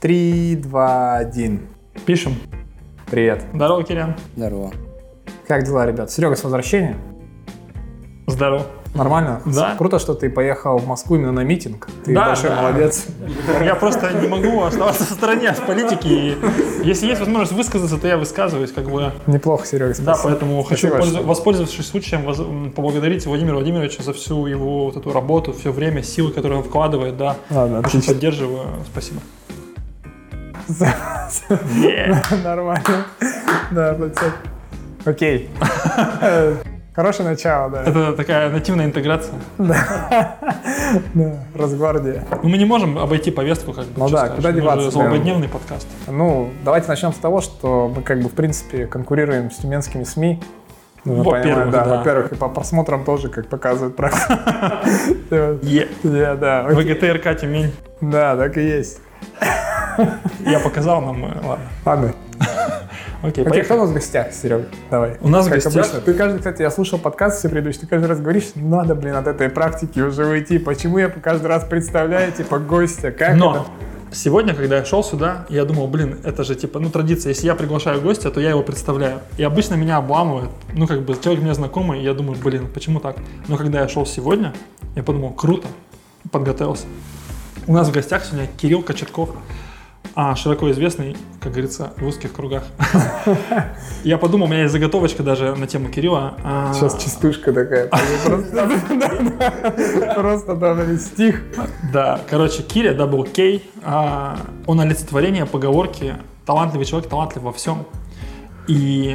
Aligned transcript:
Три, 0.00 0.56
два, 0.56 1.16
один. 1.16 1.62
Пишем. 2.04 2.34
Привет. 3.10 3.44
Здорово, 3.54 3.82
Кирян. 3.84 4.14
Здорово. 4.36 4.72
Как 5.46 5.64
дела, 5.64 5.86
ребят? 5.86 6.10
Серега, 6.10 6.36
с 6.36 6.44
возвращением. 6.44 6.98
Здорово. 8.26 8.66
Нормально? 8.94 9.42
Да. 9.44 9.74
Круто, 9.76 9.98
что 9.98 10.14
ты 10.14 10.30
поехал 10.30 10.78
в 10.78 10.86
Москву 10.86 11.16
именно 11.16 11.30
на 11.32 11.44
митинг. 11.44 11.88
Ты 12.04 12.14
Да, 12.14 12.26
большой 12.28 12.50
да. 12.50 12.62
молодец. 12.62 13.06
Я 13.62 13.74
просто 13.74 14.10
не 14.20 14.26
могу 14.26 14.62
оставаться 14.62 15.04
в 15.04 15.10
стороне 15.10 15.50
от 15.50 15.64
политики. 15.66 16.08
И 16.08 16.38
если 16.82 17.06
есть 17.06 17.20
возможность 17.20 17.52
высказаться, 17.52 17.98
то 17.98 18.08
я 18.08 18.16
высказываюсь, 18.16 18.72
как 18.72 18.90
бы. 18.90 19.12
Неплохо, 19.26 19.66
Серега, 19.66 19.88
Да, 19.98 20.14
спасибо. 20.14 20.18
поэтому 20.30 20.62
хочу, 20.62 20.88
Спасибо, 20.88 20.98
пользу- 21.18 21.26
воспользовавшись 21.26 21.86
случаем, 21.86 22.22
воз- 22.24 22.72
поблагодарить 22.74 23.26
Владимира 23.26 23.54
Владимировича 23.54 24.02
за 24.02 24.12
всю 24.14 24.46
его 24.46 24.86
вот 24.86 24.96
эту 24.96 25.12
работу, 25.12 25.52
все 25.52 25.72
время, 25.72 26.02
силы, 26.02 26.32
которые 26.32 26.58
он 26.58 26.64
вкладывает, 26.64 27.16
да. 27.18 27.36
Ладно, 27.50 27.78
Очень 27.80 27.88
отлично. 27.88 28.14
поддерживаю. 28.14 28.66
Спасибо. 28.90 29.20
Нормально. 32.44 33.06
Да. 33.70 33.96
Окей. 35.04 35.50
Хорошее 36.94 37.28
начало, 37.28 37.68
да. 37.70 37.82
Это 37.82 38.12
такая 38.14 38.48
нативная 38.48 38.86
интеграция. 38.86 39.34
Да, 39.58 41.44
Росгвардия. 41.54 42.24
Ну, 42.42 42.48
мы 42.48 42.56
не 42.56 42.64
можем 42.64 42.96
обойти 42.96 43.30
повестку, 43.30 43.74
как 43.74 43.84
бы. 43.84 43.98
Ну 43.98 44.08
да, 44.08 44.28
куда 44.28 44.50
деваться, 44.50 44.90
Злободневный 44.90 45.48
подкаст. 45.48 45.86
Ну, 46.06 46.48
давайте 46.64 46.88
начнем 46.88 47.12
с 47.12 47.16
того, 47.16 47.42
что 47.42 47.92
мы 47.94 48.00
как 48.02 48.20
бы 48.20 48.30
в 48.30 48.32
принципе 48.32 48.86
конкурируем 48.86 49.50
с 49.50 49.56
тюменскими 49.56 50.04
СМИ. 50.04 50.42
Ну, 51.04 51.22
Во-первых, 51.22 51.70
да. 51.70 51.84
да. 51.84 51.96
Во-первых, 51.98 52.32
и 52.32 52.34
по 52.34 52.48
просмотрам 52.48 53.04
тоже, 53.04 53.28
как 53.28 53.46
показывает 53.48 53.94
практика. 53.94 54.80
Да, 56.02 56.34
да. 56.34 56.62
ВГТРК 56.68 57.38
Тюмень. 57.38 57.72
Да, 58.00 58.36
так 58.36 58.56
и 58.56 58.62
есть. 58.62 59.00
Я 60.46 60.60
показал 60.60 61.00
нам, 61.02 61.24
э, 61.24 61.28
ладно. 61.46 61.64
Ладно. 61.84 62.14
Окей, 63.22 63.44
Окей, 63.44 63.62
кто 63.62 63.74
у 63.74 63.78
нас 63.78 63.90
в 63.90 63.94
гостях, 63.94 64.32
Серега? 64.32 64.66
Давай. 64.90 65.16
У 65.20 65.28
нас 65.28 65.46
в 65.46 65.48
Как 65.48 65.62
гостях- 65.62 65.74
обычно. 65.84 66.00
Ты 66.00 66.14
каждый, 66.14 66.38
кстати, 66.38 66.62
я 66.62 66.70
слушал 66.70 66.98
подкаст 66.98 67.38
все 67.38 67.48
предыдущие, 67.48 67.82
ты 67.82 67.86
каждый 67.86 68.06
раз 68.06 68.20
говоришь, 68.20 68.52
надо, 68.54 68.94
блин, 68.94 69.14
от 69.16 69.26
этой 69.26 69.48
практики 69.48 70.00
уже 70.00 70.26
уйти. 70.26 70.58
Почему 70.58 70.98
я 70.98 71.08
каждый 71.08 71.46
раз 71.46 71.64
представляю, 71.64 72.30
типа, 72.32 72.58
гостя? 72.58 73.10
Как 73.10 73.34
Но 73.36 73.52
это? 73.56 73.64
сегодня, 74.14 74.54
когда 74.54 74.76
я 74.76 74.84
шел 74.84 75.02
сюда, 75.02 75.46
я 75.48 75.64
думал, 75.64 75.88
блин, 75.88 76.18
это 76.24 76.44
же 76.44 76.54
типа, 76.54 76.78
ну, 76.78 76.90
традиция. 76.90 77.30
Если 77.30 77.46
я 77.46 77.54
приглашаю 77.54 78.00
гостя, 78.02 78.30
то 78.30 78.40
я 78.40 78.50
его 78.50 78.62
представляю. 78.62 79.20
И 79.38 79.42
обычно 79.42 79.74
меня 79.74 79.96
обламывают. 79.96 80.50
Ну, 80.74 80.86
как 80.86 81.02
бы, 81.02 81.14
человек 81.16 81.42
мне 81.42 81.54
знакомый, 81.54 82.00
и 82.00 82.04
я 82.04 82.12
думаю, 82.14 82.38
блин, 82.42 82.68
почему 82.72 83.00
так? 83.00 83.16
Но 83.48 83.56
когда 83.56 83.80
я 83.80 83.88
шел 83.88 84.04
сегодня, 84.06 84.52
я 84.94 85.02
подумал, 85.02 85.30
круто, 85.32 85.66
подготовился. 86.30 86.84
У 87.66 87.72
нас 87.72 87.88
в 87.88 87.92
гостях 87.92 88.24
сегодня 88.24 88.46
Кирилл 88.56 88.82
Кочетков, 88.82 89.30
а, 90.18 90.34
широко 90.34 90.70
известный, 90.70 91.14
как 91.40 91.52
говорится, 91.52 91.92
в 91.98 92.06
узких 92.06 92.32
кругах. 92.32 92.64
Я 94.02 94.16
подумал, 94.16 94.46
у 94.46 94.48
меня 94.48 94.62
есть 94.62 94.72
заготовочка 94.72 95.22
даже 95.22 95.54
на 95.54 95.66
тему 95.66 95.90
Кирилла. 95.90 96.38
а, 96.42 96.72
Сейчас 96.72 97.02
частушка 97.02 97.52
такая. 97.52 97.88
Просто, 97.88 100.14
просто 100.14 100.54
да, 100.54 100.96
стих. 100.96 101.42
Да, 101.92 102.18
короче, 102.30 102.62
Киря, 102.62 102.94
Double 102.94 103.28
K, 103.30 103.60
а, 103.84 104.38
он 104.66 104.80
олицетворение 104.80 105.44
поговорки 105.44 106.14
«талантливый 106.46 106.86
человек 106.86 107.10
талантлив 107.10 107.42
во 107.42 107.52
всем». 107.52 107.84
И, 108.68 109.14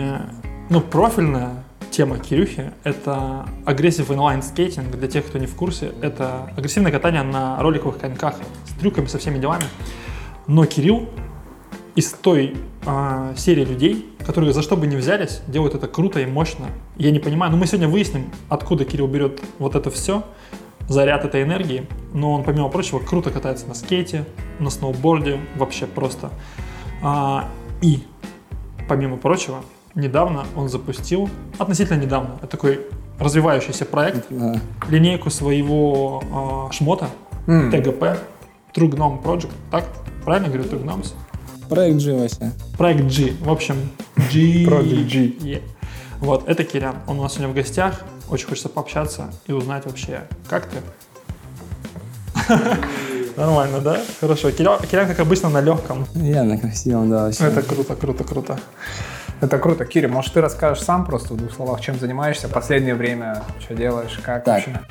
ну, 0.70 0.82
профильная 0.82 1.64
тема 1.90 2.20
Кирюхи— 2.20 2.74
это 2.84 3.48
агрессив 3.66 4.12
инлайн 4.12 4.44
скейтинг. 4.44 4.96
Для 4.96 5.08
тех, 5.08 5.26
кто 5.26 5.40
не 5.40 5.48
в 5.48 5.56
курсе, 5.56 5.94
это 6.04 6.52
агрессивное 6.56 6.92
катание 6.92 7.24
на 7.24 7.60
роликовых 7.60 7.98
коньках 7.98 8.36
с 8.68 8.80
трюками, 8.80 9.08
со 9.08 9.18
всеми 9.18 9.40
делами. 9.40 9.64
Но 10.52 10.66
Кирилл 10.66 11.08
из 11.96 12.12
той 12.12 12.58
а, 12.86 13.34
серии 13.38 13.64
людей, 13.64 14.14
которые 14.26 14.52
за 14.52 14.62
что 14.62 14.76
бы 14.76 14.86
ни 14.86 14.98
взялись, 14.98 15.42
делают 15.48 15.76
это 15.76 15.88
круто 15.88 16.20
и 16.20 16.26
мощно. 16.26 16.66
Я 16.98 17.12
не 17.12 17.20
понимаю, 17.20 17.54
но 17.54 17.58
мы 17.58 17.68
сегодня 17.68 17.88
выясним, 17.88 18.30
откуда 18.50 18.84
Кирилл 18.84 19.08
берет 19.08 19.40
вот 19.60 19.76
это 19.76 19.90
все, 19.90 20.26
заряд 20.90 21.23
этой 21.23 21.44
энергии. 21.44 21.88
Но 22.14 22.34
он, 22.34 22.44
помимо 22.44 22.67
прочего, 22.67 23.00
круто 23.00 23.30
катается 23.32 23.66
на 23.66 23.73
скейте, 23.73 24.26
на 24.60 24.70
сноуборде, 24.70 25.40
вообще 25.56 25.86
просто. 25.86 26.32
А, 27.02 27.48
и, 27.80 28.04
помимо 28.90 29.16
прочего, 29.16 29.64
недавно 29.95 30.44
он 30.58 30.67
запустил, 30.67 31.30
относительно 31.60 31.98
недавно, 32.02 32.36
такой 32.50 32.82
развивающийся 33.20 33.86
проект, 33.86 34.26
Да. 34.30 34.60
линейку 34.90 35.30
своего 35.30 36.22
а, 36.70 36.72
шмота, 36.73 37.10
М. 37.48 37.72
ТГП, 37.72 38.20
True 38.76 38.90
Gnome 38.90 39.23
Project, 39.23 39.52
так? 39.72 39.86
Правильно 40.23 40.49
говорю, 40.49 40.64
True 40.70 40.83
Gnomes? 40.83 41.14
Проект 41.70 41.99
G 42.02 42.14
вообще. 42.14 42.52
Проект 42.77 43.04
G. 43.05 43.33
В 43.42 43.49
общем, 43.49 43.76
G. 44.32 44.65
Project 44.65 45.08
G. 45.08 45.20
Yeah. 45.39 45.61
Вот, 46.20 46.48
это 46.48 46.64
Кирян. 46.64 46.98
Он 47.08 47.20
у 47.20 47.23
нас 47.23 47.33
сегодня 47.33 47.54
в 47.54 47.55
гостях. 47.55 48.02
Очень 48.30 48.48
хочется 48.48 48.70
пообщаться 48.70 49.33
и 49.48 49.52
узнать 49.54 49.86
вообще, 49.86 50.27
как 50.49 50.67
ты? 50.67 50.77
Нормально, 53.37 53.80
да? 53.80 53.99
Хорошо. 54.20 54.52
Кирян, 54.52 54.80
Кирян, 54.80 55.08
как 55.08 55.20
обычно, 55.20 55.49
на 55.49 55.61
легком. 55.61 56.05
Я 56.14 56.43
на 56.43 56.58
красивом, 56.58 57.10
да, 57.10 57.23
вообще. 57.23 57.45
Это 57.45 57.61
круто, 57.64 57.95
круто, 57.95 58.23
круто. 58.23 58.60
Это 59.42 59.58
круто. 59.58 59.86
Кири, 59.86 60.05
может, 60.08 60.33
ты 60.33 60.42
расскажешь 60.42 60.83
сам 60.83 61.05
просто 61.05 61.33
в 61.33 61.37
двух 61.37 61.52
словах, 61.54 61.81
чем 61.81 61.98
занимаешься 61.98 62.48
последнее 62.48 62.93
время, 62.93 63.42
что 63.60 63.73
делаешь, 63.73 64.20
как 64.23 64.43
Так. 64.43 64.67
вообще? 64.67 64.81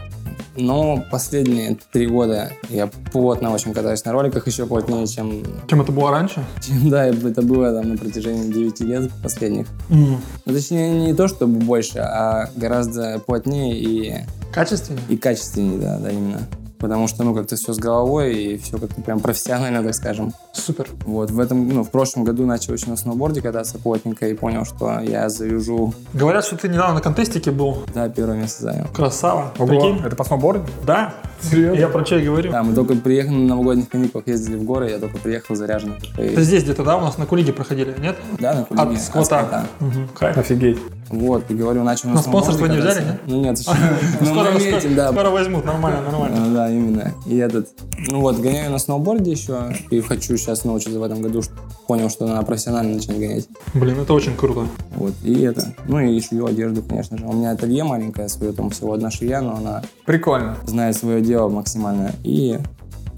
Ну, 0.57 1.05
последние 1.11 1.79
три 1.93 2.07
года 2.07 2.53
я 2.69 2.89
плотно 3.13 3.53
очень 3.53 3.73
катаюсь 3.73 4.05
на 4.05 4.13
роликах, 4.13 4.47
еще 4.47 4.67
плотнее, 4.67 5.07
чем, 5.07 5.43
Чем 5.69 5.81
это 5.81 5.93
было 5.93 6.11
раньше? 6.11 6.45
чем 6.61 6.91
да, 6.91 7.07
это 7.07 7.43
было 7.43 7.73
там 7.73 7.91
на 7.91 7.97
протяжении 7.97 8.53
9 8.53 8.81
лет 8.81 9.11
последних. 9.23 9.67
М. 9.91 10.21
Ну, 10.45 10.53
точнее, 10.53 10.91
не 11.07 11.15
то 11.15 11.29
чтобы 11.29 11.61
больше, 11.61 11.99
а 11.99 12.51
гораздо 12.57 13.21
плотнее 13.21 13.79
и, 13.79 14.15
Качественнее? 14.53 15.05
и 15.09 15.17
качественнее, 15.17 15.79
да, 15.79 15.99
да, 15.99 16.11
именно. 16.11 16.41
Потому 16.81 17.09
что, 17.09 17.23
ну, 17.25 17.35
как-то 17.35 17.57
все 17.57 17.73
с 17.73 17.79
головой 17.79 18.35
и 18.35 18.59
все 18.59 18.79
как-то 18.79 19.01
прям 19.03 19.21
профессионально, 19.21 19.83
так 19.83 19.95
скажем. 19.95 20.33
Супер. 20.53 20.89
Вот, 21.05 21.31
в 21.31 21.39
этом, 21.39 21.69
ну, 21.69 21.85
в 21.85 21.91
прошлом 21.91 22.25
году 22.25 22.47
начал 22.47 22.73
еще 22.73 22.89
на 22.89 22.97
сноуборде 22.97 23.43
кататься 23.43 23.79
плотненько 23.79 24.27
и 24.29 24.35
понял, 24.35 24.65
что 24.65 25.01
я 25.01 25.29
завяжу, 25.29 25.93
Говорят, 26.15 26.45
что 26.45 26.57
ты 26.57 26.69
недавно 26.69 26.95
на 26.95 27.01
контестике 27.01 27.51
был. 27.51 27.85
да, 27.95 28.09
первое 28.09 28.37
место 28.37 28.63
занял. 28.63 28.87
Красава. 28.95 29.53
Ого, 29.59 29.67
Прикинь? 29.67 30.01
это 30.05 30.17
по 30.17 30.25
сноуборду? 30.25 30.65
Да. 30.87 31.15
Серьезно? 31.43 31.79
Я 31.79 31.89
про 31.89 32.05
что 32.05 32.17
и 32.17 32.25
говорю. 32.25 32.51
Да, 32.51 32.63
мы 32.63 32.75
только 32.75 32.95
приехали 32.95 33.35
на 33.35 33.49
новогодних 33.49 33.89
каникулах, 33.89 34.27
ездили 34.27 34.57
в 34.57 34.65
горы, 34.65 34.91
я 34.91 34.99
только 34.99 35.19
приехал 35.19 35.55
заряженный. 35.55 35.97
Это 36.17 36.43
здесь 36.43 36.65
где-то, 36.65 36.83
да, 36.83 36.97
у 36.97 37.01
нас 37.01 37.19
на 37.19 37.27
Кулиге 37.27 37.53
проходили, 37.53 37.95
нет? 37.99 38.17
Да, 38.39 38.55
на 38.55 38.65
Кулиге. 38.65 38.97
От 38.97 39.01
сквота. 39.03 39.27
сквота. 39.27 39.67
Мгм, 39.81 40.09
Кайф. 40.19 40.39
Офигеть. 40.39 40.79
Вот, 41.11 41.51
и 41.51 41.55
говорю, 41.55 41.83
начал 41.83 42.09
на 42.11 42.17
На 42.17 42.23
спонсорство 42.23 42.67
не 42.67 42.79
взяли, 42.79 43.01
кататься. 43.01 43.19
Ну 43.27 43.41
нет. 43.41 43.59
Ну, 44.21 44.27
Скоро, 44.27 45.31
возьмут, 45.31 45.65
нормально, 45.65 46.03
нормально. 46.03 46.55
Да, 46.55 46.70
именно. 46.71 47.13
И 47.27 47.37
этот, 47.37 47.69
ну 48.09 48.21
вот, 48.21 48.39
гоняю 48.39 48.71
на 48.71 48.79
сноуборде 48.79 49.31
еще, 49.31 49.75
и 49.91 50.01
хочу 50.01 50.37
сейчас 50.37 50.65
научиться 50.65 50.99
в 50.99 51.03
этом 51.03 51.21
году, 51.23 51.43
понял, 51.87 52.09
что 52.11 52.27
надо 52.27 52.45
профессионально 52.47 52.95
начать 52.95 53.19
гонять. 53.19 53.49
Блин, 53.75 54.01
это 54.01 54.13
очень 54.15 54.37
круто. 54.37 54.67
Вот, 54.95 55.15
и 55.23 55.43
это, 55.43 55.75
ну 55.87 56.01
и 56.01 56.21
шью 56.21 56.47
одежду, 56.47 56.83
конечно 56.83 57.19
же. 57.19 57.27
У 57.27 57.33
меня 57.33 57.53
ателье 57.53 57.85
маленькое 57.85 58.29
свое, 58.29 58.53
там 58.53 58.71
всего 58.71 58.93
одна 58.93 59.11
швея, 59.11 59.41
но 59.41 59.57
она 59.57 59.83
Прикольно. 60.07 60.57
знает 60.67 60.97
свое 60.97 61.21
дело 61.21 61.49
максимально. 61.49 62.13
И 62.23 62.59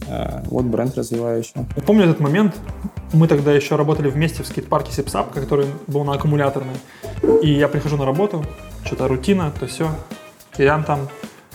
э, 0.08 0.42
вот 0.46 0.64
бренд 0.64 0.96
развиваю 0.96 1.40
еще. 1.40 1.52
Я 1.76 1.82
помню 1.82 2.04
этот 2.04 2.20
момент, 2.20 2.54
мы 3.12 3.28
тогда 3.28 3.52
еще 3.52 3.76
работали 3.76 4.08
вместе 4.08 4.42
в 4.42 4.46
скейт-парке 4.46 4.92
Сепсап, 4.92 5.32
который 5.32 5.66
был 5.86 6.04
на 6.04 6.14
аккумуляторной. 6.14 6.74
И 7.42 7.52
я 7.52 7.68
прихожу 7.68 7.96
на 7.96 8.06
работу, 8.06 8.44
что-то 8.84 9.08
рутина, 9.08 9.52
то 9.58 9.66
все. 9.66 9.90
Кирян 10.56 10.84
там 10.84 11.08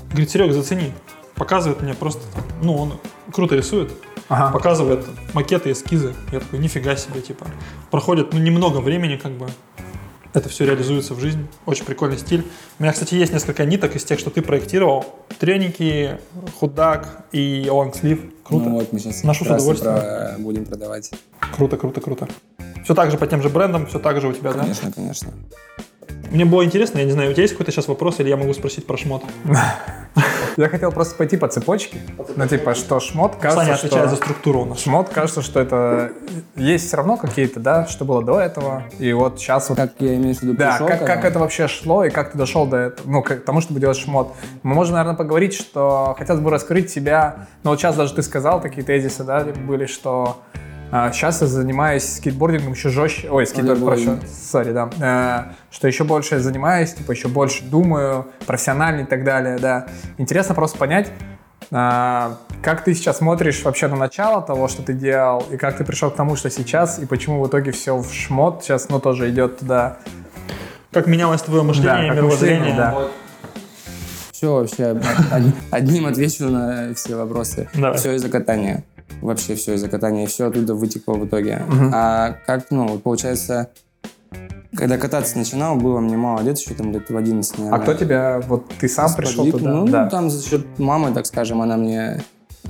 говорит, 0.09 0.29
Серег, 0.29 0.53
зацени. 0.53 0.91
Показывает 1.38 1.81
мне 1.81 1.94
просто, 1.94 2.22
ну, 2.62 2.75
он 2.75 2.94
круто 3.31 3.56
рисует, 3.56 3.92
Ага. 4.28 4.52
показывает 4.52 5.06
макеты, 5.34 5.72
эскизы. 5.72 6.14
Я 6.31 6.40
такой, 6.40 6.59
нифига 6.59 6.96
себе, 6.96 7.22
типа. 7.22 7.46
Проходит, 7.91 8.34
ну, 8.34 8.40
немного 8.40 8.78
времени, 8.79 9.17
как 9.17 9.34
бы. 9.34 9.47
Это 10.34 10.50
все 10.50 10.66
реализуется 10.66 11.14
в 11.14 11.20
жизнь. 11.20 11.47
Очень 11.66 11.85
прикольный 11.85 12.17
стиль. 12.17 12.46
У 12.79 12.84
меня, 12.84 12.91
кстати, 12.94 13.16
есть 13.16 13.34
несколько 13.34 13.66
ниток 13.66 13.96
из 13.96 14.03
тех, 14.03 14.20
что 14.20 14.29
ты 14.29 14.41
проектировал. 14.41 15.06
Треники, 15.40 16.20
худак 16.59 17.26
и 17.32 17.67
лонгслив. 17.72 18.20
Круто. 18.44 18.66
Ну 18.66 18.76
вот, 18.76 18.91
мы 18.94 19.00
сейчас 19.00 19.23
Ношу 19.23 19.46
с 19.46 19.47
удовольствием. 19.47 20.44
будем 20.44 20.66
продавать. 20.66 21.11
Круто, 21.56 21.78
круто, 21.78 22.02
круто. 22.02 22.28
Все 22.84 22.94
так 22.94 23.09
же 23.11 23.17
по 23.17 23.26
тем 23.26 23.41
же 23.41 23.50
брендам, 23.50 23.85
все 23.88 24.00
так 24.00 24.20
же 24.22 24.28
у 24.28 24.34
тебя, 24.34 24.53
да? 24.53 24.59
Конечно, 24.59 24.91
конечно. 24.91 25.34
Мне 26.32 26.46
было 26.46 26.66
интересно, 26.66 27.00
я 27.00 27.06
не 27.06 27.12
знаю, 27.12 27.30
у 27.30 27.34
тебя 27.34 27.44
есть 27.44 27.54
какой-то 27.54 27.72
сейчас 27.72 27.88
вопрос, 27.88 28.20
или 28.20 28.30
я 28.30 28.38
могу 28.38 28.54
спросить 28.54 28.86
про 28.86 28.98
шмот? 28.98 29.24
Я 30.58 30.70
хотел 30.70 30.92
просто 30.92 31.16
пойти 31.16 31.38
по 31.38 31.48
цепочке. 31.48 32.00
Ну, 32.36 32.48
типа, 32.48 32.74
что 32.74 33.00
шмот, 33.00 33.36
кажется, 33.36 33.64
Саня 33.64 33.76
отвечает 33.76 34.09
за 34.09 34.16
структуру 34.16 34.62
у 34.62 34.66
нас. 34.66 34.80
Шмот, 34.80 35.09
кажется, 35.09 35.44
что 35.44 35.59
это... 35.59 36.12
Есть 36.56 36.88
все 36.88 36.98
равно 36.98 37.16
какие-то, 37.16 37.59
да, 37.59 37.86
что 37.86 38.06
было 38.06 38.24
до 38.24 38.40
этого. 38.40 38.84
И 38.98 39.14
вот 39.14 39.40
сейчас 39.40 39.70
вот... 39.70 39.78
Как 39.78 39.92
я 40.00 40.16
имею 40.16 40.34
в 40.34 40.42
виду 40.42 40.56
Да, 40.56 40.80
как, 40.80 41.06
как 41.06 41.26
это 41.26 41.38
вообще 41.38 41.68
шло 41.68 42.04
и 42.04 42.09
как 42.09 42.32
ты 42.32 42.40
дошел 42.40 42.66
до 42.66 42.78
этого, 42.78 43.08
ну, 43.08 43.22
к 43.22 43.36
тому, 43.36 43.62
чтобы 43.62 43.80
делать 43.80 43.98
шмот. 43.98 44.34
Мы 44.64 44.74
можем, 44.74 44.96
наверное, 44.96 45.16
поговорить, 45.16 45.54
что 45.54 46.16
хотелось 46.18 46.42
бы 46.42 46.50
раскрыть 46.50 46.90
себя, 46.90 47.48
но 47.62 47.70
вот 47.70 47.80
сейчас 47.80 47.96
даже 47.96 48.16
ты 48.16 48.24
сказал, 48.24 48.59
такие 48.59 48.84
тезисы, 48.84 49.24
да, 49.24 49.44
были, 49.44 49.86
что 49.86 50.42
А, 50.89 51.11
сейчас 51.11 51.41
я 51.41 51.47
занимаюсь 51.47 52.16
скейтбордингом 52.17 52.73
еще 52.73 52.89
жестче. 52.89 53.29
Ой, 53.29 53.45
скейтборд, 53.45 53.84
прошу. 53.84 54.19
Sorry, 54.52 54.72
да. 54.72 54.89
Э, 54.99 55.53
что 55.69 55.87
еще 55.87 56.03
больше 56.05 56.35
я 56.35 56.41
занимаюсь, 56.41 56.93
типа 56.93 57.11
еще 57.11 57.28
больше 57.28 57.63
думаю, 57.63 58.28
профессионально 58.45 59.01
и 59.01 59.05
так 59.05 59.23
далее, 59.25 59.57
да. 59.59 59.87
Интересно 60.17 60.55
просто 60.55 60.78
понять, 60.78 61.11
а, 61.72 62.37
как 62.61 62.84
ты 62.85 62.93
сейчас 62.93 63.17
смотришь 63.17 63.61
вообще 63.63 63.87
на 63.87 63.97
начало 63.97 64.41
того, 64.41 64.69
что 64.69 64.81
ты 64.84 64.93
делал, 64.93 65.43
и 65.51 65.57
как 65.57 65.78
ты 65.78 65.84
пришел 65.84 66.09
к 66.09 66.16
тому, 66.16 66.37
что 66.37 66.49
сейчас, 66.49 66.99
и 66.99 67.05
почему 67.05 67.43
в 67.43 67.47
итоге 67.49 67.72
все 67.72 67.97
в 67.97 68.13
шмот 68.13 68.63
сейчас, 68.63 68.87
ну, 68.87 68.99
тоже 69.01 69.29
идет 69.29 69.59
туда. 69.59 69.97
Как 70.93 71.07
менялось 71.07 71.41
твое 71.41 71.63
мышление, 71.63 72.07
как 72.07 72.16
мировоззрение? 72.17 72.59
мышление, 72.59 72.78
да. 72.78 73.07
Все 74.31 74.53
вообще 74.53 74.91
од- 74.91 75.53
одним 75.72 76.05
отвечу 76.05 76.47
на 76.47 76.93
все 76.93 77.16
вопросы. 77.16 77.67
Давай. 77.73 77.97
Все 77.97 78.13
из-за 78.13 78.29
катания. 78.29 78.84
Вообще 79.22 79.56
все 79.56 79.74
из-за 79.76 79.88
катания. 79.90 80.24
И 80.26 80.28
все 80.28 80.48
оттуда 80.48 80.76
вытекло 80.76 81.14
в 81.14 81.26
итоге. 81.26 81.64
А 81.94 82.36
как, 82.46 82.70
ну, 82.72 83.00
получается, 83.00 83.70
когда 84.76 84.98
кататься 84.98 85.38
начинал, 85.38 85.76
было 85.78 86.00
мне 86.00 86.18
мало 86.18 86.42
лет, 86.42 86.58
еще 86.59 86.74
там 86.76 86.92
лет 86.92 87.09
в 87.09 87.16
11, 87.18 87.54
А 87.58 87.62
наверное. 87.62 87.82
кто 87.84 87.94
тебя, 87.94 88.42
вот 88.48 88.66
ты 88.80 88.88
сам 88.88 89.14
пришел 89.16 89.46
Сподвиг? 89.46 89.58
туда? 89.58 89.74
Ну, 89.74 89.88
да. 89.88 90.09
там 90.09 90.30
за 90.30 90.48
счет 90.48 90.66
мамы, 90.78 91.12
так 91.14 91.26
скажем, 91.26 91.62
она 91.62 91.78
мне 91.78 92.22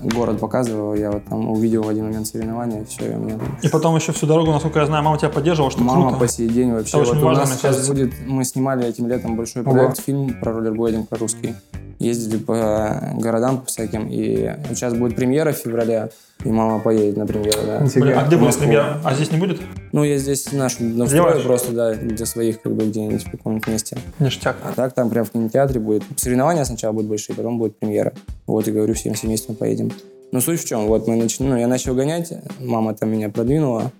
город 0.01 0.39
показывала, 0.39 0.93
я 0.93 1.11
вот 1.11 1.25
там 1.25 1.49
увидел 1.49 1.81
в 1.83 1.89
один 1.89 2.05
момент 2.05 2.27
соревнования, 2.27 2.85
все, 2.85 3.11
и 3.11 3.15
у 3.15 3.19
меня 3.19 3.39
И 3.63 3.67
потом 3.67 3.95
еще 3.95 4.11
всю 4.13 4.27
дорогу, 4.27 4.51
насколько 4.51 4.79
я 4.79 4.85
знаю, 4.85 5.03
мама 5.03 5.17
тебя 5.17 5.29
поддерживала, 5.29 5.71
что 5.71 5.81
Мама 5.83 6.03
круто. 6.09 6.19
по 6.19 6.27
сей 6.27 6.47
день 6.47 6.71
вообще. 6.71 6.89
Это 6.89 6.99
очень 6.99 7.13
вот 7.15 7.23
у 7.23 7.25
важно, 7.25 7.39
нас 7.41 7.49
мне 7.49 7.57
сейчас 7.57 7.75
кажется. 7.77 7.93
будет, 7.93 8.13
мы 8.27 8.43
снимали 8.45 8.85
этим 8.85 9.07
летом 9.07 9.35
большой 9.35 9.63
Ого. 9.63 9.71
проект, 9.71 9.99
фильм 9.99 10.39
про 10.39 10.53
роллерблейдинг, 10.53 11.09
про 11.09 11.17
русский. 11.17 11.55
Ездили 11.99 12.37
по 12.37 13.13
городам 13.15 13.61
по 13.61 13.65
всяким, 13.65 14.07
и 14.07 14.53
сейчас 14.69 14.93
будет 14.93 15.15
премьера 15.15 15.51
в 15.51 15.57
феврале, 15.57 16.11
и 16.43 16.49
мама 16.49 16.79
поедет 16.79 17.17
на 17.17 17.25
премьеру, 17.25 17.59
да. 17.65 17.87
Блин, 17.95 18.17
а 18.17 18.25
где 18.25 18.37
будет 18.37 18.55
премьера? 18.57 19.01
А 19.03 19.15
здесь 19.15 19.31
не 19.31 19.39
будет? 19.39 19.59
Ну, 19.91 20.03
я 20.03 20.17
здесь 20.17 20.51
наш 20.51 20.79
настрою 20.79 21.07
Сделаешь? 21.07 21.43
просто, 21.43 21.71
да, 21.71 21.95
для 21.95 22.25
своих, 22.27 22.61
как 22.61 22.75
бы, 22.75 22.85
где-нибудь 22.85 23.25
в 23.25 23.31
каком-нибудь 23.31 23.67
месте. 23.67 23.97
Ништяк. 24.19 24.57
А 24.63 24.73
так 24.73 24.93
там 24.93 25.09
прям 25.09 25.25
в 25.25 25.31
кинотеатре 25.31 25.79
будет. 25.79 26.03
Соревнования 26.17 26.63
сначала 26.65 26.91
будут 26.91 27.09
большие, 27.09 27.35
потом 27.35 27.57
будет 27.57 27.79
премьера. 27.79 28.13
Вот 28.45 28.67
и 28.67 28.71
говорю, 28.71 28.93
всем 28.93 29.15
семейством 29.15 29.55
поедем. 29.55 29.91
Но 30.31 30.39
суть 30.39 30.61
в 30.61 30.65
чем, 30.65 30.85
вот 30.87 31.07
мы 31.07 31.15
нач... 31.15 31.39
ну, 31.39 31.57
я 31.57 31.67
начал 31.67 31.95
гонять, 31.95 32.33
мама 32.59 32.93
там 32.93 33.09
меня 33.09 33.29
продвинула, 33.29 33.91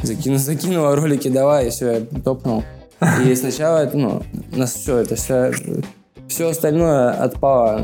закину... 0.00 0.38
закинула 0.38 0.94
ролики, 0.94 1.28
давай, 1.28 1.66
и 1.66 1.70
все, 1.70 1.90
я 1.90 2.20
топнул. 2.20 2.62
И 3.26 3.34
сначала, 3.34 3.90
ну, 3.92 4.22
нас 4.54 4.74
все 4.74 4.98
это, 4.98 5.16
все, 5.16 5.52
все 6.28 6.48
остальное 6.48 7.10
отпало. 7.10 7.80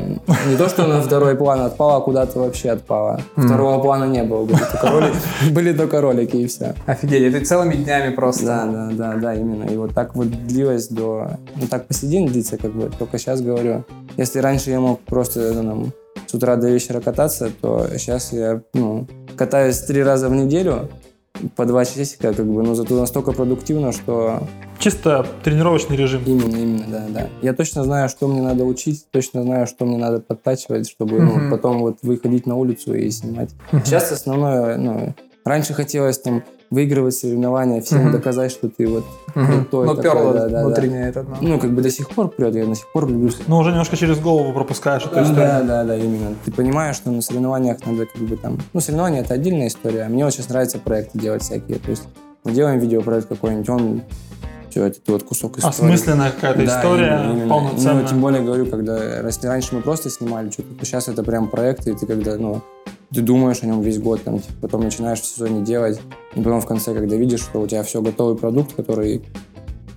Не 0.47 0.57
то, 0.57 0.69
что 0.69 0.87
на 0.87 1.01
второй 1.01 1.35
план 1.35 1.61
отпало, 1.61 1.97
а 1.97 2.01
куда-то 2.01 2.39
вообще 2.39 2.71
отпало. 2.71 3.21
Второго 3.35 3.81
плана 3.81 4.05
не 4.05 4.23
было, 4.23 4.45
были 4.45 4.59
только 4.71 4.89
ролики, 4.89 5.17
были 5.51 5.73
только 5.73 6.01
ролики 6.01 6.35
и 6.37 6.47
все. 6.47 6.75
Офигеть, 6.85 7.33
ты 7.33 7.45
целыми 7.45 7.75
днями 7.75 8.13
просто. 8.13 8.45
Да, 8.45 8.65
да, 8.65 8.89
да, 8.91 9.13
да, 9.15 9.35
именно. 9.35 9.65
И 9.65 9.77
вот 9.77 9.93
так 9.93 10.15
вот 10.15 10.29
длилось 10.47 10.87
до... 10.87 11.31
Ну, 11.55 11.67
так 11.67 11.87
по 11.87 11.93
сей 11.93 12.07
день 12.07 12.27
длится, 12.27 12.57
как 12.57 12.73
бы. 12.73 12.89
Только 12.97 13.17
сейчас 13.17 13.41
говорю. 13.41 13.83
Если 14.17 14.39
раньше 14.39 14.71
я 14.71 14.79
мог 14.79 14.99
просто 15.01 15.53
ну, 15.53 15.63
там, 15.63 15.93
с 16.27 16.33
утра 16.33 16.55
до 16.55 16.69
вечера 16.69 16.99
кататься, 16.99 17.51
то 17.61 17.87
сейчас 17.97 18.33
я, 18.33 18.61
ну, 18.73 19.07
катаюсь 19.37 19.79
три 19.79 20.03
раза 20.03 20.29
в 20.29 20.33
неделю 20.33 20.89
по 21.55 21.65
два 21.65 21.85
часика, 21.85 22.33
как 22.33 22.45
бы, 22.45 22.63
но 22.63 22.75
зато 22.75 22.99
настолько 22.99 23.31
продуктивно, 23.31 23.91
что 23.91 24.39
Чисто 24.79 25.25
тренировочный 25.43 25.97
режим. 25.97 26.21
именно, 26.25 26.55
именно, 26.55 26.85
да, 26.89 27.05
да. 27.09 27.29
Я 27.41 27.53
точно 27.53 27.83
знаю, 27.83 28.07
что 28.09 28.27
мне 28.27 28.41
надо 28.41 28.63
учить, 28.63 29.05
точно 29.11 29.43
знаю, 29.43 29.67
что 29.67 29.85
мне 29.85 29.97
надо 29.97 30.19
подтачивать, 30.21 30.89
чтобы 30.89 31.19
ну, 31.19 31.31
Мгм. 31.35 31.51
потом 31.51 31.79
вот 31.79 31.97
выходить 32.01 32.45
на 32.45 32.55
улицу 32.55 32.93
и 32.93 33.09
снимать. 33.09 33.49
Сейчас 33.83 34.11
основное, 34.11 34.77
ну, 34.77 35.13
раньше 35.49 35.73
хотелось 35.73 36.17
там 36.19 36.43
выигрывать 36.71 37.15
соревнования, 37.15 37.81
всем 37.81 38.03
Мгм. 38.03 38.11
доказать, 38.11 38.51
что 38.51 38.69
ты 38.69 38.87
вот 38.87 39.03
Мгм. 39.35 39.47
крутой 39.47 39.87
Ну, 39.87 39.95
такой, 39.95 40.03
перло 40.11 40.33
да, 40.33 40.39
да, 40.41 40.49
да. 40.49 40.65
внутреннее 40.65 41.09
это. 41.09 41.23
ну. 41.23 41.35
Ну, 41.41 41.59
как 41.59 41.71
бы 41.71 41.81
до 41.81 41.89
сих 41.89 42.09
пор 42.09 42.29
прет, 42.29 42.55
я 42.55 42.65
до 42.65 42.75
сих 42.75 42.91
пор 42.91 43.07
люблю. 43.09 43.31
Но 43.47 43.59
уже 43.59 43.71
немножко 43.71 43.97
через 43.97 44.19
голову 44.19 44.53
пропускаешь 44.53 45.03
эту 45.03 45.15
Да, 45.15 45.23
историю. 45.23 45.45
да, 45.47 45.61
да, 45.63 45.83
да, 45.83 45.97
именно. 45.97 46.35
Ты 46.45 46.51
понимаешь, 46.51 46.95
что 46.95 47.09
на 47.11 47.21
соревнованиях 47.21 47.77
надо 47.85 48.05
как 48.05 48.21
бы 48.21 48.37
там... 48.37 48.59
Ну, 48.73 48.79
соревнования— 48.79 49.21
это 49.23 49.33
отдельная 49.33 49.67
история. 49.67 50.07
Мне 50.07 50.23
вот 50.25 50.33
сейчас 50.33 50.47
нравится 50.49 50.77
проекты 50.77 51.17
делать 51.19 51.41
всякие. 51.41 51.79
То 51.79 51.89
есть 51.89 52.03
мы 52.43 52.51
делаем 52.51 52.79
видеопроект 52.79 53.27
какой-нибудь, 53.27 53.69
он... 53.69 54.01
Все, 54.69 54.85
это 54.85 54.99
вот 55.07 55.23
кусок 55.23 55.57
истории. 55.57 55.73
Осмысленная 55.73 56.29
какая-то 56.29 56.63
Да, 56.63 56.79
история, 56.79 57.19
именно, 57.23 57.31
именно. 57.33 57.49
полноценная. 57.49 58.03
Ну, 58.03 58.07
тем 58.07 58.21
более, 58.21 58.43
говорю, 58.43 58.67
когда 58.67 58.99
раньше 59.41 59.73
мы 59.75 59.81
просто 59.81 60.11
снимали 60.11 60.51
что-то, 60.51 60.75
то 60.75 60.85
сейчас 60.85 61.07
это 61.07 61.23
прям 61.23 61.47
проекты, 61.47 61.89
и 61.89 61.95
ты 61.95 62.05
когда, 62.05 62.35
ну, 62.37 62.61
ты 63.13 63.21
думаешь 63.21 63.63
о 63.63 63.65
нем 63.65 63.81
весь 63.81 63.99
год, 63.99 64.23
там, 64.23 64.39
типа, 64.39 64.53
потом 64.61 64.81
начинаешь 64.81 65.19
в 65.21 65.25
сезоне 65.25 65.61
делать, 65.63 65.99
и 66.35 66.41
потом 66.41 66.61
в 66.61 66.65
конце, 66.65 66.93
когда 66.93 67.15
видишь, 67.15 67.41
что 67.41 67.59
у 67.61 67.67
тебя 67.67 67.83
все 67.83 68.01
готовый 68.01 68.35
продукт, 68.37 68.73
который 68.75 69.23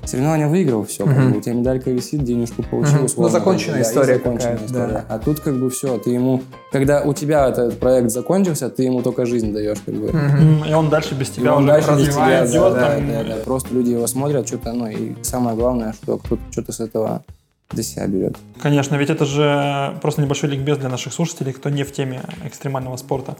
соревнования 0.04 0.48
выиграл, 0.48 0.84
все, 0.84 1.04
как 1.06 1.16
Мгм. 1.16 1.32
бы, 1.32 1.38
у 1.38 1.40
тебя 1.40 1.54
медалька 1.54 1.90
висит, 1.90 2.24
денежку 2.24 2.62
получил, 2.64 3.04
условно, 3.04 3.32
Ну, 3.34 3.38
законченная 3.38 3.74
да, 3.74 3.78
и 3.80 3.82
история 3.92 4.14
законченная 4.14 4.56
история. 4.66 4.86
да. 4.94 5.04
А 5.08 5.18
тут 5.20 5.38
как 5.40 5.54
бы 5.56 5.70
все, 5.70 5.96
ты 5.98 6.10
ему, 6.10 6.42
когда 6.72 7.02
у 7.02 7.12
тебя 7.14 7.48
этот 7.48 7.78
проект 7.78 8.10
закончился, 8.10 8.68
ты 8.68 8.82
ему 8.82 9.02
только 9.02 9.26
жизнь 9.26 9.52
даешь, 9.52 9.78
как 9.86 9.94
бы. 9.94 10.08
М, 10.08 10.64
И 10.64 10.72
он 10.72 10.90
дальше 10.90 11.14
без 11.14 11.28
И 11.30 11.34
тебя 11.34 11.54
он 11.54 11.62
уже 11.64 11.72
дальше 11.72 11.90
без 11.96 12.08
тебя, 12.14 12.26
да, 12.40 12.46
идет, 12.46 12.72
да, 12.74 12.96
там, 12.96 13.08
да, 13.08 13.24
да. 13.24 13.36
Просто 13.44 13.72
люди 13.74 13.90
его 13.90 14.06
смотрят, 14.08 14.48
что-то, 14.48 14.72
ну, 14.72 14.88
и 14.88 15.12
самое 15.22 15.56
главное, 15.56 15.92
что 15.92 16.18
кто-то 16.18 16.42
что-то 16.50 16.72
с 16.72 16.80
этого 16.80 17.22
для 17.72 17.82
себя 17.82 18.06
берет. 18.06 18.36
Конечно, 18.60 18.96
ведь 18.96 19.10
это 19.10 19.24
же 19.24 19.98
просто 20.00 20.22
небольшой 20.22 20.50
ликбез 20.50 20.78
для 20.78 20.88
наших 20.88 21.12
слушателей, 21.12 21.52
кто 21.52 21.70
не 21.70 21.84
в 21.84 21.92
теме 21.92 22.22
экстремального 22.44 22.96
спорта. 22.96 23.36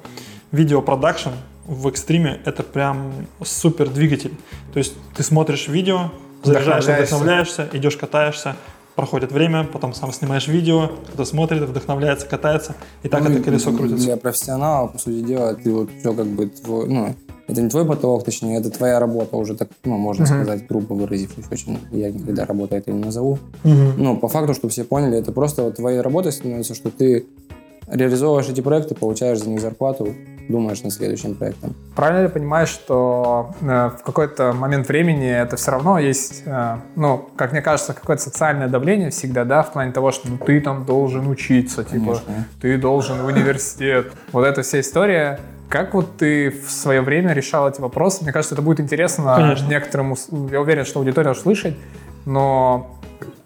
Видеопродакшн 0.50 1.30
в 1.66 1.88
экстриме— 1.88 2.40
это 2.44 2.62
прям 2.62 3.12
супер 3.44 3.88
двигатель. 3.88 4.34
То 4.72 4.78
есть 4.78 4.94
ты 5.16 5.22
смотришь 5.22 5.68
видео, 5.68 6.10
заряжаешься, 6.42 6.92
Вдохновляешься. 6.92 7.68
идешь 7.72 7.96
катаешься, 7.96 8.56
проходит 8.94 9.32
время, 9.32 9.64
потом 9.64 9.94
сам 9.94 10.12
снимаешь 10.12 10.48
видео, 10.48 10.88
кто-то 11.08 11.24
смотрит, 11.24 11.62
вдохновляется, 11.62 12.26
катается, 12.26 12.74
и 13.02 13.08
так 13.08 13.22
Ну, 13.22 13.30
это 13.30 13.42
колесо 13.42 13.72
крутится. 13.72 14.06
Для 14.06 14.16
профессионала, 14.16 14.88
по 14.88 14.98
сути 14.98 15.22
дела, 15.22 15.54
ты 15.54 15.72
вот 15.72 15.90
все 15.98 16.12
как 16.12 16.26
бы 16.26 16.46
твой, 16.46 16.88
ну, 16.88 17.14
это 17.48 17.60
не 17.60 17.68
твой 17.68 17.84
потолок, 17.84 18.24
точнее, 18.24 18.58
это 18.58 18.70
твоя 18.70 18.98
работа 19.00 19.36
уже 19.36 19.54
так, 19.56 19.68
ну, 19.84 19.98
можно 19.98 20.24
Мгм. 20.24 20.34
сказать, 20.34 20.66
грубо 20.66 20.94
выразившись 20.94 21.44
очень. 21.50 21.78
Я 21.90 22.10
никогда 22.10 22.44
работу 22.46 22.74
это 22.76 22.92
не 22.92 23.02
назову. 23.04 23.38
Мгм. 23.64 23.94
Ну, 23.96 24.16
по 24.16 24.28
факту, 24.28 24.54
чтобы 24.54 24.70
все 24.70 24.84
поняли, 24.84 25.18
это 25.18 25.32
просто 25.32 25.62
вот 25.62 25.76
твоей 25.76 26.00
работой 26.00 26.32
становится, 26.32 26.74
что 26.74 26.90
ты 26.90 27.26
реализовываешь 27.88 28.48
эти 28.48 28.60
проекты, 28.60 28.94
получаешь 28.94 29.40
за 29.40 29.50
них 29.50 29.60
зарплату, 29.60 30.14
думаешь 30.48 30.82
над 30.82 30.92
следующим 30.92 31.34
проектом. 31.34 31.74
Правильно 31.94 32.22
ли 32.22 32.28
понимаешь, 32.28 32.68
что 32.68 33.54
э, 33.60 33.90
в 33.98 34.02
какой-то 34.04 34.52
момент 34.52 34.88
времени 34.88 35.28
это 35.28 35.56
все 35.56 35.72
равно 35.72 35.98
есть, 35.98 36.42
э, 36.46 36.76
ну, 36.96 37.28
как 37.36 37.52
мне 37.52 37.60
кажется, 37.60 37.92
какое-то 37.92 38.22
социальное 38.22 38.68
давление 38.68 39.10
всегда, 39.10 39.44
да, 39.44 39.62
в 39.62 39.72
плане 39.72 39.92
того, 39.92 40.10
что 40.10 40.28
ну, 40.28 40.38
ты 40.38 40.60
там 40.60 40.84
должен 40.84 41.26
учиться, 41.28 41.84
типа, 41.84 42.04
Конечно. 42.04 42.46
ты 42.60 42.78
должен 42.78 43.18
в 43.22 43.26
университет. 43.26 44.12
Вот 44.32 44.44
эта 44.46 44.62
вся 44.62 44.80
история. 44.80 45.38
Как 45.72 45.94
вот 45.94 46.18
ты 46.18 46.50
в 46.50 46.70
свое 46.70 47.00
время 47.00 47.32
решал 47.32 47.66
эти 47.66 47.80
вопросы? 47.80 48.22
Мне 48.24 48.30
кажется, 48.30 48.54
это 48.54 48.60
будет 48.60 48.78
интересно 48.78 49.34
Конечно. 49.36 49.66
некоторым, 49.68 50.14
я 50.50 50.60
уверен, 50.60 50.84
что 50.84 50.98
аудитория 50.98 51.30
услышит, 51.30 51.78
но 52.26 52.98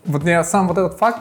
вот 0.07 0.25
мне 0.25 0.43
сам 0.43 0.67
вот 0.67 0.77
этот 0.77 0.99
факт, 0.99 1.21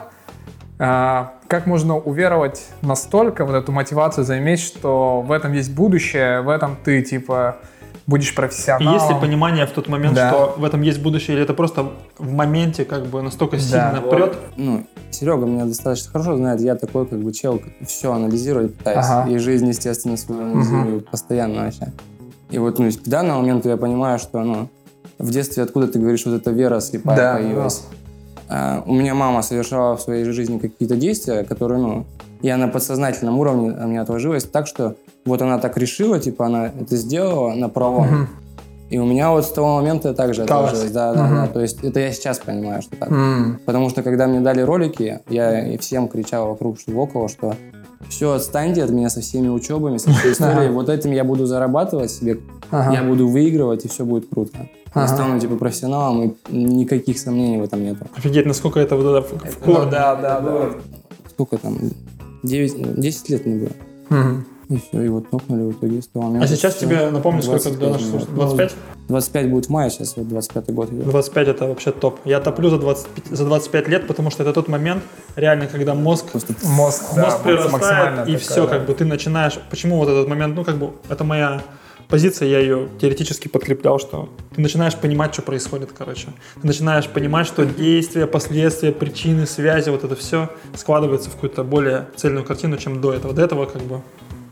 а, 0.80 1.34
как 1.46 1.66
можно 1.66 1.96
уверовать 1.96 2.66
настолько 2.82 3.44
вот 3.44 3.54
эту 3.54 3.70
мотивацию 3.70 4.24
заиметь, 4.24 4.58
что 4.58 5.22
в 5.22 5.30
этом 5.30 5.52
есть 5.52 5.72
будущее, 5.72 6.40
в 6.40 6.48
этом 6.48 6.76
ты 6.82 7.00
типа 7.02 7.58
будешь 8.06 8.32
И 8.32 8.34
профессионалом. 8.34 8.94
есть 8.94 9.08
ли 9.10 9.16
понимание 9.20 9.66
в 9.66 9.70
тот 9.70 9.88
момент, 9.88 10.14
Да. 10.14 10.30
что 10.30 10.54
в 10.56 10.64
этом 10.64 10.82
есть 10.82 11.00
будущее, 11.02 11.36
или 11.36 11.42
это 11.44 11.54
просто 11.54 11.90
в 12.18 12.32
моменте 12.32 12.84
как 12.84 13.06
бы 13.06 13.20
настолько 13.22 13.58
сильно 13.58 14.00
Да. 14.02 14.08
прет? 14.08 14.36
Ну, 14.56 14.86
Серега 15.10 15.46
меня 15.46 15.64
достаточно 15.64 16.10
хорошо 16.12 16.36
знает, 16.36 16.60
я 16.60 16.76
такой 16.76 17.06
как 17.06 17.18
бы 17.20 17.32
чел, 17.32 17.60
все 17.86 18.12
анализирую, 18.12 18.68
пытаюсь. 18.70 19.06
Ага. 19.08 19.30
И 19.30 19.38
жизнь, 19.38 19.66
естественно, 19.68 20.16
свою 20.16 20.42
анализирую 20.42 21.00
постоянно 21.00 21.64
вообще. 21.64 21.92
И 22.50 22.58
вот 22.58 22.78
ну, 22.78 22.90
к 22.90 23.02
данному 23.08 23.40
моменту 23.40 23.68
я 23.68 23.76
понимаю, 23.76 24.18
что 24.18 24.40
ну, 24.40 24.68
в 25.18 25.30
детстве, 25.30 25.62
откуда 25.64 25.88
ты 25.88 25.98
говоришь, 25.98 26.24
вот 26.26 26.34
эта 26.34 26.50
вера 26.50 26.80
слепая 26.80 27.16
Да, 27.16 27.34
появилась. 27.36 27.82
А, 28.48 28.82
у 28.86 28.94
меня 28.94 29.14
мама 29.14 29.42
совершала 29.42 29.96
в 29.96 30.00
своей 30.00 30.24
жизни 30.24 30.58
какие-то 30.58 30.94
действия, 30.94 31.42
которые, 31.42 31.80
ну, 31.80 32.04
я 32.42 32.56
на 32.56 32.68
подсознательном 32.68 33.38
уровне, 33.40 33.72
у 33.72 33.86
меня 33.88 34.02
отложилось 34.02 34.44
так, 34.44 34.68
что 34.68 34.94
вот 35.26 35.42
она 35.42 35.58
так 35.58 35.76
решила, 35.76 36.18
типа 36.18 36.46
она 36.46 36.66
это 36.80 36.96
сделала 36.96 37.54
на 37.54 37.68
пролом. 37.68 38.06
Мгм. 38.06 38.28
И 38.88 38.98
у 38.98 39.04
меня 39.04 39.32
вот 39.32 39.44
с 39.44 39.48
того 39.50 39.74
момента 39.76 40.14
также 40.14 40.44
отложилось. 40.44 40.92
Да, 40.92 41.12
да, 41.12 41.24
Мгм. 41.24 41.34
да. 41.34 41.46
То 41.48 41.60
есть 41.60 41.82
это 41.82 41.98
я 42.00 42.12
сейчас 42.12 42.38
понимаю, 42.38 42.82
что 42.82 42.96
так. 42.96 43.10
М, 43.10 43.58
Потому 43.66 43.90
что 43.90 44.02
когда 44.04 44.28
мне 44.28 44.40
дали 44.40 44.60
ролики, 44.60 45.20
я 45.28 45.74
и 45.74 45.76
всем 45.78 46.06
кричал 46.08 46.46
вокруг, 46.48 46.78
что 46.78 46.92
около, 46.92 47.28
что 47.28 47.54
все, 48.08 48.32
отстаньте 48.34 48.84
от 48.84 48.90
меня 48.90 49.10
со 49.10 49.20
всеми 49.20 49.48
учебами, 49.48 49.96
со 49.98 50.10
всей 50.12 50.32
историей. 50.32 50.70
Вот 50.70 50.88
этим 50.88 51.10
я 51.10 51.24
буду 51.24 51.46
зарабатывать 51.46 52.12
себе, 52.12 52.38
ага. 52.70 52.92
я 52.94 53.02
буду 53.02 53.26
выигрывать, 53.26 53.84
и 53.84 53.88
все 53.88 54.04
будет 54.04 54.28
круто. 54.28 54.56
Я 54.94 55.02
Ага. 55.02 55.08
стану 55.08 55.40
типа 55.40 55.56
профессионалом, 55.56 56.22
и 56.48 56.56
никаких 56.56 57.18
сомнений 57.18 57.58
в 57.58 57.64
этом 57.64 57.82
нету. 57.82 58.06
Офигеть, 58.16 58.46
насколько 58.46 58.78
это 58.78 58.96
вот 58.96 59.04
это 59.04 59.22
в- 59.22 59.62
в 59.62 59.66
Ну 59.66 59.90
да, 59.90 60.14
да, 60.14 60.40
да. 60.40 60.68
Сколько 61.30 61.58
там? 61.58 61.76
9, 62.44 63.00
10 63.00 63.30
лет 63.30 63.44
мне 63.46 63.56
было. 63.56 64.44
И 64.68 64.78
все, 64.78 65.02
и 65.02 65.08
вот 65.08 65.30
нокнули 65.32 65.62
в 65.62 65.72
итоге 65.72 66.02
с 66.02 66.08
того 66.08 66.36
А 66.40 66.46
сейчас 66.46 66.74
всё. 66.74 66.86
тебе, 66.86 67.10
напомню, 67.10 67.42
сколько 67.42 67.62
25 67.70 67.78
для 67.78 67.88
наших 67.90 68.08
слушателей? 68.08 68.34
25? 68.36 68.74
25 69.08 69.50
будет 69.50 69.66
в 69.66 69.70
мае, 69.70 69.90
сейчас 69.90 70.16
вот 70.16 70.28
25 70.28 70.74
год 70.74 70.92
идет. 70.92 71.04
25 71.04 71.48
это 71.48 71.66
вообще 71.66 71.92
топ. 71.92 72.18
Я 72.24 72.40
топлю 72.40 72.70
за 72.70 72.78
25, 72.78 73.36
за 73.36 73.44
25 73.44 73.88
лет, 73.88 74.06
потому 74.08 74.30
что 74.30 74.42
это 74.42 74.52
тот 74.52 74.68
момент, 74.68 75.04
реально, 75.36 75.66
когда 75.68 75.94
мозг 75.94 76.26
Просто 76.32 76.54
Мозг, 76.64 77.02
да, 77.14 77.24
мозг 77.26 77.42
прирастает, 77.42 77.72
максимально 77.72 78.20
и 78.22 78.24
такая, 78.24 78.38
все, 78.38 78.66
да. 78.66 78.72
как 78.72 78.86
бы 78.86 78.94
ты 78.94 79.04
начинаешь. 79.04 79.58
Почему 79.70 79.98
вот 79.98 80.08
этот 80.08 80.26
момент, 80.28 80.56
ну, 80.56 80.64
как 80.64 80.76
бы, 80.78 80.90
это 81.08 81.22
моя 81.22 81.62
позиция, 82.08 82.48
я 82.48 82.58
ее 82.58 82.88
теоретически 83.00 83.48
подкреплял, 83.48 83.98
что 84.00 84.28
ты 84.54 84.60
начинаешь 84.60 84.96
понимать, 84.96 85.32
что 85.32 85.42
происходит, 85.42 85.90
короче. 85.96 86.28
Ты 86.60 86.66
начинаешь 86.66 87.06
понимать, 87.08 87.46
что 87.46 87.64
действия, 87.64 88.26
последствия, 88.26 88.92
причины, 88.92 89.46
связи, 89.46 89.90
вот 89.90 90.02
это 90.04 90.16
все 90.16 90.48
складывается 90.74 91.30
в 91.30 91.34
какую-то 91.34 91.62
более 91.62 92.08
цельную 92.16 92.44
картину, 92.44 92.76
чем 92.78 93.00
до 93.00 93.12
этого. 93.12 93.32
До 93.34 93.42
этого, 93.42 93.66
как 93.66 93.82
бы, 93.82 94.02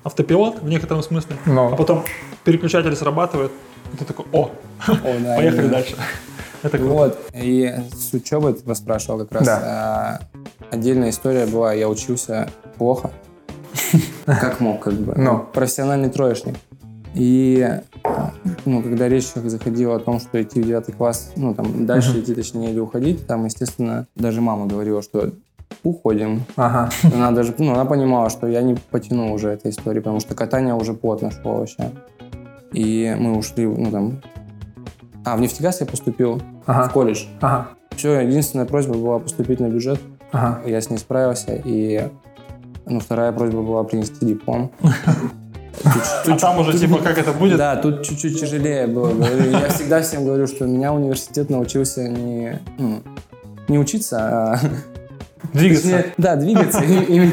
автопилот 0.04 0.62
в 0.62 0.68
некотором 0.68 1.02
смысле, 1.02 1.37
Но. 1.46 1.73
а 1.73 1.76
потом 1.76 2.04
переключатель 2.44 2.94
срабатывает, 2.94 3.50
и 3.92 3.96
ты 3.96 4.04
такой, 4.04 4.26
о, 4.32 4.50
О, 4.87 4.90
да, 5.20 5.37
поехали 5.37 5.61
именно. 5.61 5.70
дальше. 5.70 5.96
Это 6.62 6.78
круто. 6.78 6.92
Вот, 6.92 7.18
и 7.34 7.75
с 7.92 8.12
учебой 8.14 8.54
ты 8.54 8.62
поспрашивал 8.62 9.18
как 9.20 9.32
раз. 9.32 9.49
А, 9.49 10.20
отдельная 10.70 11.11
история 11.11 11.46
была, 11.46 11.73
я 11.73 11.88
учился 11.88 12.49
плохо, 12.78 13.11
как 14.26 14.61
мог, 14.61 14.80
как 14.80 14.94
бы. 14.94 15.14
Ну. 15.16 15.46
Профессиональный 15.52 16.11
троечник. 16.11 16.56
И 17.14 17.80
ну, 18.64 18.82
когда 18.82 19.08
речь 19.08 19.32
заходила 19.34 19.96
о 19.96 20.00
том, 20.00 20.20
что 20.20 20.42
идти 20.42 20.61
в 20.61 20.66
девятый 20.66 20.94
класс, 20.94 21.32
ну, 21.37 21.54
там, 21.54 21.87
дальше 21.87 22.20
идти, 22.20 22.34
точнее, 22.34 22.73
или 22.73 22.80
уходить, 22.80 23.26
там, 23.26 23.44
естественно, 23.44 24.06
даже 24.16 24.40
мама 24.40 24.66
говорила, 24.66 25.00
что 25.00 25.30
уходим. 25.84 26.42
Ага. 26.56 26.90
Она 27.14 27.30
даже, 27.30 27.54
ну, 27.58 27.72
она 27.72 27.84
понимала, 27.84 28.30
что 28.30 28.46
я 28.46 28.62
не 28.62 28.74
потяну 28.90 29.32
уже 29.32 29.50
этой 29.50 29.70
истории, 29.70 30.00
потому 30.00 30.20
что 30.20 30.34
катание 30.34 30.74
уже 30.74 30.94
плотно 30.94 31.30
шло 31.30 31.56
вообще. 31.56 31.90
И 32.72 33.14
мы 33.18 33.36
ушли, 33.36 33.66
ну, 33.66 33.90
там... 33.90 34.20
А, 35.24 35.36
в 35.36 35.40
нефтегаз 35.40 35.80
я 35.80 35.86
поступил, 35.86 36.42
Ага. 36.66 36.88
в 36.88 36.92
колледж. 36.92 37.24
Ага. 37.40 37.68
Все, 37.96 38.20
единственная 38.20 38.66
просьба 38.66 38.94
была 38.94 39.18
поступить 39.20 39.60
на 39.60 39.68
бюджет. 39.68 40.00
Ага. 40.32 40.60
Я 40.66 40.80
с 40.80 40.90
ней 40.90 40.98
справился. 40.98 41.60
И 41.64 42.08
ну, 42.86 43.00
вторая 43.00 43.32
просьба 43.32 43.62
была 43.62 43.84
принести 43.84 44.26
диплом. 44.26 44.70
А 45.82 46.36
там 46.38 46.58
уже, 46.58 46.78
типа, 46.78 46.98
как 46.98 47.18
это 47.18 47.32
будет? 47.32 47.58
Да, 47.58 47.76
тут 47.76 48.02
чуть-чуть 48.02 48.40
тяжелее 48.40 48.86
было. 48.86 49.12
Говорю, 49.12 49.50
Я 49.50 49.68
всегда 49.68 50.02
всем 50.02 50.24
говорю, 50.24 50.46
что 50.46 50.66
меня 50.66 50.92
университет 50.92 51.50
научился 51.50 52.08
не, 52.08 52.60
ну, 52.78 53.02
не 53.68 53.78
учиться, 53.78 54.18
а 54.18 54.58
Двигаться. 55.52 55.82
Точнее, 55.90 56.14
Да, 56.16 56.36
двигаться. 56.36 56.80
И- 56.82 57.28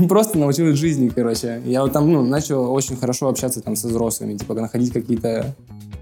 и 0.00 0.06
Просто 0.08 0.38
научил 0.38 0.74
жизни, 0.74 1.08
короче. 1.08 1.60
Я 1.64 1.82
вот 1.82 1.92
там, 1.92 2.10
ну, 2.10 2.22
начал 2.24 2.72
очень 2.72 2.96
хорошо 2.96 3.28
общаться 3.28 3.60
там 3.60 3.76
со 3.76 3.88
взрослыми, 3.88 4.36
типа 4.36 4.54
находить 4.54 4.92
какие-то 4.92 5.54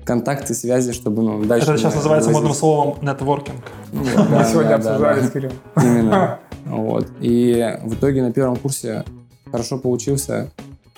контакты, 0.04 0.54
связи, 0.54 0.92
чтобы, 0.92 1.22
ну, 1.22 1.44
дальше... 1.44 1.70
Это 1.70 1.78
сейчас 1.78 1.94
называется 1.94 2.30
модным 2.30 2.54
словом 2.54 2.98
нетворкинг. 3.02 3.56
Вот, 3.92 4.28
Мы 4.30 4.44
сегодня 4.44 4.78
да, 4.78 4.78
да, 4.78 4.90
обсуждали 4.92 5.20
да. 5.20 5.26
с 5.26 5.30
Кириллом. 5.30 5.56
Именно. 5.76 6.38
Вот. 6.66 7.06
И 7.20 7.78
в 7.84 7.94
итоге 7.94 8.22
на 8.22 8.32
первом 8.32 8.56
курсе 8.56 9.04
хорошо 9.50 9.78
получился, 9.78 10.50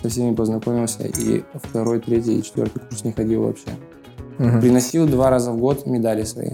со 0.03 0.09
всеми 0.09 0.35
познакомился, 0.35 1.05
и 1.05 1.45
второй, 1.55 2.01
третий 2.01 2.39
и 2.39 2.43
четвертый 2.43 2.81
курс 2.81 3.05
не 3.05 3.13
ходил 3.13 3.43
вообще. 3.45 3.69
Приносил 4.37 5.07
два 5.07 5.31
раза 5.31 5.53
в 5.53 5.59
год 5.59 5.87
медали 5.87 6.25
свои. 6.25 6.53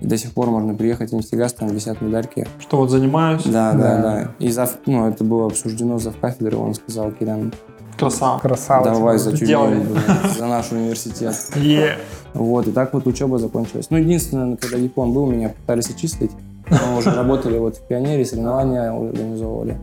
И 0.00 0.06
до 0.06 0.16
сих 0.16 0.32
пор 0.32 0.50
можно 0.50 0.74
приехать 0.74 1.10
в 1.10 1.14
нефтегаз, 1.14 1.52
там 1.52 1.68
висят 1.68 2.00
медальки. 2.00 2.46
Что 2.58 2.78
вот 2.78 2.90
занимаюсь. 2.90 3.42
Да, 3.44 3.72
да, 3.72 3.78
Да. 3.78 4.02
да. 4.02 4.30
И 4.38 4.50
зав, 4.50 4.76
ну, 4.86 5.08
это 5.08 5.24
было 5.24 5.46
обсуждено 5.46 5.98
зав 5.98 6.16
кафедры, 6.20 6.56
он 6.56 6.74
сказал, 6.74 7.10
Кирян, 7.12 7.52
Красава. 7.98 8.38
Красава. 8.38 8.84
давай 8.84 9.18
за 9.18 9.32
Делай. 9.32 9.72
Тюмень, 9.72 9.98
за 10.38 10.46
наш 10.46 10.72
университет. 10.72 11.36
Е. 11.56 11.98
Вот, 12.32 12.66
и 12.66 12.72
так 12.72 12.94
вот 12.94 13.06
учеба 13.06 13.38
закончилась. 13.38 13.88
Ну, 13.90 13.98
единственное, 13.98 14.56
когда 14.56 14.78
диплом 14.78 15.12
был, 15.12 15.26
меня 15.26 15.50
пытались 15.50 15.90
отчислить. 15.90 16.30
Мы 16.70 16.98
уже 16.98 17.10
работали 17.10 17.58
вот 17.58 17.76
в 17.76 17.86
пионере, 17.88 18.24
соревнования 18.24 18.90
организовывали. 18.90 19.76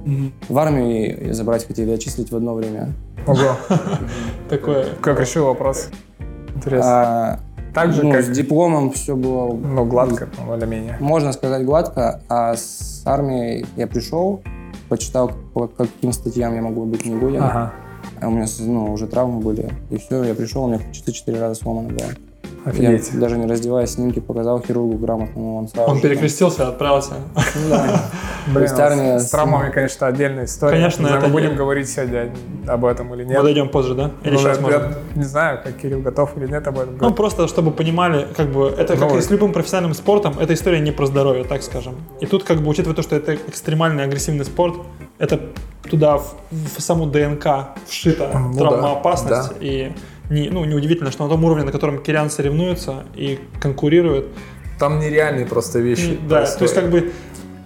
В 0.48 0.58
армию 0.58 1.34
забрать 1.34 1.68
хотели, 1.68 1.92
отчислить 1.92 2.32
в 2.32 2.36
одно 2.36 2.56
время. 2.56 2.94
Ого. 3.28 3.58
Такое. 4.50 4.88
Как 5.02 5.20
решил 5.20 5.46
вопрос? 5.46 5.90
Интересно. 6.56 7.40
Так 7.78 7.94
же, 7.94 8.04
ну, 8.04 8.12
как, 8.12 8.24
с 8.24 8.30
дипломом 8.30 8.90
все 8.90 9.16
было, 9.16 9.54
ну, 9.54 9.86
гладко, 9.86 10.28
более-менее. 10.48 10.98
можно 11.00 11.32
сказать, 11.32 11.64
гладко, 11.64 12.22
а 12.28 12.56
с 12.56 13.04
армией 13.06 13.68
я 13.76 13.86
пришел, 13.86 14.42
почитал, 14.90 15.32
по 15.54 15.68
каким 15.68 16.12
статьям 16.12 16.56
я 16.56 16.64
могу 16.64 16.86
быть 16.86 17.06
не 17.06 17.16
годен. 17.16 17.44
Ага. 17.44 17.74
А 18.20 18.30
у 18.30 18.32
меня 18.32 18.48
ну, 18.62 18.92
уже 18.92 19.06
травмы 19.06 19.42
были. 19.42 19.72
И 19.92 19.98
все, 19.98 20.24
я 20.24 20.34
пришел, 20.34 20.64
у 20.64 20.70
меня 20.70 20.80
чисто 20.92 21.12
четыре 21.14 21.40
раза 21.40 21.54
сломано 21.54 21.90
было. 21.90 22.08
Офигеть. 22.66 23.10
Я 23.14 23.20
даже 23.20 23.38
не 23.38 23.46
раздеваясь, 23.48 23.92
снимки 23.92 24.20
показал 24.20 24.62
хирургу 24.62 24.98
грамотно, 24.98 25.42
но 25.42 25.56
он 25.58 25.68
сразу 25.68 25.90
Он 25.90 25.96
же- 25.98 26.02
перекрестился 26.04 26.64
и 26.64 26.66
отправился. 26.68 27.14
Ну 27.36 27.70
да. 27.70 28.02
Блин, 28.48 28.70
армия 28.78 29.20
с 29.20 29.30
травмами, 29.30 29.72
конечно, 29.72 30.08
отдельная 30.08 30.46
история. 30.46 30.74
Конечно, 30.78 31.08
это 31.08 31.28
мы 31.28 31.34
будем 31.34 31.56
говорить 31.56 31.90
сегодня 31.90 32.32
об 32.68 32.86
этом 32.86 33.14
или 33.16 33.24
нет. 33.26 33.38
Подойдем 33.38 33.70
позже, 33.70 33.94
да? 33.96 34.12
Или 34.24 34.34
Ну, 34.34 34.40
сейчас 34.40 34.60
я- 34.60 34.94
не 35.16 35.24
знаю, 35.24 35.60
как 35.64 35.76
Кирилл 35.78 36.02
готов 36.02 36.36
или 36.38 36.48
нет 36.48 36.68
об 36.68 36.78
этом 36.78 36.94
Ну, 36.94 36.98
говорить. 37.00 37.18
просто 37.18 37.48
чтобы 37.48 37.72
понимали, 37.72 38.28
как 38.36 38.48
бы, 38.52 38.68
это 38.78 38.96
как 38.98 39.10
Ну, 39.12 39.18
и 39.18 39.22
с 39.22 39.30
любым 39.30 39.54
профессиональным 39.54 39.94
спортом, 39.94 40.36
эта 40.40 40.54
история 40.54 40.80
не 40.80 40.92
про 40.92 41.06
здоровье, 41.06 41.44
так 41.44 41.62
скажем. 41.64 41.96
И 42.22 42.26
тут, 42.26 42.44
как 42.44 42.60
бы, 42.62 42.70
учитывая 42.70 42.96
то, 42.96 43.02
что 43.04 43.16
это 43.16 43.36
экстремальный 43.36 44.04
агрессивный 44.04 44.46
спорт, 44.46 44.76
это 45.20 45.40
туда 45.90 46.18
в, 46.18 46.36
в 46.52 46.82
саму 46.82 47.06
ДНК 47.06 47.70
вшита 47.88 48.30
Ну 48.34 48.54
да, 48.54 48.60
травмоопасность. 48.70 49.52
И 49.62 49.92
не, 50.30 50.50
ну, 50.50 50.66
неудивительно, 50.66 51.12
что 51.12 51.24
на 51.24 51.30
том 51.30 51.44
уровне, 51.44 51.64
на 51.64 51.72
котором 51.72 52.02
Кириан 52.02 52.30
соревнуется 52.30 53.06
и 53.16 53.40
конкурирует, 53.60 54.28
Там 54.80 55.00
нереальные 55.00 55.46
просто 55.46 55.80
вещи. 55.80 56.18
да, 56.28 56.46
то 56.46 56.64
есть 56.64 56.74
как 56.76 56.90
бы 56.90 57.12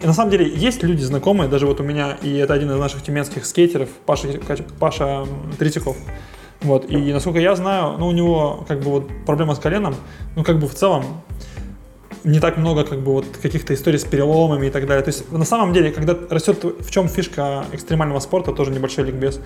и 0.01 0.07
на 0.07 0.13
самом 0.13 0.31
деле 0.31 0.49
есть 0.49 0.81
люди 0.81 1.03
знакомые, 1.03 1.47
даже 1.47 1.67
вот 1.67 1.79
у 1.79 1.83
меня, 1.83 2.17
и 2.23 2.35
это 2.37 2.55
один 2.55 2.71
из 2.71 2.79
наших 2.79 3.03
тюменских 3.03 3.45
скейтеров, 3.45 3.89
Паша, 4.05 4.29
Паша 4.79 5.27
Третьяков. 5.59 5.95
Вот, 6.61 6.89
и 6.89 7.13
насколько 7.13 7.39
я 7.39 7.55
знаю, 7.55 7.97
ну, 7.99 8.07
у 8.07 8.11
него 8.11 8.65
как 8.67 8.79
бы 8.79 8.91
вот 8.91 9.07
проблема 9.25 9.55
с 9.55 9.59
коленом, 9.59 9.95
ну, 10.35 10.43
как 10.43 10.59
бы 10.59 10.67
в 10.67 10.73
целом 10.73 11.05
не 12.23 12.39
так 12.39 12.57
много 12.57 12.83
как 12.83 12.99
бы 12.99 13.13
вот 13.13 13.25
каких-то 13.41 13.73
историй 13.73 13.99
с 13.99 14.03
переломами 14.03 14.67
и 14.67 14.69
так 14.69 14.85
далее. 14.85 15.03
То 15.03 15.09
есть 15.09 15.31
на 15.31 15.45
самом 15.45 15.73
деле, 15.73 15.91
когда 15.91 16.17
растет, 16.29 16.63
в 16.63 16.91
чем 16.91 17.07
фишка 17.07 17.65
экстремального 17.71 18.19
спорта, 18.19 18.51
тоже 18.51 18.71
небольшой 18.71 19.05
ликбез, 19.05 19.39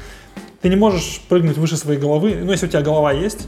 ты 0.61 0.69
не 0.69 0.75
можешь 0.75 1.21
прыгнуть 1.29 1.57
выше 1.57 1.77
своей 1.77 1.99
головы, 1.99 2.35
ну, 2.41 2.51
если 2.51 2.65
у 2.65 2.69
тебя 2.69 2.81
голова 2.81 3.11
есть, 3.11 3.47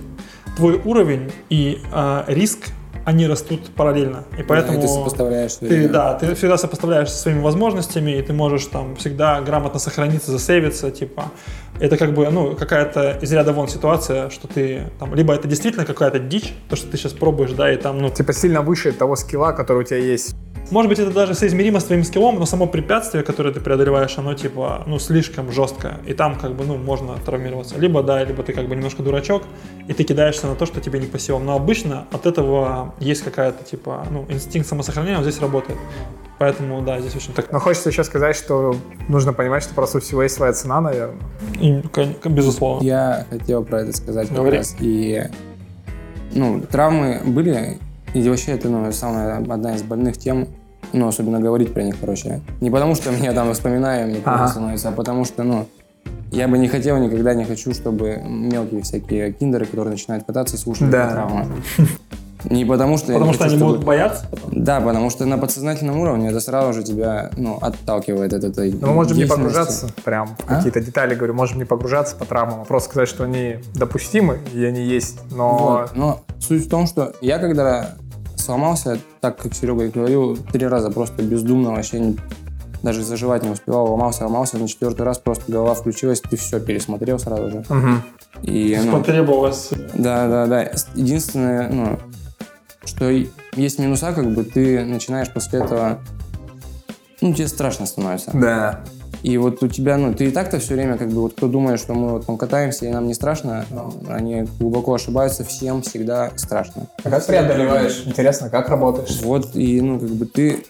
твой 0.55 0.81
уровень 0.83 1.31
и 1.49 1.79
а, 1.91 2.25
риск, 2.27 2.69
они 3.07 3.25
растут 3.25 3.69
параллельно. 3.73 4.25
И 4.37 4.43
поэтому... 4.43 4.79
И 4.79 4.81
ты 4.81 4.87
сопоставляешь. 4.89 5.53
Ты, 5.53 5.87
да, 5.87 6.15
ты 6.15 6.35
всегда 6.35 6.57
сопоставляешь 6.57 7.09
со 7.09 7.17
своими 7.17 7.39
возможностями, 7.39 8.11
и 8.11 8.21
ты 8.21 8.33
можешь 8.33 8.65
там 8.65 8.97
всегда 8.97 9.39
грамотно 9.39 9.79
сохраниться, 9.79 10.29
засейвиться, 10.29 10.91
типа. 10.91 11.31
Это 11.79 11.95
как 11.95 12.13
бы, 12.13 12.29
ну, 12.29 12.53
какая-то 12.57 13.17
из 13.21 13.31
ряда 13.31 13.53
вон 13.53 13.69
ситуация, 13.69 14.29
что 14.29 14.49
ты 14.49 14.91
там, 14.99 15.15
либо 15.15 15.33
это 15.33 15.47
действительно 15.47 15.85
какая-то 15.85 16.19
дичь, 16.19 16.53
то, 16.69 16.75
что 16.75 16.91
ты 16.91 16.97
сейчас 16.97 17.13
пробуешь, 17.13 17.51
да, 17.51 17.71
и 17.71 17.77
там, 17.77 17.99
ну, 17.99 18.09
Типа 18.09 18.33
сильно 18.33 18.61
выше 18.61 18.91
того 18.91 19.15
скилла, 19.15 19.53
который 19.53 19.83
у 19.83 19.85
тебя 19.85 19.99
есть. 19.99 20.35
Может 20.71 20.89
быть, 20.89 20.99
это 20.99 21.11
даже 21.11 21.33
соизмеримо 21.33 21.79
с 21.79 21.85
твоим 21.85 22.03
скиллом, 22.03 22.39
но 22.39 22.45
само 22.45 22.67
препятствие, 22.67 23.23
которое 23.23 23.53
ты 23.53 23.59
преодолеваешь, 23.59 24.17
оно 24.17 24.33
типа, 24.33 24.83
ну, 24.85 24.99
слишком 24.99 25.51
жесткое. 25.51 25.99
И 26.05 26.13
там 26.13 26.37
как 26.37 26.55
бы, 26.55 26.65
ну, 26.65 26.77
можно 26.77 27.15
травмироваться. 27.25 27.77
Либо 27.77 28.03
да, 28.03 28.23
либо 28.23 28.43
ты 28.43 28.53
как 28.53 28.67
бы 28.67 28.75
немножко 28.75 29.03
дурачок, 29.03 29.43
и 29.87 29.93
ты 29.93 30.03
кидаешься 30.03 30.47
на 30.47 30.55
то, 30.55 30.65
что 30.65 30.81
тебе 30.81 30.99
не 30.99 31.07
по 31.07 31.19
силам. 31.19 31.45
Но 31.45 31.55
обычно 31.55 32.05
от 32.11 32.25
этого 32.25 32.93
есть 32.99 33.23
какая-то 33.23 33.63
типа, 33.63 34.05
ну, 34.11 34.25
инстинкт 34.29 34.67
самосохранения, 34.67 35.17
он 35.17 35.23
здесь 35.23 35.39
работает. 35.39 35.77
Поэтому, 36.39 36.81
да, 36.81 36.99
здесь 36.99 37.15
очень 37.15 37.33
так, 37.33 37.51
Но 37.51 37.59
хочется 37.59 37.89
еще 37.89 38.03
сказать, 38.03 38.35
что 38.35 38.75
нужно 39.07 39.33
понимать, 39.33 39.63
что 39.63 39.73
просто 39.73 39.97
у 39.97 40.01
всего 40.01 40.21
есть 40.21 40.35
своя 40.35 40.53
цена, 40.53 40.81
наверное. 40.81 41.17
и, 41.59 41.81
безусловно. 42.25 42.85
Я 42.85 43.25
хотел 43.29 43.63
про 43.63 43.81
это 43.81 43.95
сказать 43.95 44.27
как 44.27 44.37
Говори. 44.37 44.57
раз. 44.57 44.75
И, 44.79 45.23
ну, 46.33 46.61
травмы 46.61 47.21
были, 47.25 47.79
и 48.21 48.29
вообще 48.29 48.51
это, 48.53 48.69
ну, 48.69 48.91
самая 48.91 49.37
одна 49.37 49.75
из 49.75 49.83
больных 49.83 50.17
тем, 50.17 50.47
ну, 50.93 51.07
особенно 51.07 51.39
говорить 51.39 51.73
про 51.73 51.83
них, 51.83 51.95
короче. 51.99 52.41
Не 52.61 52.69
потому, 52.69 52.95
что 52.95 53.11
меня 53.11 53.33
там 53.33 53.53
вспоминаю, 53.53 54.07
мне 54.07 54.19
Ага. 54.25 54.47
становится, 54.47 54.89
а 54.89 54.91
потому 54.91 55.25
что, 55.25 55.43
ну, 55.43 55.67
я 56.31 56.47
бы 56.47 56.57
не 56.57 56.67
хотел, 56.67 56.97
никогда 56.97 57.33
не 57.33 57.45
хочу, 57.45 57.73
чтобы 57.73 58.21
мелкие 58.25 58.81
всякие 58.81 59.33
киндеры, 59.33 59.65
которые 59.65 59.91
начинают 59.91 60.25
кататься, 60.25 60.57
слушали 60.57 60.89
Да. 60.91 61.03
про 61.05 61.11
травмы. 61.13 61.45
Не 62.49 62.65
потому, 62.65 62.97
что 62.97 63.13
Потому 63.13 63.33
что 63.33 63.43
хочу, 63.43 63.53
они 63.55 63.59
чтобы- 63.59 63.71
будут 63.73 63.85
бояться. 63.85 64.25
Да, 64.51 64.79
потому 64.79 65.09
что 65.09 65.25
на 65.25 65.37
подсознательном 65.39 65.97
уровне 65.99 66.29
это 66.29 66.39
сразу 66.39 66.71
же 66.71 66.83
тебя, 66.83 67.31
ну, 67.35 67.57
отталкивает 67.59 68.31
от 68.31 68.43
этой 68.43 68.71
Но 68.73 68.87
мы 68.87 68.93
можем 68.93 69.17
не 69.17 69.25
погружаться 69.25 69.89
прям 70.05 70.27
в 70.27 70.35
А? 70.47 70.55
какие-то 70.57 70.79
детали, 70.79 71.15
говорю, 71.15 71.33
можем 71.33 71.57
не 71.57 71.65
погружаться 71.65 72.15
по 72.15 72.25
травмам, 72.25 72.61
а 72.61 72.63
просто 72.63 72.91
сказать, 72.91 73.09
что 73.09 73.23
они 73.23 73.55
допустимы, 73.73 74.39
и 74.53 74.63
они 74.63 74.81
есть, 74.83 75.19
но... 75.31 75.57
Вот. 75.57 75.95
Но 75.95 76.21
суть 76.39 76.67
в 76.67 76.69
том, 76.69 76.85
что 76.85 77.13
я 77.21 77.39
когда 77.39 77.95
сломался, 78.47 78.99
так 79.21 79.37
как 79.37 79.53
Серега 79.53 79.83
и 79.85 79.89
говорил, 79.89 80.37
три 80.37 80.65
раза 80.65 80.89
просто 80.89 81.21
бездумно 81.21 81.71
вообще 81.71 81.99
не- 81.99 82.17
даже 82.81 83.03
заживать 83.03 83.43
не 83.43 83.49
успевал, 83.49 83.91
ломался, 83.91 84.23
ломался, 84.23 84.57
на 84.57 84.67
четвертый 84.67 85.01
раз 85.01 85.19
просто 85.19 85.51
голова 85.51 85.73
включилась, 85.73 86.21
ты 86.21 86.37
все 86.37 86.59
пересмотрел 86.59 87.19
сразу 87.19 87.49
же. 87.49 87.65
Мгм. 87.69 88.01
И, 88.43 88.79
ну, 88.85 88.91
Потребовалось. 88.99 89.69
да, 89.93 90.27
да, 90.27 90.45
да. 90.45 90.71
Единственное, 90.95 91.69
ну, 91.69 91.99
что 92.85 93.09
есть 93.55 93.79
минуса, 93.79 94.13
как 94.13 94.31
бы 94.33 94.43
ты 94.43 94.85
начинаешь 94.85 95.29
после 95.33 95.59
этого, 95.59 95.99
ну, 97.21 97.33
тебе 97.33 97.47
страшно 97.47 97.85
становится. 97.85 98.31
Да. 98.33 98.81
И 99.23 99.37
вот 99.37 99.63
у 99.63 99.67
тебя, 99.67 99.97
ну, 99.97 100.13
ты 100.13 100.25
и 100.25 100.31
так-то 100.31 100.59
все 100.59 100.75
время, 100.75 100.97
как 100.97 101.09
бы, 101.09 101.21
вот 101.21 101.33
кто 101.33 101.47
думает, 101.47 101.79
что 101.79 101.93
мы 101.93 102.11
вот 102.11 102.25
там 102.25 102.37
катаемся 102.37 102.85
и 102.85 102.89
нам 102.89 103.07
не 103.07 103.13
страшно, 103.13 103.65
они 104.07 104.45
глубоко 104.59 104.93
ошибаются, 104.93 105.43
всем 105.43 105.81
всегда 105.81 106.31
страшно. 106.35 106.87
А 107.03 107.09
как 107.09 107.25
преодолеваешь? 107.25 108.03
Интересно, 108.05 108.49
как 108.49 108.69
работаешь? 108.69 109.19
Вот, 109.21 109.55
и, 109.55 109.81
ну, 109.81 109.99
как 109.99 110.09
бы 110.09 110.25
ты 110.25 110.65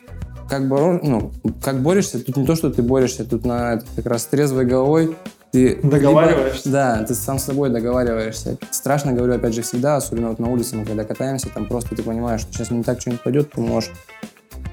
как, 0.49 0.67
боро... 0.67 0.99
ну, 1.03 1.31
как 1.61 1.81
борешься, 1.81 2.23
тут 2.23 2.37
не 2.37 2.45
то, 2.45 2.55
что 2.55 2.69
ты 2.69 2.81
борешься, 2.81 3.25
тут 3.25 3.45
на 3.45 3.81
как 3.95 4.05
раз 4.05 4.25
трезвой 4.25 4.65
головой 4.65 5.15
ты... 5.51 5.79
Договариваешься? 5.81 6.67
либо- 6.67 6.77
да, 6.77 7.03
ты 7.03 7.15
сам 7.15 7.39
с 7.39 7.43
собой 7.43 7.69
договариваешься. 7.69 8.57
Страшно, 8.71 9.13
говорю, 9.13 9.35
опять 9.35 9.53
же, 9.53 9.61
всегда, 9.61 9.95
особенно 9.95 10.29
вот 10.29 10.39
на 10.39 10.49
улице, 10.49 10.75
мы 10.75 10.85
когда 10.85 11.03
катаемся, 11.03 11.49
там 11.49 11.65
просто 11.65 11.95
ты 11.95 12.03
понимаешь, 12.03 12.41
что 12.41 12.53
сейчас 12.53 12.71
не 12.71 12.83
так 12.83 13.01
что-нибудь 13.01 13.23
пойдет, 13.23 13.51
ты 13.51 13.61
можешь... 13.61 13.91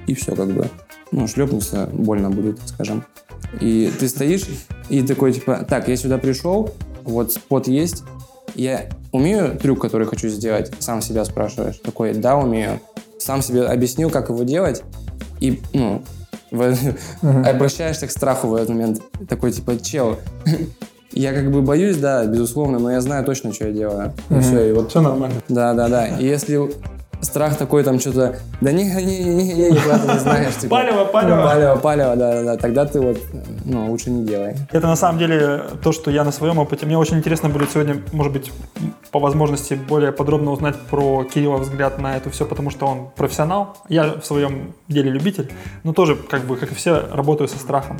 И 0.07 0.13
все, 0.13 0.35
как 0.35 0.49
бы. 0.49 0.69
Ну, 1.11 1.27
шлепнуться 1.27 1.89
больно 1.91 2.29
будет, 2.29 2.59
скажем. 2.65 3.03
И 3.61 3.91
ты 3.99 4.07
стоишь 4.07 4.45
и 4.89 5.01
такой, 5.01 5.33
типа, 5.33 5.65
так, 5.67 5.87
я 5.87 5.95
сюда 5.95 6.17
пришел, 6.17 6.71
вот 7.03 7.33
спот 7.33 7.67
есть, 7.67 8.03
я 8.55 8.89
умею 9.11 9.57
трюк, 9.57 9.81
который 9.81 10.07
хочу 10.07 10.29
сделать, 10.29 10.71
сам 10.79 11.01
себя 11.01 11.25
спрашиваешь. 11.25 11.77
Такой, 11.77 12.13
да, 12.13 12.37
умею. 12.37 12.79
Сам 13.17 13.41
себе 13.41 13.63
объяснил, 13.63 14.09
как 14.09 14.29
его 14.29 14.43
делать, 14.43 14.83
и, 15.39 15.61
ну, 15.73 16.01
обращаешься 16.51 18.07
к 18.07 18.11
страху 18.11 18.47
в 18.47 18.55
этот 18.55 18.69
момент. 18.69 19.01
Такой, 19.27 19.51
типа, 19.51 19.77
чел, 19.79 20.17
я 21.11 21.33
как 21.33 21.51
бы 21.51 21.61
боюсь, 21.61 21.97
да, 21.97 22.25
безусловно, 22.25 22.79
но 22.79 22.91
я 22.91 23.01
знаю 23.01 23.25
точно, 23.25 23.53
что 23.53 23.67
я 23.67 23.73
делаю. 23.73 24.13
И 24.29 24.39
все, 24.39 24.69
и 24.69 24.73
вот 24.73 24.89
Все 24.89 25.01
нормально. 25.01 25.41
да, 25.49 25.73
да, 25.73 25.87
да. 25.87 26.07
И 26.07 26.25
если 26.25 26.69
страх 27.25 27.57
такой 27.57 27.83
там 27.83 27.99
что-то, 27.99 28.39
да 28.61 28.71
не, 28.71 28.83
не, 28.85 29.03
не, 29.03 29.35
не, 29.35 29.53
не, 29.53 29.71
никуда 29.71 29.99
ты 29.99 30.13
не 30.13 30.19
знаешь. 30.19 30.55
Типа, 30.55 30.75
Палево, 30.77 31.05
палево. 31.05 31.43
Палево, 31.43 31.75
палево, 31.77 32.15
да, 32.15 32.33
да, 32.33 32.43
да. 32.43 32.57
Тогда 32.57 32.85
ты 32.85 33.01
вот, 33.01 33.17
ну, 33.65 33.89
лучше 33.91 34.09
не 34.09 34.25
делай. 34.25 34.55
Это 34.71 34.87
на 34.87 34.95
самом 34.95 35.19
деле 35.19 35.63
то, 35.83 35.91
что 35.91 36.11
я 36.11 36.23
на 36.23 36.31
своем 36.31 36.59
опыте. 36.59 36.85
Мне 36.85 36.97
очень 36.97 37.17
интересно 37.17 37.49
будет 37.49 37.71
сегодня, 37.71 38.01
может 38.11 38.31
быть, 38.31 38.51
по 39.11 39.19
возможности 39.19 39.73
более 39.73 40.11
подробно 40.11 40.51
узнать 40.51 40.75
про 40.89 41.23
Кирилла 41.23 41.57
взгляд 41.57 41.99
на 41.99 42.17
это 42.17 42.29
все, 42.29 42.45
потому 42.45 42.69
что 42.69 42.85
он 42.87 43.09
профессионал. 43.15 43.77
Я 43.89 44.13
в 44.21 44.25
своем 44.25 44.73
деле 44.87 45.11
любитель, 45.11 45.51
но 45.83 45.93
тоже, 45.93 46.15
как 46.15 46.45
бы, 46.45 46.57
как 46.57 46.71
и 46.71 46.75
все, 46.75 47.07
работаю 47.11 47.47
со 47.47 47.57
страхом. 47.57 47.97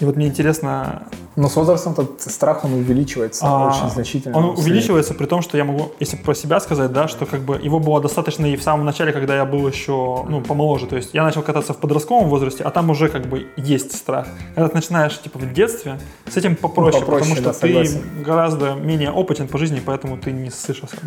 И 0.00 0.04
вот 0.04 0.16
мне 0.16 0.26
интересно, 0.26 1.02
Но 1.36 1.48
с 1.48 1.56
возрастом 1.56 1.92
этот 1.92 2.20
страх, 2.22 2.64
он 2.64 2.72
увеличивается 2.72 3.44
а, 3.46 3.68
очень 3.68 3.90
значительно. 3.90 4.36
Он 4.36 4.44
увеличивается 4.58 5.14
при 5.14 5.26
том, 5.26 5.42
что 5.42 5.56
я 5.56 5.64
могу, 5.64 5.92
если 6.00 6.16
про 6.16 6.34
себя 6.34 6.60
сказать, 6.60 6.92
да, 6.92 7.08
что 7.08 7.26
как 7.26 7.40
бы 7.42 7.56
его 7.56 7.78
было 7.78 8.00
достаточно 8.00 8.46
и 8.46 8.56
в 8.56 8.62
самом 8.62 8.84
начале, 8.84 9.12
когда 9.12 9.36
я 9.36 9.44
был 9.44 9.66
еще, 9.68 10.24
ну, 10.28 10.40
помоложе. 10.40 10.86
То 10.86 10.96
есть 10.96 11.10
я 11.14 11.22
начал 11.22 11.42
кататься 11.42 11.72
в 11.72 11.76
подростковом 11.76 12.28
возрасте, 12.28 12.64
а 12.64 12.70
там 12.70 12.90
уже 12.90 13.08
как 13.08 13.26
бы 13.26 13.46
есть 13.56 13.94
страх. 13.96 14.26
Когда 14.54 14.68
ты 14.68 14.74
начинаешь, 14.76 15.20
типа, 15.20 15.38
в 15.38 15.52
детстве, 15.52 15.98
с 16.28 16.36
этим 16.36 16.56
попроще, 16.56 17.00
Ну, 17.00 17.06
попроще, 17.06 17.36
потому 17.36 17.52
что 17.52 17.60
да, 17.60 17.66
ты 17.66 17.84
согласен. 17.84 18.22
гораздо 18.24 18.74
менее 18.74 19.10
опытен 19.10 19.46
по 19.46 19.58
жизни, 19.58 19.80
поэтому 19.84 20.16
ты 20.16 20.32
не 20.32 20.50
ссышь 20.50 20.82
особо. 20.82 21.02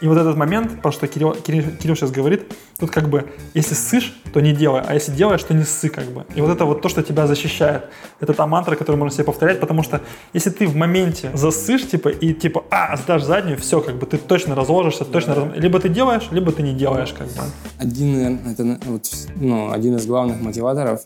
И 0.00 0.06
вот 0.06 0.16
этот 0.16 0.36
момент, 0.36 0.80
про 0.80 0.92
что 0.92 1.06
Кирилл, 1.06 1.32
Кирилл, 1.34 1.64
Кирилл 1.78 1.94
сейчас 1.94 2.10
говорит, 2.10 2.52
тут 2.78 2.90
как 2.90 3.10
бы, 3.10 3.30
если 3.52 3.74
ссышь, 3.74 4.18
то 4.32 4.40
не 4.40 4.52
делай, 4.52 4.80
а 4.86 4.94
если 4.94 5.12
делаешь, 5.12 5.42
то 5.42 5.52
не 5.52 5.64
ссы 5.64 5.90
как 5.90 6.06
бы. 6.06 6.24
И 6.34 6.40
вот 6.40 6.50
это 6.50 6.64
вот 6.64 6.80
то, 6.80 6.88
что 6.88 7.02
тебя 7.02 7.26
защищает. 7.26 7.84
Это 8.18 8.32
та 8.32 8.46
мантра, 8.46 8.76
которую 8.76 8.98
можно 8.98 9.14
себе 9.14 9.24
повторять, 9.24 9.60
потому 9.60 9.82
что 9.82 10.00
если 10.32 10.48
ты 10.50 10.66
в 10.66 10.74
моменте 10.74 11.30
засышь, 11.34 11.86
типа, 11.86 12.08
и 12.08 12.32
типа, 12.32 12.64
а, 12.70 12.96
сдашь 12.96 13.24
заднюю, 13.24 13.58
все, 13.58 13.82
как 13.82 13.96
бы, 13.96 14.06
ты 14.06 14.16
точно 14.16 14.54
разложишься, 14.54 15.04
точно 15.04 15.34
раз- 15.34 15.48
Либо 15.56 15.78
ты 15.78 15.90
делаешь, 15.90 16.28
либо 16.30 16.50
ты 16.50 16.62
не 16.62 16.72
делаешь, 16.72 17.12
как 17.12 17.26
бы. 17.26 17.42
Один, 17.78 18.38
это 18.48 18.78
вот, 18.86 19.06
ну, 19.36 19.70
один 19.70 19.96
из 19.96 20.06
главных 20.06 20.40
мотиваторов. 20.40 21.02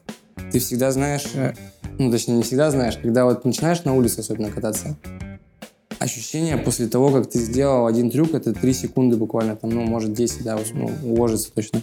Ты 0.53 0.61
всегда 0.61 0.93
знаешь, 0.93 1.25
э, 1.35 1.55
ну, 1.99 2.13
точнее, 2.13 2.35
не 2.35 2.43
всегда 2.45 2.71
знаешь, 2.71 2.97
когда 3.03 3.25
вот 3.25 3.45
начинаешь 3.45 3.83
на 3.85 3.95
улице 3.95 4.21
особенно 4.21 4.51
кататься, 4.51 4.97
ощущение 6.05 6.57
после 6.57 6.87
того, 6.87 7.11
как 7.11 7.29
ты 7.29 7.39
сделал 7.39 7.87
один 7.87 8.11
трюк, 8.11 8.35
это 8.35 8.53
3 8.53 8.73
секунды 8.73 9.17
буквально, 9.17 9.57
там, 9.57 9.71
ну, 9.71 9.83
может, 9.83 10.13
10, 10.13 10.45
да, 10.45 10.59
ну, 10.73 10.91
уложится 11.03 11.53
точно. 11.53 11.83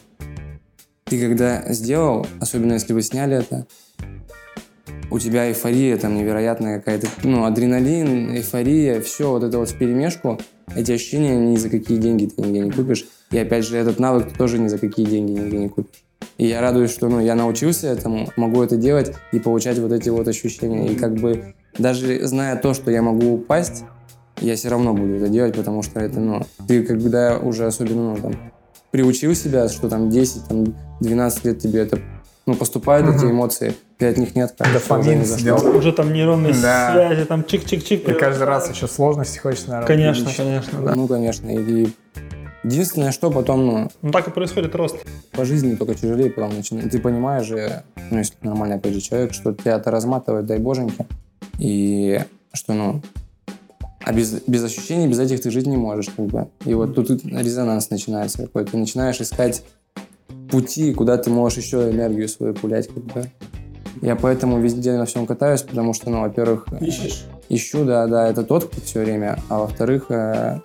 Ты 1.05 1.19
когда 1.19 1.73
сделал, 1.73 2.25
особенно 2.39 2.73
если 2.73 2.93
вы 2.93 3.01
сняли 3.01 3.37
это, 3.37 3.67
у 5.09 5.19
тебя 5.19 5.49
эйфория 5.49 5.97
там 5.97 6.15
невероятная 6.15 6.79
какая-то, 6.79 7.07
ну, 7.23 7.43
адреналин, 7.43 8.31
эйфория, 8.31 9.01
все 9.01 9.29
вот 9.29 9.43
это 9.43 9.57
вот 9.57 9.69
в 9.69 9.77
перемешку, 9.77 10.39
эти 10.73 10.93
ощущения 10.93 11.35
ни 11.35 11.57
за 11.57 11.69
какие 11.69 11.97
деньги 11.97 12.27
ты 12.27 12.41
нигде 12.41 12.59
не 12.59 12.71
купишь. 12.71 13.05
И 13.31 13.37
опять 13.37 13.65
же, 13.65 13.77
этот 13.77 13.99
навык 13.99 14.29
ты 14.29 14.37
тоже 14.37 14.57
ни 14.57 14.69
за 14.69 14.77
какие 14.77 15.05
деньги 15.05 15.31
нигде 15.31 15.57
не 15.57 15.69
купишь. 15.69 16.03
И 16.37 16.47
я 16.47 16.61
радуюсь, 16.61 16.91
что 16.91 17.09
ну, 17.09 17.19
я 17.19 17.35
научился 17.35 17.87
этому, 17.87 18.29
могу 18.37 18.63
это 18.63 18.77
делать 18.77 19.13
и 19.31 19.39
получать 19.39 19.79
вот 19.79 19.91
эти 19.91 20.09
вот 20.09 20.27
ощущения. 20.27 20.87
И 20.87 20.95
как 20.95 21.15
бы 21.15 21.55
даже 21.77 22.25
зная 22.25 22.55
то, 22.55 22.73
что 22.73 22.89
я 22.89 23.01
могу 23.01 23.33
упасть, 23.33 23.83
я 24.41 24.55
все 24.55 24.69
равно 24.69 24.93
буду 24.93 25.15
это 25.15 25.29
делать, 25.29 25.55
потому 25.55 25.83
что 25.83 25.99
это, 25.99 26.19
ну, 26.19 26.41
ты 26.67 26.83
когда 26.83 27.37
уже 27.37 27.65
особенно, 27.65 28.15
ну, 28.15 28.17
там, 28.17 28.33
приучил 28.91 29.33
себя, 29.35 29.69
что 29.69 29.87
там 29.89 30.09
10, 30.09 30.47
там, 30.47 30.75
12 30.99 31.45
лет 31.45 31.59
тебе 31.59 31.81
это, 31.81 31.99
ну, 32.45 32.55
поступают 32.55 33.07
эти 33.15 33.25
эмоции, 33.25 33.73
ты 33.97 34.07
от 34.07 34.17
них 34.17 34.35
не 34.35 34.41
откажешься. 34.41 34.79
Дофамин 34.79 35.21
уже 35.21 35.37
сделал. 35.37 35.77
Уже 35.77 35.93
там 35.93 36.11
нейронные 36.11 36.53
Да. 36.61 36.91
связи, 36.93 37.25
там 37.25 37.41
чик-чик-чик. 37.41 38.11
И 38.11 38.19
каждый 38.19 38.43
раз 38.43 38.69
еще 38.69 38.87
сложности 38.87 39.37
хочется, 39.39 39.69
наверное, 39.69 39.87
Конечно, 39.87 40.23
увеличить. 40.23 40.37
конечно, 40.37 40.81
да. 40.81 40.95
Ну, 40.95 41.07
конечно. 41.07 41.49
И 41.49 41.87
единственное, 42.63 43.11
что 43.11 43.31
потом, 43.31 43.65
ну, 43.65 43.91
Ну 44.01 44.11
так 44.11 44.27
и 44.27 44.31
происходит 44.31 44.75
рост. 44.75 44.97
по 45.31 45.45
жизни 45.45 45.75
только 45.75 45.93
тяжелее 45.95 46.29
потом 46.31 46.55
начинает. 46.55 46.91
Ты 46.91 46.99
понимаешь 46.99 47.45
же, 47.45 47.83
ну, 48.09 48.17
если 48.17 48.33
ты 48.33 48.47
нормальный, 48.47 48.75
опять 48.77 48.93
же, 48.93 49.01
человек, 49.01 49.33
что 49.33 49.53
тебя 49.53 49.77
это 49.77 49.91
разматывает, 49.91 50.45
дай 50.47 50.57
боженьки. 50.59 51.05
И 51.59 52.19
что, 52.53 52.73
ну, 52.73 53.01
а 54.03 54.13
без, 54.13 54.41
без 54.47 54.63
ощущений, 54.63 55.07
без 55.07 55.19
этих 55.19 55.41
ты 55.41 55.51
жить 55.51 55.67
не 55.67 55.77
можешь, 55.77 56.09
как 56.09 56.25
бы. 56.25 56.47
И 56.65 56.73
вот 56.73 56.95
тут 56.95 57.09
резонанс 57.25 57.89
начинается 57.89 58.39
какой-то. 58.39 58.71
Ты 58.71 58.77
начинаешь 58.77 59.21
искать 59.21 59.63
пути, 60.49 60.93
куда 60.93 61.17
ты 61.17 61.29
можешь 61.29 61.59
еще 61.59 61.89
энергию 61.89 62.27
свою 62.27 62.53
пулять, 62.53 62.87
как 62.87 63.03
бы. 63.03 63.31
Я 64.01 64.15
поэтому 64.15 64.59
везде 64.59 64.93
на 64.97 65.05
всем 65.05 65.25
катаюсь, 65.25 65.61
потому 65.61 65.93
что, 65.93 66.09
ну, 66.09 66.21
во-первых, 66.21 66.65
Ищешь? 66.79 67.25
ищу, 67.49 67.85
да, 67.85 68.07
да, 68.07 68.27
это 68.27 68.43
тот 68.43 68.73
все 68.83 69.01
время, 69.01 69.37
а 69.49 69.59
во-вторых, 69.59 70.05
э, 70.09 70.59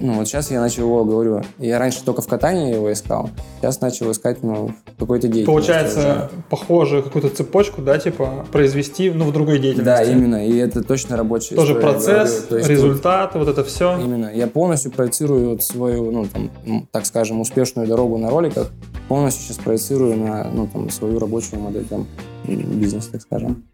ну 0.00 0.14
вот 0.14 0.26
сейчас 0.26 0.50
я 0.50 0.60
начал 0.60 0.82
его, 0.84 1.04
говорю, 1.04 1.42
я 1.58 1.78
раньше 1.78 2.02
только 2.04 2.22
в 2.22 2.26
катании 2.26 2.74
его 2.74 2.92
искал, 2.92 3.30
сейчас 3.60 3.80
начал 3.80 4.10
искать, 4.10 4.42
ну, 4.42 4.68
в 4.96 5.00
какой-то 5.00 5.28
деятельности. 5.28 5.46
Получается, 5.46 6.30
похожую 6.48 7.02
какую-то 7.02 7.28
цепочку, 7.28 7.82
да, 7.82 7.98
типа, 7.98 8.46
произвести, 8.50 9.10
ну, 9.10 9.26
в 9.26 9.32
другой 9.32 9.54
уже. 9.54 9.62
деятельности. 9.62 9.84
Да, 9.84 10.02
именно, 10.02 10.46
и 10.46 10.56
это 10.56 10.82
точно 10.82 11.16
рабочий 11.16 11.54
Тоже 11.54 11.74
процесс, 11.74 12.46
То 12.48 12.56
есть 12.56 12.68
результат, 12.68 13.34
вот 13.34 13.48
это 13.48 13.62
все. 13.62 13.94
вот 13.94 14.04
именно, 14.04 14.30
я 14.34 14.46
полностью 14.46 14.90
проецирую 14.90 15.50
вот 15.50 15.62
свою, 15.62 16.10
ну, 16.10 16.26
там, 16.26 16.88
так 16.90 17.06
скажем, 17.06 17.40
успешную 17.40 17.86
дорогу 17.86 18.18
на 18.18 18.30
роликах, 18.30 18.70
полностью 19.08 19.44
сейчас 19.44 19.58
проецирую 19.58 20.16
на, 20.16 20.44
ну, 20.44 20.66
там, 20.66 20.90
свою 20.90 21.18
рабочую 21.18 21.60
модель, 21.60 21.84
там, 21.84 22.06
бизнес, 22.44 23.06
так 23.08 23.20
скажем. 23.20 23.64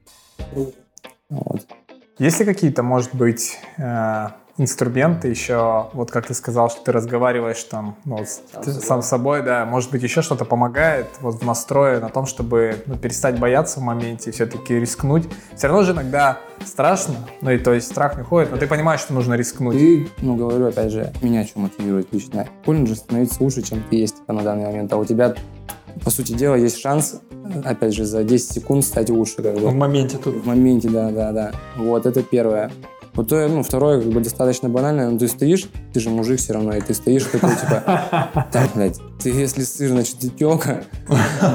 Вот. 1.29 1.67
Есть 2.19 2.41
ли 2.41 2.47
какие-то, 2.47 2.83
может 2.83 3.15
быть, 3.15 3.59
э, 3.77 4.29
инструменты 4.59 5.29
еще, 5.29 5.87
вот 5.93 6.11
как 6.11 6.27
ты 6.27 6.35
сказал, 6.35 6.71
что 6.71 6.83
ты 6.83 6.93
разговариваешь 6.93 7.63
там 7.65 7.97
ну, 8.05 8.25
с- 8.25 8.41
Сам 8.53 8.63
ты- 8.63 8.71
с 8.71 8.75
собой. 8.75 8.87
сам 8.87 9.03
с 9.03 9.07
собой, 9.07 9.43
да, 9.43 9.65
может 9.67 9.91
быть, 9.91 10.03
еще 10.03 10.23
что-то 10.23 10.45
помогает 10.45 11.07
вот 11.21 11.37
в 11.43 11.47
настрое 11.47 12.01
на 12.01 12.09
том, 12.09 12.27
чтобы 12.27 12.77
ну, 12.87 12.97
перестать 12.97 13.39
бояться 13.39 13.81
в 13.81 13.83
моменте 13.83 14.31
и 14.31 14.33
все-таки 14.33 14.75
рискнуть. 14.79 15.25
Все 15.55 15.67
равно 15.69 15.83
же 15.83 15.93
иногда 15.93 16.39
страшно, 16.65 17.17
ну 17.43 17.51
и 17.51 17.59
то 17.59 17.75
есть 17.75 17.87
страх 17.89 18.17
не 18.17 18.23
уходит, 18.23 18.51
но 18.51 18.57
ты 18.57 18.67
понимаешь, 18.67 19.01
что 19.01 19.13
нужно 19.13 19.35
рискнуть. 19.35 19.77
Ты, 19.77 20.09
ну, 20.23 20.37
говорю, 20.37 20.67
опять 20.69 20.91
же, 20.91 21.13
меня 21.21 21.45
что 21.45 21.59
мотивирует 21.61 22.13
лично. 22.13 22.49
Больно 22.65 22.87
же 22.87 22.97
становиться 22.97 23.43
лучше, 23.43 23.63
чем 23.63 23.83
ты 23.83 23.97
есть 23.97 24.17
на 24.27 24.41
данный 24.43 24.65
момент. 24.67 24.93
А 24.93 24.97
у 24.97 25.05
тебя, 25.05 25.35
по 26.03 26.11
сути 26.11 26.33
дела, 26.33 26.55
есть 26.55 26.79
шанс, 26.79 27.21
опять 27.65 27.95
же, 27.95 28.05
за 28.07 28.25
10 28.25 28.53
секунд 28.53 28.85
стать 28.85 29.11
лучше. 29.11 29.43
Как 29.43 29.55
бы. 29.55 29.69
В 29.69 29.75
моменте 29.75 30.17
тут. 30.19 30.35
В 30.37 30.47
моменте, 30.47 30.89
да, 30.89 31.11
да, 31.11 31.33
да. 31.33 31.53
Вот, 31.77 32.07
это 32.07 32.23
первое. 32.23 32.71
Вот 33.17 33.29
то, 33.29 33.49
ну, 33.49 33.63
второе, 33.63 34.01
как 34.01 34.11
бы 34.11 34.21
достаточно 34.21 34.69
банально, 34.69 35.11
но 35.11 35.19
ты 35.19 35.27
стоишь, 35.27 35.65
ты 35.95 36.01
же 36.01 36.11
мужик 36.11 36.39
все 36.39 36.53
равно, 36.53 36.75
и 36.75 36.81
ты 36.83 36.93
стоишь 36.93 37.25
такой, 37.25 37.51
типа, 37.57 38.47
так, 38.53 38.71
блядь, 38.75 39.01
ты 39.23 39.31
если 39.31 39.63
сыр, 39.63 39.89
значит, 39.89 40.19
ты 40.19 40.29
тёлка, 40.29 40.85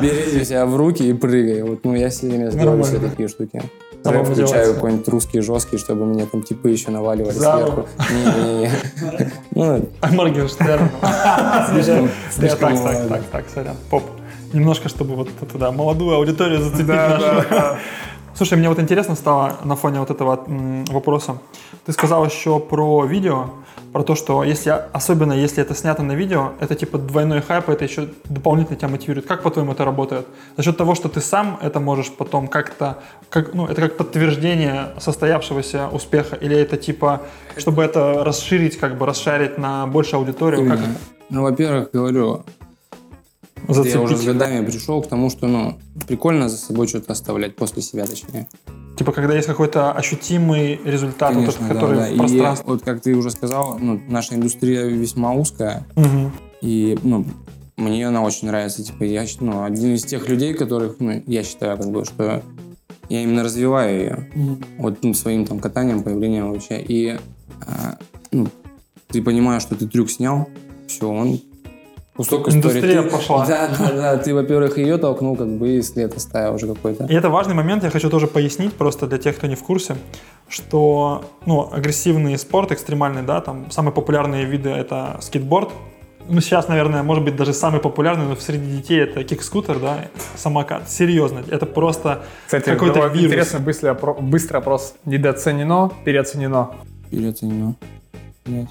бери 0.01 0.43
себя 0.43 0.65
в 0.65 0.75
руки 0.75 1.07
и 1.07 1.13
прыгай. 1.13 1.61
Вот, 1.61 1.85
ну, 1.85 1.95
я 1.95 2.09
все 2.09 2.27
время 2.27 2.49
сделаю 2.49 2.83
все 2.83 2.99
такие 2.99 3.27
штуки. 3.27 3.61
Рэп 4.03 4.27
включаю 4.27 4.73
какой-нибудь 4.73 5.07
русский 5.09 5.41
жесткий, 5.41 5.77
чтобы 5.77 6.05
мне 6.05 6.25
там 6.25 6.41
типы 6.41 6.71
еще 6.71 6.89
наваливали 6.89 7.33
сверху. 7.33 7.87
Не-не-не. 8.09 8.71
Ну, 9.51 9.89
Моргенштерн. 10.11 10.89
слишком, 12.31 12.75
так, 12.75 12.83
так, 12.83 13.07
так, 13.07 13.21
так, 13.31 13.45
сорян. 13.53 13.75
Поп. 13.91 14.03
Немножко, 14.53 14.89
чтобы 14.89 15.15
вот 15.15 15.29
это, 15.39 15.57
да, 15.57 15.71
молодую 15.71 16.15
аудиторию 16.15 16.61
зацепить 16.61 16.87
Да, 16.87 17.45
нашу. 17.49 17.77
Слушай, 18.35 18.57
мне 18.57 18.69
вот 18.69 18.79
интересно 18.79 19.15
стало 19.15 19.57
на 19.63 19.75
фоне 19.75 19.99
вот 19.99 20.09
этого 20.09 20.43
вопроса. 20.89 21.37
Ты 21.85 21.91
сказал 21.91 22.25
еще 22.25 22.59
про 22.59 23.05
видео, 23.05 23.49
про 23.91 24.03
то, 24.03 24.15
что 24.15 24.43
если, 24.43 24.73
особенно 24.93 25.33
если 25.33 25.61
это 25.61 25.75
снято 25.75 26.01
на 26.01 26.13
видео, 26.13 26.51
это 26.59 26.75
типа 26.75 26.97
двойной 26.97 27.41
хайп, 27.41 27.69
это 27.69 27.83
еще 27.83 28.07
дополнительно 28.29 28.77
тебя 28.77 28.87
мотивирует. 28.87 29.27
Как, 29.27 29.43
по-твоему, 29.43 29.73
это 29.73 29.85
работает? 29.85 30.25
За 30.57 30.63
счет 30.63 30.77
того, 30.77 30.95
что 30.95 31.09
ты 31.09 31.19
сам 31.19 31.59
это 31.61 31.79
можешь 31.79 32.09
потом 32.11 32.47
как-то, 32.47 32.99
как, 33.29 33.53
ну, 33.53 33.67
это 33.67 33.81
как 33.81 33.97
подтверждение 33.97 34.93
состоявшегося 34.99 35.89
успеха, 35.91 36.35
или 36.35 36.55
это 36.57 36.77
типа, 36.77 37.21
чтобы 37.57 37.83
это 37.83 38.23
расширить, 38.23 38.77
как 38.77 38.97
бы 38.97 39.05
расшарить 39.05 39.57
на 39.57 39.87
большую 39.87 40.21
аудиторию? 40.21 40.67
Как. 40.67 40.79
Ну, 41.29 41.43
во-первых, 41.43 41.89
говорю, 41.91 42.43
это 43.67 43.87
я 43.89 44.01
уже 44.01 44.15
с 44.15 44.19
зацепить? 44.19 44.39
годами 44.39 44.65
пришел 44.65 45.01
к 45.01 45.07
тому, 45.07 45.29
что, 45.29 45.47
ну, 45.47 45.77
прикольно 46.07 46.49
за 46.49 46.57
собой 46.57 46.87
что-то 46.87 47.13
оставлять, 47.13 47.55
после 47.55 47.81
себя, 47.81 48.05
точнее. 48.05 48.47
Типа, 48.97 49.11
когда 49.11 49.35
есть 49.35 49.47
какой-то 49.47 49.91
ощутимый 49.93 50.79
результат, 50.83 51.33
вот 51.33 51.43
этот, 51.43 51.55
Конечно, 51.55 51.67
да, 51.67 51.73
который 51.73 51.97
да. 51.97 52.07
в 52.09 52.13
И 52.13 52.17
пространстве. 52.17 52.65
вот 52.67 52.81
как 52.83 53.01
ты 53.01 53.15
уже 53.15 53.31
сказал, 53.31 53.77
ну, 53.79 53.99
наша 54.07 54.35
индустрия 54.35 54.85
весьма 54.85 55.33
узкая, 55.33 55.85
Мгм. 55.95 56.31
и, 56.61 56.99
ну, 57.03 57.25
мне 57.77 58.07
она 58.07 58.21
очень 58.21 58.47
нравится. 58.47 58.83
Типа, 58.83 59.03
я, 59.03 59.25
ну, 59.39 59.63
один 59.63 59.95
из 59.95 60.03
тех 60.03 60.27
людей, 60.29 60.53
которых, 60.53 60.97
ну, 60.99 61.23
я 61.25 61.43
считаю, 61.43 61.77
как 61.77 61.89
бы, 61.89 62.05
что 62.05 62.43
я 63.09 63.23
именно 63.23 63.43
развиваю 63.43 63.99
ее. 63.99 64.31
Вот 64.77 65.03
ну, 65.03 65.13
своим 65.13 65.45
там 65.45 65.59
катанием, 65.59 66.03
появлением 66.03 66.51
вообще. 66.51 66.79
И, 66.81 67.17
а, 67.65 67.97
ну, 68.31 68.47
ты 69.07 69.21
понимаешь, 69.23 69.63
что 69.63 69.75
ты 69.75 69.87
трюк 69.87 70.11
снял, 70.11 70.47
все, 70.87 71.09
он 71.09 71.39
кусок 72.23 72.47
истории. 72.47 72.57
Индустрия 72.57 73.01
Ты- 73.03 73.09
пошла. 73.09 73.45
Да, 73.45 73.69
да, 73.79 73.91
да. 73.91 74.17
Ты, 74.17 74.33
во-первых, 74.33 74.77
ее 74.77 74.97
толкнул, 74.97 75.35
как 75.35 75.47
бы, 75.47 75.69
и 75.77 75.81
след 75.81 76.15
оставил 76.15 76.55
уже 76.55 76.67
какой-то. 76.67 77.05
И 77.05 77.13
это 77.13 77.29
важный 77.29 77.53
момент, 77.53 77.83
я 77.83 77.89
хочу 77.89 78.09
тоже 78.09 78.27
пояснить, 78.27 78.73
просто 78.73 79.07
для 79.07 79.17
тех, 79.17 79.35
кто 79.37 79.47
не 79.47 79.55
в 79.55 79.63
курсе, 79.63 79.95
что 80.47 81.23
ну, 81.45 81.69
агрессивный 81.71 82.37
спорт, 82.37 82.71
экстремальный, 82.71 83.23
да, 83.23 83.41
там 83.41 83.71
самые 83.71 83.93
популярные 83.93 84.45
виды 84.45 84.69
это 84.69 85.17
скейтборд. 85.21 85.69
Ну, 86.29 86.39
сейчас, 86.39 86.67
наверное, 86.67 87.03
может 87.03 87.23
быть, 87.25 87.35
даже 87.35 87.51
самый 87.53 87.81
популярный, 87.81 88.25
но 88.25 88.35
среди 88.35 88.77
детей 88.77 88.99
это 89.01 89.23
кик-скутер, 89.23 89.79
да, 89.79 90.05
самокат. 90.35 90.89
Серьезно, 90.89 91.43
это 91.49 91.65
просто 91.65 92.21
Кстати, 92.45 92.65
какой-то 92.65 93.07
вирус. 93.07 93.25
интересный 93.25 93.59
быстрый, 93.59 93.91
опро- 93.91 94.21
быстрый 94.21 94.57
опрос. 94.57 94.93
Недооценено, 95.05 95.91
переоценено. 96.05 96.69
Переоценено. 97.09 97.75
Блядь. 98.45 98.69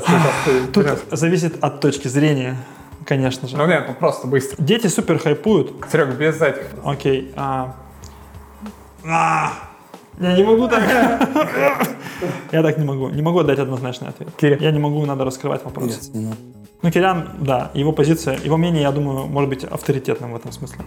Да, 0.00 0.30
ты- 0.44 0.66
Тут 0.72 0.86
зависит 1.10 1.62
от 1.62 1.80
точки 1.80 2.08
зрения, 2.08 2.56
конечно 3.06 3.48
же. 3.48 3.56
Ну 3.56 3.66
нет, 3.66 3.84
ну 3.88 3.94
просто 3.94 4.26
быстро. 4.26 4.62
Дети 4.62 4.86
супер 4.88 5.18
хайпуют. 5.18 5.72
Серега, 5.90 6.12
без 6.12 6.40
этих. 6.40 6.66
Окей. 6.84 7.32
а. 7.36 7.74
А, 9.06 9.52
Я 10.18 10.36
не 10.36 10.44
могу 10.44 10.68
так. 10.68 10.82
Я 12.52 12.62
так 12.62 12.78
не 12.78 12.84
могу. 12.84 13.10
Не 13.10 13.22
могу 13.22 13.42
дать 13.42 13.58
однозначный 13.58 14.08
ответ. 14.08 14.28
Кирилл. 14.36 14.58
Я 14.60 14.70
не 14.70 14.78
могу, 14.78 15.04
надо 15.06 15.24
раскрывать 15.24 15.64
вопрос. 15.64 16.10
Ну, 16.82 16.90
Кирян, 16.90 17.28
да, 17.40 17.70
его 17.74 17.92
позиция, 17.92 18.38
его 18.44 18.56
мнение, 18.58 18.82
я 18.82 18.92
думаю, 18.92 19.26
может 19.26 19.48
быть 19.48 19.64
авторитетным 19.64 20.32
в 20.32 20.36
этом 20.36 20.52
смысле. 20.52 20.78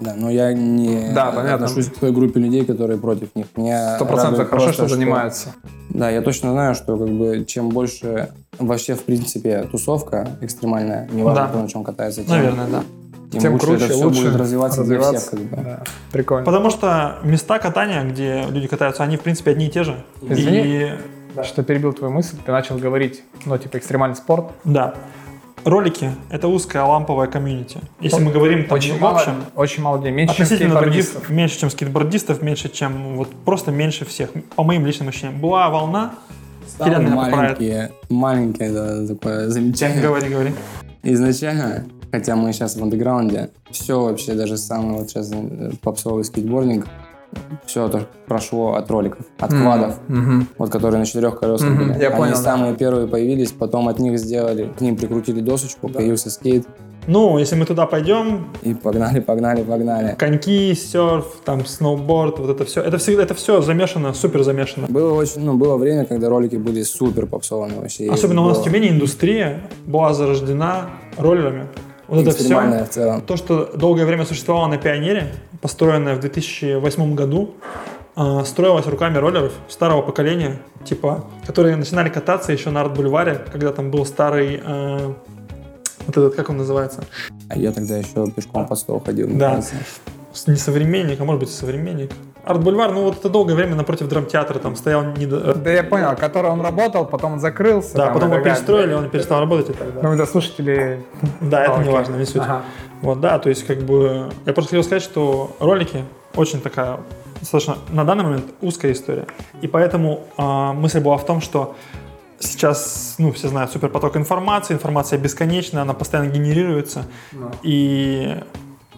Да, 0.00 0.14
но 0.16 0.28
я 0.28 0.52
не 0.52 1.12
Да, 1.14 1.30
понятно. 1.30 1.66
отношусь 1.66 1.86
к 1.86 1.98
той 2.00 2.10
группе 2.12 2.40
людей, 2.40 2.64
которые 2.66 2.98
против 2.98 3.28
них. 3.34 3.46
Мне 3.56 3.94
Сто 3.96 4.04
процентов 4.04 4.48
хорошо, 4.48 4.66
просто, 4.66 4.86
что 4.86 4.94
занимаются. 4.94 5.54
Да, 5.90 6.10
я 6.10 6.20
точно 6.20 6.50
знаю, 6.52 6.74
что 6.74 6.96
как 6.98 7.08
бы 7.08 7.44
чем 7.46 7.68
больше 7.70 8.30
вообще 8.58 8.94
в 8.94 9.02
принципе 9.04 9.62
тусовка 9.70 10.28
экстремальная, 10.40 11.08
неважно, 11.12 11.42
Да. 11.42 11.48
кто 11.48 11.58
на 11.62 11.68
чем 11.68 11.84
катается, 11.84 12.22
тем, 12.24 12.30
Наверное, 12.32 12.66
да. 12.66 12.82
тем, 13.32 13.40
Тем 13.40 13.52
лучше 13.54 13.66
круче, 13.66 13.84
это 13.84 13.94
все 13.94 14.04
лучше 14.04 14.22
будет 14.22 14.36
развиваться, 14.36 14.84
для 14.84 14.96
развиваться. 14.98 15.36
всех. 15.36 15.50
Как 15.50 15.58
бы. 15.58 15.64
Да, 15.64 15.82
прикольно. 16.12 16.44
Потому 16.44 16.70
что 16.70 17.16
места 17.24 17.58
катания, 17.58 18.02
где 18.04 18.44
люди 18.48 18.66
катаются, 18.68 19.02
они, 19.02 19.16
в 19.16 19.20
принципе, 19.20 19.50
одни 19.52 19.66
и 19.66 19.70
те 19.70 19.82
же. 19.84 20.04
Извини. 20.22 20.60
И, 20.64 20.90
Что 21.44 21.62
перебил 21.62 21.92
твою 21.92 22.12
мысль, 22.14 22.36
ты 22.46 22.50
начал 22.52 22.78
говорить, 22.78 23.22
ну, 23.44 23.58
типа, 23.58 23.76
экстремальный 23.78 24.16
спорт. 24.16 24.46
да, 24.64 24.94
ролики— 25.64 26.10
это 26.30 26.48
узкая 26.48 26.84
ламповая 26.84 27.26
комьюнити. 27.28 27.80
Если 28.00 28.22
мы 28.22 28.30
говорим 28.32 28.64
там, 28.64 28.76
Очень 28.76 28.96
в 28.96 29.00
мало, 29.00 29.18
общем, 29.18 29.34
очень 29.54 29.82
мало 29.82 29.96
людей, 29.98 30.12
меньше, 30.12 30.34
чем 30.36 30.44
относительно 30.44 30.80
других, 30.80 31.02
скейтбордистов. 31.04 31.30
меньше, 31.30 31.58
чем 31.58 31.70
скейтбордистов, 31.70 32.42
меньше, 32.42 32.68
чем 32.70 33.16
вот 33.16 33.28
просто 33.44 33.70
меньше 33.72 34.04
всех, 34.04 34.30
по 34.54 34.62
моим 34.62 34.86
личным 34.86 35.08
ощущениям. 35.08 35.40
Была 35.40 35.68
волна, 35.68 36.14
Поправит. 36.78 37.10
маленькие, 37.10 37.90
маленькие, 38.10 38.70
да, 38.72 39.06
такое 39.06 39.48
замечание. 39.48 40.02
Говори, 40.02 40.28
говори. 40.28 40.52
Изначально, 41.02 41.84
хотя 42.10 42.36
мы 42.36 42.52
сейчас 42.52 42.76
в 42.76 42.82
андеграунде, 42.82 43.50
все 43.70 44.00
вообще, 44.02 44.34
даже 44.34 44.56
самый 44.56 44.98
вот 44.98 45.08
сейчас 45.08 45.30
э, 45.32 45.70
попсовый 45.82 46.24
скейтбординг, 46.24 46.86
все 47.66 47.86
это 47.86 48.06
прошло 48.26 48.74
от 48.74 48.90
роликов, 48.90 49.26
от 49.38 49.50
квадов, 49.50 49.98
Мгм. 50.08 50.48
вот 50.58 50.70
которые 50.70 51.00
на 51.00 51.06
четырех 51.06 51.38
колесах 51.38 51.68
Мгм, 51.70 51.78
были. 51.92 52.02
я 52.02 52.08
Они 52.08 52.16
понял, 52.16 52.32
да. 52.34 52.40
самые 52.42 52.74
первые 52.76 53.06
появились, 53.08 53.52
потом 53.52 53.88
от 53.88 53.98
них 53.98 54.18
сделали, 54.18 54.72
к 54.76 54.80
ним 54.80 54.96
прикрутили 54.96 55.40
досочку, 55.40 55.88
появился 55.88 56.30
скейт, 56.30 56.66
Ну, 57.06 57.38
если 57.38 57.56
мы 57.56 57.66
туда 57.66 57.86
пойдем, 57.86 58.48
и 58.62 58.74
погнали, 58.74 59.20
погнали, 59.20 59.62
погнали. 59.62 60.14
коньки, 60.18 60.74
серф, 60.74 61.40
там, 61.44 61.64
сноуборд, 61.64 62.38
вот 62.38 62.50
это 62.50 62.64
все, 62.64 62.82
это 62.82 62.98
всегда, 62.98 63.22
это 63.22 63.34
все 63.34 63.60
замешано, 63.62 64.12
супер 64.14 64.42
замешано. 64.42 64.86
Было 64.88 65.14
очень, 65.14 65.40
ну, 65.40 65.54
было 65.54 65.76
время, 65.76 66.04
когда 66.04 66.28
ролики 66.28 66.56
были 66.56 66.82
супер 66.82 67.26
попсовыми 67.26 67.78
вообще. 67.78 68.10
Особенно 68.10 68.42
у 68.42 68.48
нас 68.48 68.58
в 68.58 68.60
было 68.62 68.72
Тюмени 68.72 68.88
индустрия 68.90 69.60
была 69.86 70.14
зарождена 70.14 70.90
роллерами. 71.16 71.66
Вот 72.08 72.22
это 72.22 72.36
все, 72.36 72.84
в 72.84 72.88
целом. 72.88 73.20
то, 73.22 73.36
что 73.36 73.70
долгое 73.74 74.06
время 74.06 74.24
существовало 74.24 74.68
на 74.68 74.78
Пионере, 74.78 75.32
построенное 75.60 76.14
в 76.14 76.20
2008 76.20 77.14
году, 77.14 77.54
э, 78.16 78.42
строилось 78.44 78.86
руками 78.86 79.18
роллеров 79.18 79.52
старого 79.68 80.02
поколения, 80.02 80.60
типа, 80.84 81.24
которые 81.46 81.74
начинали 81.74 82.08
кататься 82.08 82.52
еще 82.52 82.70
на 82.70 82.82
арт-бульваре, 82.82 83.44
когда 83.50 83.72
там 83.72 83.90
был 83.90 84.06
старый, 84.06 84.60
э, 84.64 85.12
вот 86.16 86.26
этот, 86.26 86.36
как 86.36 86.50
он 86.50 86.58
называется, 86.58 87.04
А 87.48 87.58
я 87.58 87.72
тогда 87.72 87.96
еще 87.96 88.30
пешком 88.30 88.66
по 88.66 88.74
стол 88.74 89.00
ходил. 89.00 89.28
Да. 89.30 89.50
кажется. 89.50 89.74
Не 90.46 90.56
современник, 90.56 91.18
а 91.20 91.24
может 91.24 91.40
быть 91.40 91.48
и 91.48 91.52
современник. 91.52 92.10
Арт-бульвар, 92.44 92.92
ну 92.92 93.02
вот 93.02 93.18
это 93.18 93.28
долгое 93.28 93.54
время 93.54 93.74
напротив 93.74 94.08
драмтеатра, 94.08 94.58
там 94.58 94.76
стоял 94.76 95.02
недо- 95.02 95.54
Да 95.54 95.72
я 95.72 95.82
понял, 95.82 96.14
который 96.14 96.50
он 96.50 96.60
работал, 96.60 97.04
потом 97.06 97.34
он 97.34 97.40
закрылся. 97.40 97.96
Да, 97.96 98.04
там, 98.04 98.14
потом 98.14 98.32
его 98.32 98.44
перестроили, 98.44 98.94
он 98.94 99.10
перестал 99.10 99.40
работать 99.40 99.70
и 99.70 99.72
так 99.72 99.88
далее. 99.94 100.02
Ну, 100.02 100.12
это 100.12 100.26
слушатели... 100.26 101.04
Да, 101.40 101.64
это 101.64 101.82
не 101.82 101.90
важно, 101.90 102.16
не 102.16 102.24
суть. 102.24 102.42
Ага. 102.42 102.62
Вот, 103.02 103.20
да, 103.20 103.38
то 103.38 103.48
есть 103.48 103.66
как 103.66 103.78
бы 103.78 104.30
я 104.44 104.52
просто 104.52 104.70
хотел 104.70 104.84
сказать, 104.84 105.02
что 105.02 105.56
ролики 105.58 106.04
очень 106.36 106.60
такая 106.60 107.00
достаточно 107.40 107.78
на 107.90 108.04
данный 108.04 108.24
момент 108.24 108.44
узкая 108.60 108.92
история. 108.92 109.26
И 109.60 109.66
поэтому 109.66 110.20
а, 110.36 110.72
мысль 110.72 111.00
была 111.00 111.16
в 111.16 111.26
том, 111.26 111.40
что 111.40 111.74
сейчас, 112.38 113.16
ну, 113.18 113.32
все 113.32 113.48
знают, 113.48 113.70
суперпоток 113.70 114.16
информации, 114.16 114.74
информация 114.74 115.18
бесконечная, 115.18 115.82
она 115.82 115.94
постоянно 115.94 116.30
генерируется. 116.30 117.06
И 117.62 118.36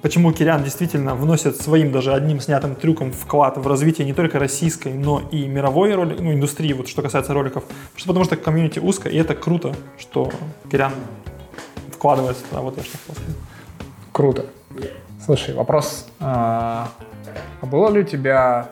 почему 0.02 0.32
Кириан 0.32 0.62
действительно 0.64 1.14
вносит 1.14 1.60
своим 1.60 1.92
даже 1.92 2.12
одним 2.12 2.40
снятым 2.40 2.74
трюком 2.74 3.12
вклад 3.12 3.58
в 3.58 3.66
развитие 3.66 4.06
не 4.06 4.12
только 4.12 4.38
российской, 4.38 4.92
но 4.92 5.22
и 5.30 5.46
мировой 5.46 5.94
роли, 5.94 6.16
ну, 6.18 6.32
индустрии, 6.32 6.72
вот 6.72 6.88
что 6.88 7.02
касается 7.02 7.34
роликов. 7.34 7.64
Что 7.96 8.08
потому 8.08 8.24
что 8.24 8.36
комьюнити 8.36 8.78
узкое, 8.78 9.12
и 9.12 9.16
это 9.16 9.34
круто, 9.34 9.74
что 9.98 10.30
Кириан 10.70 10.92
вкладывается 11.92 12.44
туда, 12.48 12.60
вот 12.60 12.76
я 12.76 12.82
что 12.82 12.98
хотел 12.98 13.14
сказать. 13.14 13.36
Круто. 14.12 14.46
Слушай, 15.24 15.54
вопрос. 15.54 16.06
А 16.20 16.88
а 17.60 17.66
было 17.66 17.90
ли 17.90 18.00
у 18.00 18.04
тебя 18.04 18.68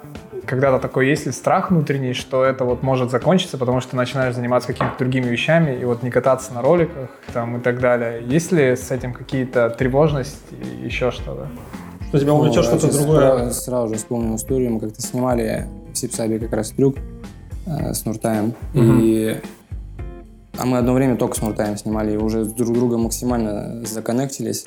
когда-то 0.46 0.78
такой, 0.78 1.08
есть 1.08 1.26
ли 1.26 1.32
страх 1.32 1.70
внутренний, 1.70 2.12
что 2.12 2.44
это 2.44 2.64
вот 2.64 2.82
может 2.82 3.10
закончиться, 3.10 3.58
потому 3.58 3.80
что 3.80 3.92
ты 3.92 3.96
начинаешь 3.96 4.34
заниматься 4.34 4.68
какими-то 4.68 4.98
другими 4.98 5.26
вещами 5.26 5.78
и 5.78 5.84
вот 5.84 6.02
не 6.02 6.10
кататься 6.10 6.54
на 6.54 6.62
роликах 6.62 7.10
там 7.32 7.58
и 7.58 7.60
так 7.60 7.80
далее? 7.80 8.22
Есть 8.26 8.52
ли 8.52 8.76
с 8.76 8.90
этим 8.90 9.12
какие-то 9.12 9.70
тревожности 9.70 10.54
и 10.54 10.84
еще 10.84 11.10
что-то? 11.10 11.48
Что 12.08 12.20
тебя 12.20 12.32
увлечет 12.32 12.64
Ну, 12.70 12.78
что-то 12.78 12.92
другое. 12.96 13.20
Сразу, 13.20 13.52
сразу 13.52 13.88
же 13.88 13.94
вспомнил 13.96 14.36
историю. 14.36 14.72
Мы 14.72 14.80
как-то 14.80 15.02
снимали 15.02 15.66
в 15.92 15.98
Сипсабе 15.98 16.38
как 16.38 16.52
раз 16.52 16.70
трюк 16.70 16.96
э, 17.66 17.92
с 17.92 18.04
Нуртаем. 18.04 18.54
И... 18.74 19.40
А 20.58 20.64
мы 20.64 20.78
одно 20.78 20.94
время 20.94 21.16
только 21.16 21.36
с 21.36 21.42
Нуртаем 21.42 21.76
снимали, 21.76 22.14
и 22.14 22.16
уже 22.16 22.44
друг 22.44 22.72
другом 22.72 23.02
максимально 23.02 23.84
законнектились. 23.84 24.64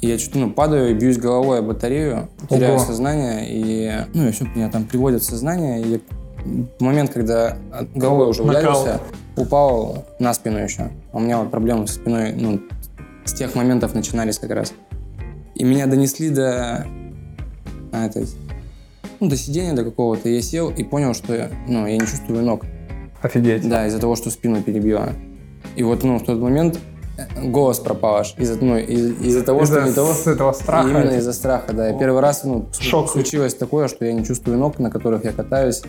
Я 0.00 0.18
чуть 0.18 0.34
ну, 0.34 0.50
падаю 0.50 0.90
и 0.90 0.94
бьюсь 0.94 1.18
головой 1.18 1.60
о 1.60 1.62
батарею, 1.62 2.28
теряю 2.48 2.76
Ого. 2.76 2.84
сознание, 2.84 3.46
и 3.48 4.06
ну, 4.14 4.28
и 4.28 4.32
все, 4.32 4.44
меня 4.54 4.70
там 4.70 4.84
приводят 4.84 5.22
в 5.22 5.24
сознание, 5.24 5.82
и 5.82 5.88
я 5.88 6.00
в 6.44 6.82
момент, 6.82 7.10
когда 7.10 7.56
головой 7.94 8.28
уже 8.28 8.42
ударился, 8.42 9.00
упал 9.36 10.04
на 10.18 10.34
спину 10.34 10.58
еще. 10.58 10.90
У 11.12 11.20
меня 11.20 11.38
вот 11.38 11.50
проблемы 11.50 11.86
со 11.86 11.94
спиной, 11.94 12.32
ну, 12.32 12.60
с 13.24 13.32
тех 13.32 13.54
моментов 13.54 13.94
начинались 13.94 14.38
как 14.38 14.50
раз. 14.50 14.72
И 15.54 15.64
меня 15.64 15.86
донесли 15.86 16.30
до, 16.30 16.86
а, 17.92 18.06
этой, 18.06 18.26
ну, 19.20 19.28
до 19.28 19.36
сидения 19.36 19.72
до 19.72 19.84
какого-то. 19.84 20.28
Я 20.28 20.42
сел 20.42 20.70
и 20.70 20.84
понял, 20.84 21.14
что 21.14 21.34
я, 21.34 21.50
ну, 21.66 21.86
я 21.86 21.94
не 21.94 22.06
чувствую 22.06 22.44
ног. 22.44 22.64
Офигеть. 23.22 23.66
Да, 23.68 23.86
из-за 23.86 23.98
того, 23.98 24.16
что 24.16 24.30
спину 24.30 24.62
перебило. 24.62 25.12
И 25.76 25.82
вот 25.82 26.02
ну, 26.02 26.18
в 26.18 26.24
тот 26.24 26.38
момент 26.38 26.78
голос 27.42 27.78
пропал 27.78 28.16
аж 28.16 28.34
из-за 28.38 28.62
ну, 28.64 28.76
из- 28.76 29.20
из-за 29.20 29.42
того, 29.44 29.64
что 29.64 29.78
Из-за 29.78 29.88
не 29.88 29.94
того, 29.94 30.12
с 30.12 30.26
этого 30.26 30.52
страха. 30.52 30.88
Именно 30.88 31.12
из-за 31.18 31.32
страха, 31.32 31.72
да. 31.72 31.90
И 31.90 31.98
первый 31.98 32.20
раз 32.20 32.44
ну, 32.44 32.66
Шок. 32.78 33.10
случилось 33.10 33.54
такое, 33.54 33.88
что 33.88 34.04
я 34.04 34.12
не 34.12 34.24
чувствую 34.24 34.58
ног, 34.58 34.78
на 34.78 34.90
которых 34.90 35.24
я 35.24 35.32
катаюсь. 35.32 35.82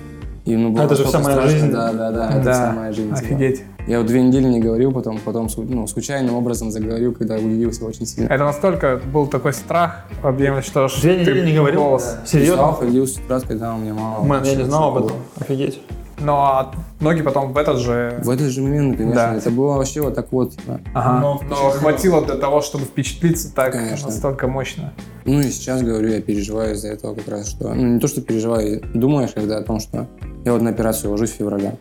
И, 0.45 0.55
ну, 0.55 0.69
было 0.69 0.83
это 0.83 0.93
же 0.95 1.05
вся 1.05 1.17
моя 1.19 1.37
страшно. 1.37 1.51
жизнь. 1.57 1.71
Да, 1.71 1.91
да, 1.91 2.11
да, 2.11 2.29
это 2.29 2.43
Да, 2.43 2.53
вся 2.53 2.71
моя 2.73 2.91
жизнь. 2.91 3.15
типа. 3.15 3.19
офигеть. 3.27 3.63
Я 3.87 3.97
вот 3.97 4.07
две 4.07 4.21
недели 4.21 4.45
не 4.47 4.59
говорил, 4.59 4.91
потом, 4.91 5.17
потом 5.17 5.47
ну, 5.57 5.87
случайным 5.87 6.35
образом 6.35 6.69
заговорил, 6.69 7.13
когда 7.13 7.35
удивился 7.35 7.83
очень 7.85 8.05
сильно. 8.05 8.27
Это 8.31 8.43
настолько 8.43 9.01
был 9.11 9.25
такой 9.25 9.53
страх 9.53 10.05
объемный, 10.21 10.61
что 10.61 10.87
Две 11.01 11.15
ты 11.15 11.21
недели 11.21 11.45
не 11.51 11.57
говорил? 11.57 11.81
голос. 11.81 12.17
Серьезно? 12.27 12.55
Встал, 12.57 12.73
ходил 12.75 13.07
с 13.07 13.17
утра, 13.17 13.39
когда 13.39 13.73
у 13.73 13.77
меня 13.79 13.95
мама... 13.95 14.23
Мэн, 14.23 14.43
я 14.43 14.55
не 14.55 14.63
знал 14.65 14.89
об 14.89 14.97
этом. 15.05 15.07
был. 15.09 15.15
Офигеть. 15.39 15.81
Но 16.19 16.71
ноги 16.99 17.21
потом 17.21 17.51
в 17.53 17.57
этот 17.57 17.77
же... 17.79 18.19
В 18.23 18.29
этот 18.29 18.47
же 18.47 18.61
момент, 18.61 18.97
конечно, 18.97 19.15
Да. 19.15 19.35
это 19.35 19.49
было 19.51 19.75
вообще 19.75 20.01
вот 20.01 20.15
так 20.15 20.31
вот. 20.31 20.55
типа. 20.55 20.79
Ага. 20.93 21.19
Но 21.19 21.41
Но, 21.49 21.55
хватило 21.71 22.25
для 22.25 22.35
того, 22.35 22.61
чтобы 22.61 22.85
впечатлиться 22.85 23.53
так 23.53 23.73
Конечно. 23.73 24.07
настолько 24.07 24.47
мощно. 24.47 24.93
Ну 25.25 25.41
и 25.41 25.49
сейчас, 25.49 25.81
говорю, 25.81 26.09
я 26.09 26.21
переживаю 26.21 26.75
из-за 26.75 26.89
этого 26.89 27.15
как 27.15 27.27
раз, 27.27 27.49
что... 27.49 27.73
Ну, 27.73 27.93
не 27.95 27.99
то, 27.99 28.07
что 28.07 28.21
переживаю, 28.21 28.81
думаешь 28.93 29.31
когда 29.33 29.57
о 29.57 29.61
том, 29.63 29.79
что 29.79 30.07
я 30.45 30.53
вот 30.53 30.61
на 30.61 30.69
операцию 30.69 31.11
ложусь 31.11 31.31
в 31.31 31.35
феврале, 31.35 31.77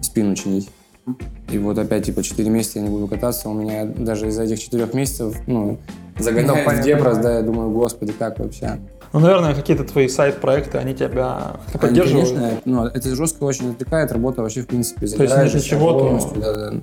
спину 0.00 0.34
чинить. 0.34 0.70
И 1.50 1.58
вот 1.58 1.78
опять, 1.78 2.06
типа, 2.06 2.22
4 2.22 2.48
месяца 2.48 2.78
я 2.78 2.84
не 2.86 2.90
буду 2.90 3.06
кататься, 3.06 3.50
у 3.50 3.52
меня 3.52 3.84
даже 3.84 4.28
из-за 4.28 4.44
этих 4.44 4.58
4 4.58 4.88
месяцев, 4.94 5.36
ну, 5.46 5.78
загоняет 6.18 6.62
в 6.62 6.64
понятно, 6.64 6.82
депрос, 6.82 7.18
да, 7.18 7.34
я 7.36 7.42
думаю, 7.42 7.70
господи, 7.70 8.12
как 8.18 8.38
вообще? 8.38 8.78
Ну, 9.14 9.20
наверное, 9.20 9.54
какие-то 9.54 9.84
твои 9.84 10.08
сайт-проекты, 10.08 10.78
они 10.78 10.92
тебя 10.92 11.52
как-то 11.66 11.78
поддерживают. 11.78 12.30
Конечно, 12.30 12.60
ну, 12.64 12.84
это 12.84 13.14
жестко 13.14 13.44
очень 13.44 13.70
отвлекает, 13.70 14.10
работа 14.10 14.42
вообще, 14.42 14.62
в 14.62 14.66
принципе, 14.66 15.02
есть 15.02 15.16
загораешь 15.16 15.54
нет 15.54 15.62
ничего, 15.62 15.92
то- 15.92 15.98
полностью, 16.00 16.40
да, 16.40 16.52
да. 16.54 16.80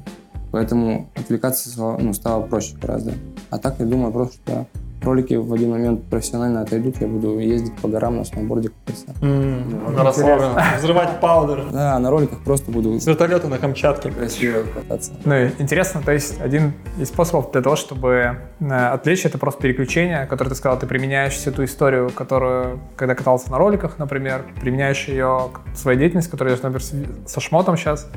Поэтому 0.52 1.10
отвлекаться 1.16 1.68
стало, 1.70 1.98
ну, 1.98 2.14
стало 2.14 2.44
проще 2.44 2.78
гораздо. 2.82 3.12
А 3.50 3.58
так 3.58 3.76
я 3.80 3.86
думаю 3.86 4.14
просто, 4.14 4.38
что 4.46 4.66
ролики 5.04 5.34
в 5.34 5.52
один 5.54 5.72
момент 5.72 6.04
профессионально 6.10 6.62
отойдут, 6.62 7.00
я 7.02 7.08
буду 7.08 7.40
ездить 7.40 7.76
по 7.78 7.88
горам 7.88 8.18
на 8.18 8.24
сноуборде 8.26 8.70
кататься. 8.86 9.06
М, 9.22 9.94
На 9.96 10.04
расслабленном. 10.04 10.58
Взрывать 10.78 11.20
паудер. 11.20 11.66
Да, 11.72 11.98
на 12.00 12.10
роликах 12.10 12.40
просто 12.44 12.72
буду 12.72 13.00
С 13.00 13.06
вертолета 13.08 13.48
на 13.48 13.58
Камчатке. 13.58 14.12
красиво 14.12 14.64
кататься. 14.74 15.12
Ну 15.26 15.48
интересно, 15.60 16.02
то 16.04 16.12
есть 16.12 16.40
один 16.42 16.74
из 17.00 17.08
способов 17.10 17.52
для 17.52 17.62
того, 17.62 17.76
чтобы 17.76 18.38
э, 18.60 18.66
отвлечь, 18.68 19.26
это 19.26 19.38
просто 19.38 19.62
переключение, 19.62 20.26
которое 20.26 20.50
ты 20.50 20.56
сказал, 20.56 20.78
ты 20.80 20.88
применяешь 20.88 21.34
всю 21.34 21.52
ту 21.52 21.64
историю, 21.64 22.10
которую, 22.10 22.80
когда 22.96 23.16
катался 23.16 23.52
на 23.52 23.58
роликах, 23.58 23.98
например, 23.98 24.46
применяешь 24.60 25.08
ее 25.08 25.50
к 25.54 25.78
своей 25.78 25.98
деятельности, 25.98 26.30
которая, 26.32 26.56
например, 26.62 26.82
со 27.26 27.40
шмотом 27.40 27.78
сейчас. 27.78 28.08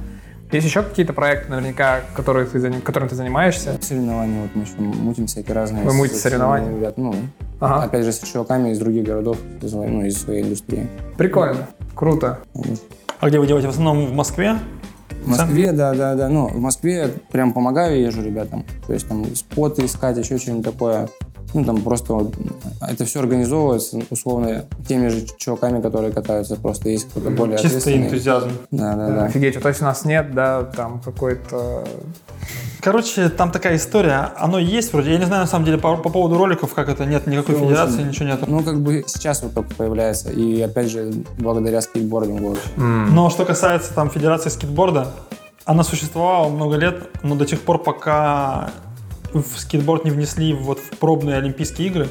Есть 0.53 0.67
еще 0.67 0.83
какие-то 0.83 1.13
проекты, 1.13 1.51
наверняка, 1.51 2.01
которые 2.15 2.47
ты, 2.47 2.73
которыми 2.81 3.09
ты 3.09 3.17
занимаешься? 3.17 3.77
Соревнования, 3.81 4.43
вот 4.43 4.51
мы 4.55 4.63
еще 4.63 4.75
мутим 4.79 5.27
всякие 5.27 5.55
разные. 5.55 5.85
Вы 5.85 5.93
мутите 5.95 6.19
соревнования? 6.19 6.71
Ребят, 6.71 6.97
ну, 6.97 7.15
Ага, 7.61 7.85
опять 7.85 8.05
же, 8.05 8.13
с 8.13 8.19
чуваками 8.21 8.71
из 8.71 8.79
других 8.79 9.05
городов, 9.05 9.39
из, 9.63 9.73
ну, 9.73 10.05
из 10.05 10.21
своей 10.21 10.43
индустрии. 10.43 10.87
прикольно, 11.17 11.69
круто. 11.95 12.41
А 13.21 13.29
где 13.29 13.39
вы 13.39 13.47
делаете? 13.47 13.69
В 13.69 13.71
основном 13.71 14.07
в 14.07 14.13
Москве? 14.13 14.59
В 15.25 15.29
Москве, 15.29 15.73
да, 15.73 15.95
да, 15.95 16.15
да. 16.15 16.29
Ну, 16.29 16.49
в 16.49 16.61
Москве 16.61 16.95
я 16.95 17.11
прям 17.33 17.53
помогаю, 17.55 18.01
езжу 18.01 18.23
ребятам. 18.23 18.65
То 18.87 18.93
есть 18.93 19.09
там 19.09 19.25
споты 19.35 19.87
искать, 19.87 20.19
еще 20.19 20.37
что-нибудь 20.37 20.65
такое. 20.65 21.09
Ну, 21.55 21.65
там 21.65 21.81
просто 21.83 22.13
вот, 22.15 22.35
это 22.81 23.05
все 23.05 23.21
организовывается, 23.21 24.01
условно, 24.11 24.65
теми 24.89 25.09
же 25.09 25.25
чуваками, 25.39 25.81
которые 25.81 26.13
катаются. 26.13 26.57
Просто 26.57 26.89
есть 26.89 27.09
кто-то 27.09 27.31
более 27.31 27.57
Чистый 27.59 27.79
ответственный. 27.79 28.07
энтузиазм. 28.09 28.51
Да, 28.73 28.95
да, 28.97 29.09
да. 29.09 29.25
Офигеть, 29.27 29.61
то 29.63 29.69
есть 29.69 29.81
у 29.81 29.85
нас 29.85 30.05
нет, 30.05 30.35
да, 30.35 30.65
там 30.65 31.01
какой-то... 31.01 31.85
Короче, 32.83 33.31
там 33.31 33.51
такая 33.51 33.77
история. 33.77 34.33
Оно 34.37 34.59
есть 34.59 34.93
вроде. 34.93 35.13
Я 35.13 35.19
не 35.19 35.25
знаю, 35.25 35.43
на 35.43 35.47
самом 35.49 35.65
деле, 35.65 35.79
по, 35.79 35.97
по 35.97 36.11
поводу 36.11 36.37
роликов, 36.37 36.75
как 36.75 36.89
это, 36.91 37.07
нет 37.07 37.27
никакой 37.27 37.55
Ну, 37.57 37.61
федерации, 37.65 37.95
очень- 38.01 38.09
ничего 38.09 38.27
нет. 38.27 38.47
Ну, 38.47 38.63
как 38.63 38.81
бы 38.83 39.05
сейчас 39.07 39.43
вот 39.43 39.55
только 39.55 39.75
появляется. 39.75 40.31
И 40.31 40.61
опять 40.61 40.91
же, 40.91 41.11
благодаря 41.39 41.81
скейтбордингу. 41.81 42.57
Но 42.77 43.31
что 43.31 43.45
касается 43.47 43.95
там 43.95 44.11
Федерации 44.11 44.51
скейтборда, 44.51 45.13
она 45.65 45.83
существовала 45.83 46.51
много 46.51 46.77
лет, 46.77 47.09
но 47.23 47.37
до 47.37 47.47
тех 47.47 47.61
пор, 47.63 47.83
пока 47.83 48.71
в 49.43 49.59
скейтборд 49.59 50.05
не 50.05 50.11
внесли 50.11 50.53
вот 50.53 50.79
в 50.79 50.99
пробные 50.99 51.37
Олимпийские 51.37 51.89
игры, 51.89 52.09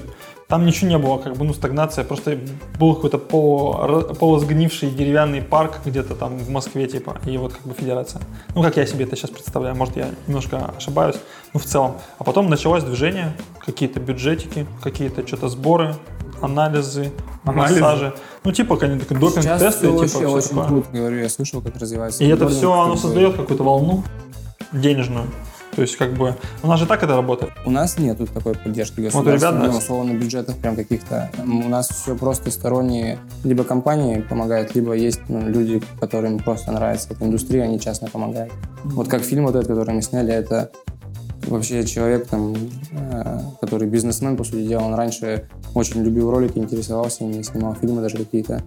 там 0.48 0.66
ничего 0.66 0.90
не 0.90 0.98
было, 0.98 1.18
как 1.18 1.36
бы, 1.36 1.46
ну, 1.46 1.54
стагнация, 1.54 2.04
просто 2.04 2.38
был 2.78 2.94
какой-то 2.96 3.18
полу, 3.18 4.14
полусгнивший 4.20 4.92
деревянный 4.92 5.42
парк 5.42 5.80
где-то 5.86 6.16
там 6.16 6.38
в 6.38 6.50
Москве, 6.50 6.86
типа, 6.86 7.18
и 7.26 7.38
вот 7.38 7.54
как 7.54 7.64
бы 7.64 7.74
федерация. 7.74 8.22
Ну, 8.54 8.62
как 8.62 8.78
я 8.78 8.86
себе 8.86 9.06
это 9.06 9.16
сейчас 9.16 9.32
представляю, 9.32 9.76
может, 9.76 9.96
я 9.98 10.10
немножко 10.28 10.72
ошибаюсь, 10.78 11.16
но 11.54 11.60
в 11.60 11.64
целом. 11.64 11.96
А 12.20 12.24
потом 12.24 12.50
началось 12.50 12.84
движение, 12.84 13.34
какие-то 13.66 14.00
бюджетики, 14.00 14.68
какие-то 14.84 15.26
что-то 15.26 15.48
сборы, 15.48 15.96
анализы, 16.42 17.12
Анализы? 17.46 17.82
массажи. 17.82 18.14
Ну, 18.44 18.52
типа, 18.52 18.78
они 18.82 19.00
такие 19.00 19.20
допинг-тесты, 19.20 19.88
типа, 19.88 20.08
всё 20.08 20.30
очень 20.30 20.50
такое. 20.50 20.68
круто, 20.68 20.88
говорю, 20.92 21.20
я 21.20 21.30
слышал, 21.30 21.62
как 21.62 21.78
развивается. 21.78 22.24
И 22.24 22.28
это 22.28 22.48
все, 22.50 22.72
оно 22.72 22.96
создает 22.96 23.38
какую-то 23.38 23.64
волну 23.64 24.04
денежную. 24.72 25.26
То 25.76 25.82
есть, 25.82 25.96
как 25.96 26.14
бы, 26.14 26.36
у 26.62 26.68
нас 26.68 26.80
же 26.80 26.86
так 26.86 27.04
это 27.04 27.16
работает. 27.16 27.54
У 27.66 27.72
нас 27.72 27.98
нету 27.98 28.28
такой 28.28 28.54
поддержки 28.54 29.00
Вот 29.02 29.16
у 29.16 29.24
государства, 29.24 29.50
ребят, 29.50 29.72
да. 29.72 29.78
условно, 29.78 30.14
бюджетов 30.14 30.58
прям 30.58 30.76
каких-то. 30.76 31.32
У 31.40 31.70
нас 31.70 31.90
все 31.90 32.16
просто 32.16 32.52
сторонние, 32.52 33.20
либо 33.44 33.64
компании 33.64 34.22
помогают, 34.22 34.76
либо 34.76 34.94
есть 34.94 35.22
ну, 35.28 35.48
люди, 35.48 35.82
которым 36.00 36.40
просто 36.40 36.72
нравится 36.72 37.10
эта 37.12 37.26
индустрия, 37.26 37.64
они 37.64 37.80
частно 37.80 38.08
помогают. 38.10 38.54
Вот 38.84 39.08
как 39.08 39.24
фильм 39.24 39.46
вот 39.46 39.56
этот, 39.56 39.68
который 39.68 39.94
мы 39.94 40.02
сняли, 40.02 40.34
это 40.34 40.72
вообще 41.48 41.86
человек, 41.86 42.28
там, 42.28 42.56
э, 42.92 43.40
который 43.62 43.88
бизнесмен, 43.88 44.38
по 44.38 44.44
сути 44.44 44.68
дела, 44.68 44.84
он 44.84 44.94
раньше 44.94 45.50
очень 45.74 46.04
любил 46.04 46.32
ролики, 46.32 46.58
интересовался 46.58 47.24
ими, 47.24 47.42
снимал 47.42 47.76
фильмы 47.76 48.02
даже 48.02 48.18
какие-то. 48.18 48.62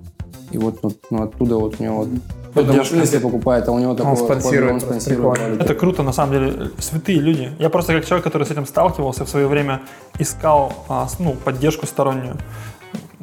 И 0.51 0.59
вот 0.59 0.83
ну, 0.83 0.93
ну, 1.11 1.23
оттуда 1.23 1.57
вот 1.57 1.77
у 1.79 1.83
него 1.83 1.97
вот 1.99 2.09
Поддержка. 2.57 2.97
машины 2.97 3.07
себе 3.07 3.21
покупает, 3.21 3.69
а 3.69 3.73
у 3.73 3.79
него 3.79 3.95
такое 3.95 4.17
спонсирует, 4.17 4.73
он 4.73 4.81
спонсирует 4.81 5.19
прикольно. 5.21 5.49
ролики. 5.49 5.63
Это 5.63 5.75
круто, 5.75 6.03
на 6.03 6.13
самом 6.13 6.33
деле, 6.33 6.71
святые 6.79 7.21
люди. 7.21 7.53
Я 7.59 7.71
просто 7.71 7.93
как 7.93 8.07
человек, 8.07 8.25
который 8.25 8.45
с 8.45 8.51
этим 8.51 8.67
сталкивался, 8.67 9.25
в 9.25 9.29
свое 9.29 9.47
время 9.47 9.83
искал 10.19 10.73
а, 10.89 11.07
ну, 11.19 11.35
поддержку 11.35 11.87
стороннюю. 11.87 12.37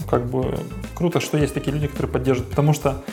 Как 0.09 0.25
бы 0.25 0.55
круто, 0.95 1.19
что 1.19 1.37
есть 1.37 1.53
такие 1.53 1.71
люди, 1.71 1.87
которые 1.87 2.11
поддерживают, 2.11 2.49
потому 2.49 2.73
что 2.73 3.03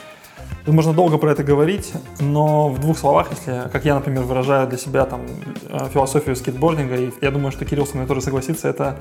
можно 0.66 0.92
долго 0.92 1.18
про 1.18 1.33
это 1.33 1.42
говорить, 1.42 1.92
но 2.18 2.68
в 2.68 2.78
двух 2.80 2.98
словах, 2.98 3.28
если, 3.30 3.68
как 3.72 3.85
я, 3.85 3.94
например, 3.94 4.22
выражаю 4.22 4.68
для 4.68 4.78
себя 4.78 5.06
там 5.06 5.22
э, 5.68 5.88
философию 5.92 6.37
скейтбординга, 6.37 6.96
и 6.96 7.11
я 7.20 7.30
думаю, 7.30 7.50
что 7.50 7.64
Кирилл 7.64 7.87
со 7.87 7.96
мной 7.96 8.06
тоже 8.06 8.20
согласится, 8.20 8.68
это 8.68 8.98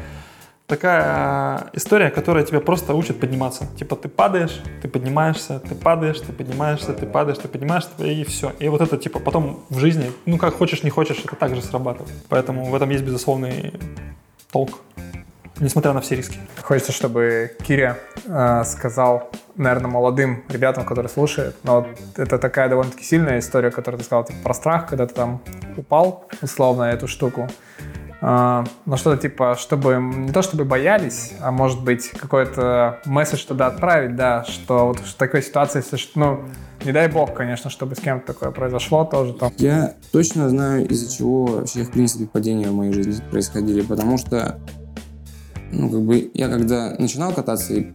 такая 0.70 1.70
история, 1.74 2.12
которая 2.12 2.46
тебя 2.46 2.62
просто 2.62 2.94
учит 2.94 3.20
подниматься. 3.20 3.66
Типа 3.78 3.96
ты 3.96 4.08
падаешь, 4.08 4.62
ты 4.82 4.88
поднимаешься, 4.88 5.60
ты 5.60 5.76
падаешь, 5.76 6.20
ты 6.20 6.32
поднимаешься, 6.32 6.94
ты 6.94 7.06
падаешь, 7.06 7.40
ты 7.40 7.48
поднимаешься, 7.48 7.90
и 8.00 8.24
все. 8.24 8.54
И 8.60 8.70
вот 8.70 8.80
это 8.80 8.98
типа 8.98 9.20
потом 9.20 9.66
в 9.70 9.80
жизни, 9.80 10.12
ну 10.26 10.38
как 10.38 10.54
хочешь, 10.54 10.84
не 10.84 10.92
хочешь, 10.92 11.20
это 11.26 11.36
также 11.36 11.62
срабатывает. 11.62 12.14
Поэтому 12.30 12.66
в 12.66 12.76
этом 12.76 12.90
есть 12.92 13.04
безусловный 13.04 13.74
толк, 14.52 14.80
несмотря 15.60 15.94
на 15.94 16.02
все 16.02 16.16
риски. 16.16 16.38
Хочется, 16.62 16.92
чтобы 16.92 17.52
Киря 17.68 17.98
э, 18.28 18.64
сказал, 18.64 19.32
наверное, 19.56 19.90
молодым 19.90 20.44
ребятам, 20.50 20.86
которые 20.86 21.10
слушают, 21.10 21.56
но 21.64 21.82
вот 21.82 21.88
это 22.16 22.38
такая 22.38 22.70
довольно-таки 22.70 23.04
сильная 23.04 23.40
история, 23.40 23.72
которую 23.72 24.00
ты 24.00 24.06
сказал, 24.06 24.24
типа, 24.24 24.40
про 24.44 24.54
страх, 24.54 24.88
когда 24.88 25.08
ты 25.08 25.16
там 25.16 25.42
упал, 25.78 26.28
условно, 26.42 26.84
эту 26.84 27.08
штуку. 27.08 27.48
А, 28.22 28.66
но 28.86 28.98
что-то 28.98 29.22
типа, 29.22 29.56
чтобы 29.58 29.96
не 29.96 30.32
то 30.32 30.42
чтобы 30.42 30.66
боялись, 30.66 31.34
а 31.42 31.52
может 31.52 31.82
быть 31.84 32.10
какой-то 32.10 33.00
месседж 33.06 33.46
туда 33.46 33.68
отправить, 33.68 34.16
да, 34.16 34.44
что 34.44 34.88
вот 34.88 35.00
в 35.00 35.16
такой 35.16 35.42
ситуации, 35.42 35.80
если 35.80 35.98
ну, 36.16 36.42
не 36.84 36.92
дай 36.92 37.08
бог, 37.08 37.34
конечно, 37.34 37.70
чтобы 37.70 37.96
с 37.96 38.00
кем-то 38.00 38.34
такое 38.34 38.52
произошло 38.52 39.06
тоже 39.06 39.34
там. 39.34 39.54
Я 39.58 39.96
точно 40.12 40.50
знаю, 40.50 40.86
из-за 40.88 41.16
чего 41.16 41.46
вообще, 41.46 41.84
в 41.84 41.92
принципе, 41.92 42.26
падения 42.26 42.70
в 42.70 42.74
моей 42.74 42.92
жизни 42.92 43.24
происходили, 43.32 43.82
потому 43.82 44.18
что, 44.18 44.60
ну, 45.72 45.90
как 45.90 46.02
бы, 46.02 46.30
я 46.34 46.50
когда 46.50 46.96
начинал 47.00 47.32
кататься, 47.32 47.74
и, 47.74 47.94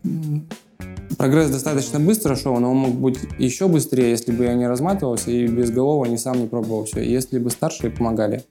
прогресс 1.18 1.50
достаточно 1.50 2.00
быстро 2.00 2.34
шел, 2.34 2.58
но 2.58 2.70
он 2.70 2.76
мог 2.78 2.94
быть 2.94 3.18
еще 3.38 3.68
быстрее, 3.68 4.10
если 4.10 4.32
бы 4.32 4.44
я 4.44 4.54
не 4.54 4.66
разматывался 4.66 5.30
и 5.30 5.46
без 5.46 5.70
голова 5.70 6.06
ни 6.08 6.16
сам 6.16 6.40
не 6.40 6.46
пробовал 6.46 6.86
все, 6.86 7.02
если 7.04 7.38
бы 7.38 7.50
старшие 7.50 7.90
помогали. 7.90 8.44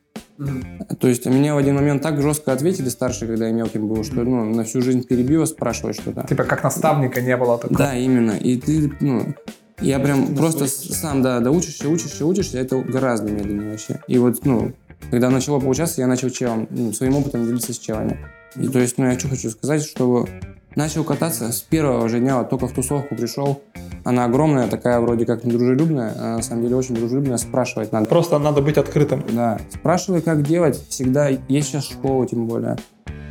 То 0.99 1.07
есть 1.07 1.25
мне 1.25 1.53
в 1.53 1.57
один 1.57 1.75
момент 1.75 2.01
так 2.01 2.21
жестко 2.21 2.53
ответили 2.53 2.89
старшие, 2.89 3.27
когда 3.29 3.47
я 3.47 3.53
мелким 3.53 3.87
был, 3.87 4.03
что 4.03 4.23
ну, 4.23 4.45
на 4.45 4.63
всю 4.63 4.81
жизнь 4.81 5.03
перебило 5.05 5.45
спрашивать 5.45 5.99
что-то. 5.99 6.25
Типа 6.27 6.43
как 6.43 6.63
наставника 6.63 7.21
не 7.21 7.37
было 7.37 7.57
такого. 7.57 7.77
Да, 7.77 7.95
именно. 7.95 8.31
И 8.31 8.57
ты, 8.57 8.91
ну, 8.99 9.35
я 9.79 9.99
прям 9.99 10.35
просто 10.35 10.65
с- 10.67 10.89
сам, 10.99 11.21
да, 11.21 11.39
да, 11.39 11.51
учишься, 11.51 11.87
учишься, 11.89 12.25
учишься, 12.25 12.57
это 12.57 12.77
гораздо 12.79 13.31
медленнее 13.31 13.71
вообще. 13.71 14.01
И 14.07 14.17
вот, 14.17 14.43
ну, 14.45 14.73
когда 15.11 15.29
начало 15.29 15.59
получаться, 15.59 16.01
я 16.01 16.07
начал 16.07 16.29
челом, 16.29 16.67
ну, 16.71 16.93
своим 16.93 17.15
опытом 17.15 17.45
делиться 17.45 17.73
с 17.73 17.77
челами. 17.77 18.17
И 18.55 18.67
то 18.67 18.79
есть, 18.79 18.97
ну, 18.97 19.05
я 19.05 19.17
что 19.19 19.29
хочу 19.29 19.49
сказать, 19.49 19.83
что 19.83 20.27
начал 20.75 21.03
кататься 21.03 21.51
с 21.51 21.61
первого 21.61 22.07
же 22.09 22.19
дня, 22.19 22.37
вот 22.37 22.49
только 22.49 22.67
в 22.67 22.73
тусовку 22.73 23.15
пришел, 23.15 23.61
она 24.03 24.25
огромная, 24.25 24.67
такая 24.67 24.99
вроде 24.99 25.25
как 25.25 25.43
недружелюбная, 25.43 26.13
а 26.17 26.35
на 26.37 26.41
самом 26.41 26.63
деле 26.63 26.75
очень 26.75 26.95
дружелюбная, 26.95 27.37
спрашивать 27.37 27.91
надо. 27.91 28.07
Просто 28.07 28.37
надо 28.39 28.61
быть 28.61 28.77
открытым. 28.77 29.23
Да, 29.31 29.59
спрашивай, 29.73 30.21
как 30.21 30.43
делать, 30.43 30.81
всегда, 30.89 31.29
есть 31.47 31.67
сейчас 31.69 31.85
школа 31.85 32.25
тем 32.27 32.47
более. 32.47 32.75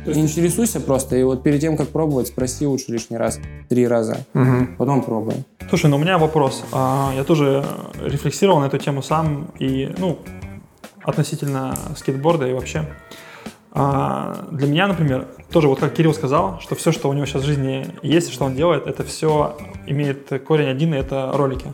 Интересуйся 0.05 0.81
просто, 0.81 1.15
и 1.15 1.23
вот 1.23 1.43
перед 1.43 1.61
тем, 1.61 1.77
как 1.77 1.87
пробовать, 1.87 2.27
спроси 2.27 2.65
лучше 2.67 2.91
лишний 2.91 3.15
раз, 3.17 3.39
три 3.69 3.87
раза, 3.87 4.17
Мгм. 4.33 4.75
потом 4.77 5.01
пробуй. 5.01 5.35
Слушай, 5.69 5.89
ну 5.89 5.95
у 5.95 5.99
меня 5.99 6.17
вопрос. 6.17 6.63
А, 6.73 7.13
Я 7.15 7.23
тоже 7.23 7.63
рефлексировал 8.03 8.59
на 8.59 8.65
эту 8.65 8.77
тему 8.79 9.01
сам 9.01 9.47
и, 9.59 9.93
ну, 9.97 10.19
относительно 11.03 11.75
скейтборда 11.95 12.47
и 12.47 12.53
вообще. 12.53 12.85
А, 13.75 14.45
Для 14.51 14.67
меня, 14.67 14.87
например, 14.87 15.27
тоже 15.51 15.67
вот 15.67 15.79
как 15.79 15.95
Кирилл 15.95 16.13
сказал, 16.13 16.59
что 16.61 16.75
все, 16.75 16.91
что 16.91 17.09
у 17.09 17.13
него 17.13 17.25
сейчас 17.25 17.41
в 17.41 17.45
жизни 17.45 17.87
есть, 18.03 18.31
что 18.31 18.45
он 18.45 18.55
делает, 18.55 18.85
это 18.85 19.03
все 19.03 19.57
имеет 19.87 20.29
корень 20.45 20.67
один, 20.67 20.93
и 20.93 20.97
это 20.97 21.31
ролики. 21.33 21.73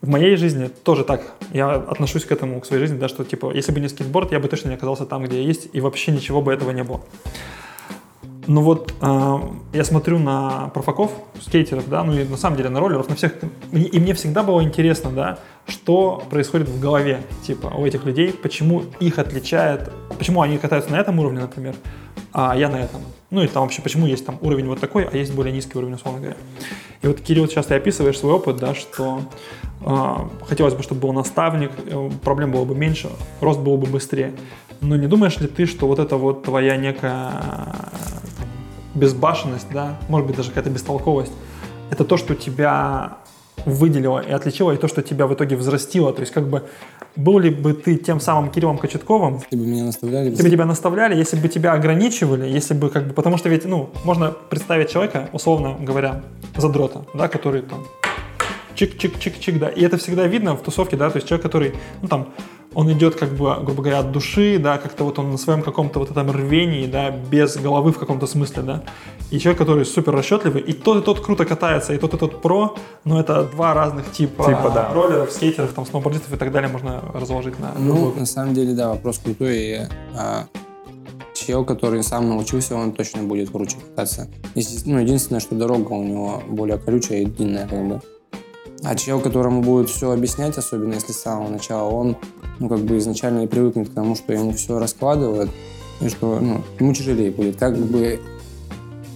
В 0.00 0.08
моей 0.08 0.34
жизни 0.34 0.66
тоже 0.66 1.04
так. 1.04 1.22
Я 1.52 1.74
отношусь 1.74 2.24
к 2.24 2.32
этому, 2.32 2.60
к 2.60 2.66
своей 2.66 2.80
жизни, 2.80 2.98
да, 2.98 3.06
что 3.06 3.24
типа, 3.24 3.52
если 3.54 3.70
бы 3.70 3.78
не 3.78 3.88
скейтборд, 3.88 4.32
я 4.32 4.40
бы 4.40 4.48
точно 4.48 4.70
не 4.70 4.74
оказался 4.74 5.06
там, 5.06 5.22
где 5.22 5.40
я 5.40 5.46
есть, 5.46 5.68
и 5.72 5.80
вообще 5.80 6.10
ничего 6.10 6.42
бы 6.42 6.52
этого 6.52 6.72
не 6.72 6.82
было. 6.82 7.02
Ну 8.46 8.60
вот, 8.62 8.92
э, 9.00 9.38
я 9.72 9.84
смотрю 9.84 10.18
на 10.18 10.68
профаков, 10.74 11.12
скейтеров, 11.40 11.88
да, 11.88 12.02
ну 12.02 12.12
и 12.12 12.24
на 12.24 12.36
самом 12.36 12.56
деле 12.56 12.70
на 12.70 12.80
роллеров, 12.80 13.08
на 13.08 13.14
всех, 13.14 13.34
и 13.72 14.00
мне 14.00 14.14
всегда 14.14 14.42
было 14.42 14.64
интересно, 14.64 15.10
да, 15.10 15.38
что 15.68 16.24
происходит 16.28 16.68
в 16.68 16.80
голове, 16.80 17.22
типа, 17.46 17.68
у 17.68 17.86
этих 17.86 18.04
людей, 18.04 18.32
почему 18.32 18.82
их 18.98 19.18
отличает, 19.18 19.92
почему 20.18 20.42
они 20.42 20.58
катаются 20.58 20.90
на 20.90 20.96
этом 20.96 21.20
уровне, 21.20 21.40
например, 21.40 21.76
а 22.32 22.56
я 22.56 22.68
на 22.68 22.76
этом. 22.76 23.02
Ну 23.30 23.42
и 23.42 23.46
там 23.46 23.62
вообще, 23.62 23.80
почему 23.80 24.06
есть 24.06 24.26
там 24.26 24.38
уровень 24.40 24.66
вот 24.66 24.80
такой, 24.80 25.04
а 25.04 25.16
есть 25.16 25.32
более 25.34 25.52
низкий 25.52 25.78
уровень, 25.78 25.94
условно 25.94 26.20
говоря. 26.20 26.36
И 27.02 27.06
вот, 27.06 27.20
Кирилл, 27.20 27.46
сейчас 27.46 27.66
ты 27.66 27.74
описываешь 27.74 28.18
свой 28.18 28.32
опыт, 28.32 28.56
да, 28.56 28.74
что 28.74 29.22
э, 29.80 30.16
хотелось 30.48 30.74
бы, 30.74 30.82
чтобы 30.82 31.00
был 31.00 31.12
наставник, 31.12 31.70
э, 31.86 32.10
проблем 32.22 32.52
было 32.52 32.64
бы 32.64 32.74
меньше, 32.74 33.08
рост 33.40 33.60
был 33.60 33.76
бы 33.76 33.86
быстрее. 33.86 34.32
Но 34.80 34.96
не 34.96 35.06
думаешь 35.06 35.38
ли 35.38 35.46
ты, 35.46 35.66
что 35.66 35.86
вот 35.86 35.98
это 35.98 36.16
вот 36.16 36.42
твоя 36.42 36.76
некая 36.76 37.30
безбашенность, 38.94 39.68
да, 39.72 39.98
может 40.08 40.26
быть 40.26 40.36
даже 40.36 40.50
какая-то 40.50 40.70
бестолковость, 40.70 41.32
это 41.90 42.04
то, 42.04 42.16
что 42.16 42.34
тебя 42.34 43.18
выделило 43.66 44.18
и 44.18 44.32
отличило, 44.32 44.72
и 44.72 44.76
то, 44.76 44.88
что 44.88 45.02
тебя 45.02 45.26
в 45.26 45.34
итоге 45.34 45.56
взрастило. 45.56 46.12
То 46.12 46.20
есть 46.20 46.32
как 46.32 46.48
бы 46.48 46.64
был 47.16 47.38
ли 47.38 47.50
бы 47.50 47.74
ты 47.74 47.96
тем 47.96 48.20
самым 48.20 48.50
Кириллом 48.50 48.78
Кочетковым, 48.78 49.40
Если 49.50 49.56
бы 49.56 49.66
меня 49.66 49.84
наставляли, 49.84 50.30
если 50.30 50.42
бы 50.42 50.50
тебя 50.50 50.64
наставляли, 50.64 51.14
если 51.14 51.36
бы 51.36 51.48
тебя 51.48 51.72
ограничивали, 51.72 52.48
если 52.48 52.74
бы 52.74 52.88
как 52.88 53.08
бы, 53.08 53.14
потому 53.14 53.36
что 53.36 53.48
ведь, 53.48 53.64
ну, 53.64 53.90
можно 54.04 54.30
представить 54.30 54.90
человека, 54.90 55.28
условно 55.32 55.76
говоря, 55.78 56.22
задрота, 56.56 57.04
да, 57.14 57.28
который 57.28 57.62
там 57.62 57.84
чик-чик-чик-чик, 58.74 59.58
да, 59.58 59.68
и 59.68 59.82
это 59.82 59.98
всегда 59.98 60.26
видно 60.26 60.56
в 60.56 60.62
тусовке, 60.62 60.96
да, 60.96 61.10
то 61.10 61.18
есть 61.18 61.28
человек, 61.28 61.42
который, 61.42 61.74
ну, 62.00 62.08
там, 62.08 62.28
он 62.74 62.90
идет, 62.92 63.14
как 63.16 63.30
бы, 63.30 63.54
грубо 63.64 63.82
говоря, 63.82 63.98
от 64.00 64.12
души, 64.12 64.58
да, 64.58 64.78
как-то 64.78 65.04
вот 65.04 65.18
он 65.18 65.30
на 65.32 65.38
своем 65.38 65.62
каком-то 65.62 65.98
вот 65.98 66.10
этом 66.10 66.30
рвении, 66.30 66.86
да, 66.86 67.10
без 67.10 67.56
головы 67.56 67.92
в 67.92 67.98
каком-то 67.98 68.26
смысле, 68.26 68.62
да, 68.62 68.82
и 69.30 69.38
человек, 69.38 69.58
который 69.58 69.84
супер 69.84 70.14
расчетливый, 70.14 70.60
и 70.62 70.72
тот, 70.72 70.98
и 70.98 71.04
тот 71.04 71.20
круто 71.20 71.44
катается, 71.44 71.94
и 71.94 71.98
тот, 71.98 72.14
и 72.14 72.18
тот 72.18 72.42
про, 72.42 72.74
но 73.04 73.20
это 73.20 73.44
два 73.44 73.74
разных 73.74 74.10
типа, 74.12 74.44
Типа, 74.44 74.70
да. 74.74 74.90
роллеров, 74.92 75.30
скейтеров, 75.32 75.72
там, 75.72 75.86
сноубордистов 75.86 76.32
и 76.32 76.36
так 76.36 76.52
далее 76.52 76.70
можно 76.70 77.02
разложить 77.14 77.58
на 77.58 77.72
Ну, 77.78 77.94
другую. 77.94 78.14
на 78.20 78.26
самом 78.26 78.54
деле, 78.54 78.74
да, 78.74 78.88
вопрос 78.90 79.18
крутой. 79.18 79.56
И, 79.58 79.80
а, 80.16 80.44
чел, 81.34 81.64
который 81.64 82.02
сам 82.02 82.28
научился, 82.28 82.76
он 82.76 82.92
точно 82.92 83.22
будет 83.22 83.50
круче 83.50 83.76
кататься. 83.78 84.28
Если- 84.54 84.88
ну, 84.90 84.98
единственное, 84.98 85.40
что 85.40 85.54
дорога 85.54 85.92
у 85.92 86.04
него 86.04 86.42
более 86.48 86.78
колючая 86.78 87.20
и 87.22 87.24
длинная, 87.24 87.66
как 87.66 87.88
бы. 87.88 88.00
А 88.84 88.96
чел, 88.96 89.20
которому 89.20 89.62
будет 89.62 89.88
все 89.88 90.10
объяснять, 90.10 90.58
особенно 90.58 90.94
если 90.94 91.12
с 91.12 91.20
самого 91.20 91.48
начала, 91.48 91.88
он, 91.88 92.16
ну, 92.58 92.68
как 92.68 92.80
бы 92.80 92.98
изначально 92.98 93.44
и 93.44 93.46
привыкнет 93.46 93.90
к 93.90 93.94
тому, 93.94 94.16
что 94.16 94.32
ему 94.32 94.52
все 94.52 94.78
раскладывают, 94.78 95.50
и 96.00 96.08
что, 96.08 96.40
ну, 96.40 96.62
ему 96.80 96.92
тяжелее 96.92 97.30
будет. 97.30 97.56
Как 97.56 97.76
бы 97.76 98.20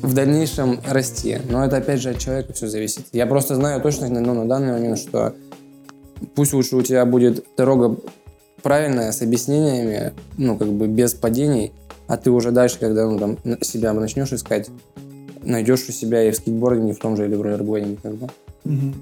в 0.02 0.14
дальнейшем 0.14 0.78
расти. 0.88 1.38
Но 1.48 1.64
это, 1.64 1.78
опять 1.78 2.00
же, 2.00 2.10
от 2.10 2.18
человека 2.18 2.52
все 2.52 2.68
зависит. 2.68 3.06
Я 3.12 3.26
просто 3.26 3.56
знаю 3.56 3.80
точно, 3.80 4.08
ну, 4.08 4.34
на 4.34 4.46
данный 4.46 4.72
момент, 4.72 4.98
что 4.98 5.34
пусть 6.34 6.52
лучше 6.52 6.76
у 6.76 6.82
тебя 6.82 7.04
будет 7.04 7.44
дорога 7.56 7.96
правильная, 8.62 9.12
с 9.12 9.22
объяснениями, 9.22 10.12
ну, 10.38 10.56
как 10.56 10.68
бы 10.68 10.86
без 10.86 11.14
падений, 11.14 11.72
а 12.06 12.16
ты 12.16 12.30
уже 12.30 12.52
дальше, 12.52 12.78
когда 12.78 13.08
ну, 13.08 13.18
там, 13.18 13.38
себя 13.62 13.92
начнешь 13.92 14.32
искать, 14.32 14.70
найдешь 15.42 15.88
у 15.88 15.92
себя 15.92 16.22
и 16.22 16.30
в 16.30 16.36
скейтбординге, 16.36 16.92
в 16.92 16.98
том 16.98 17.16
же 17.16 17.26
или 17.26 17.34
в 17.34 17.42
роллерблейдинге, 17.42 17.98
как 18.02 18.14
бы. 18.14 18.28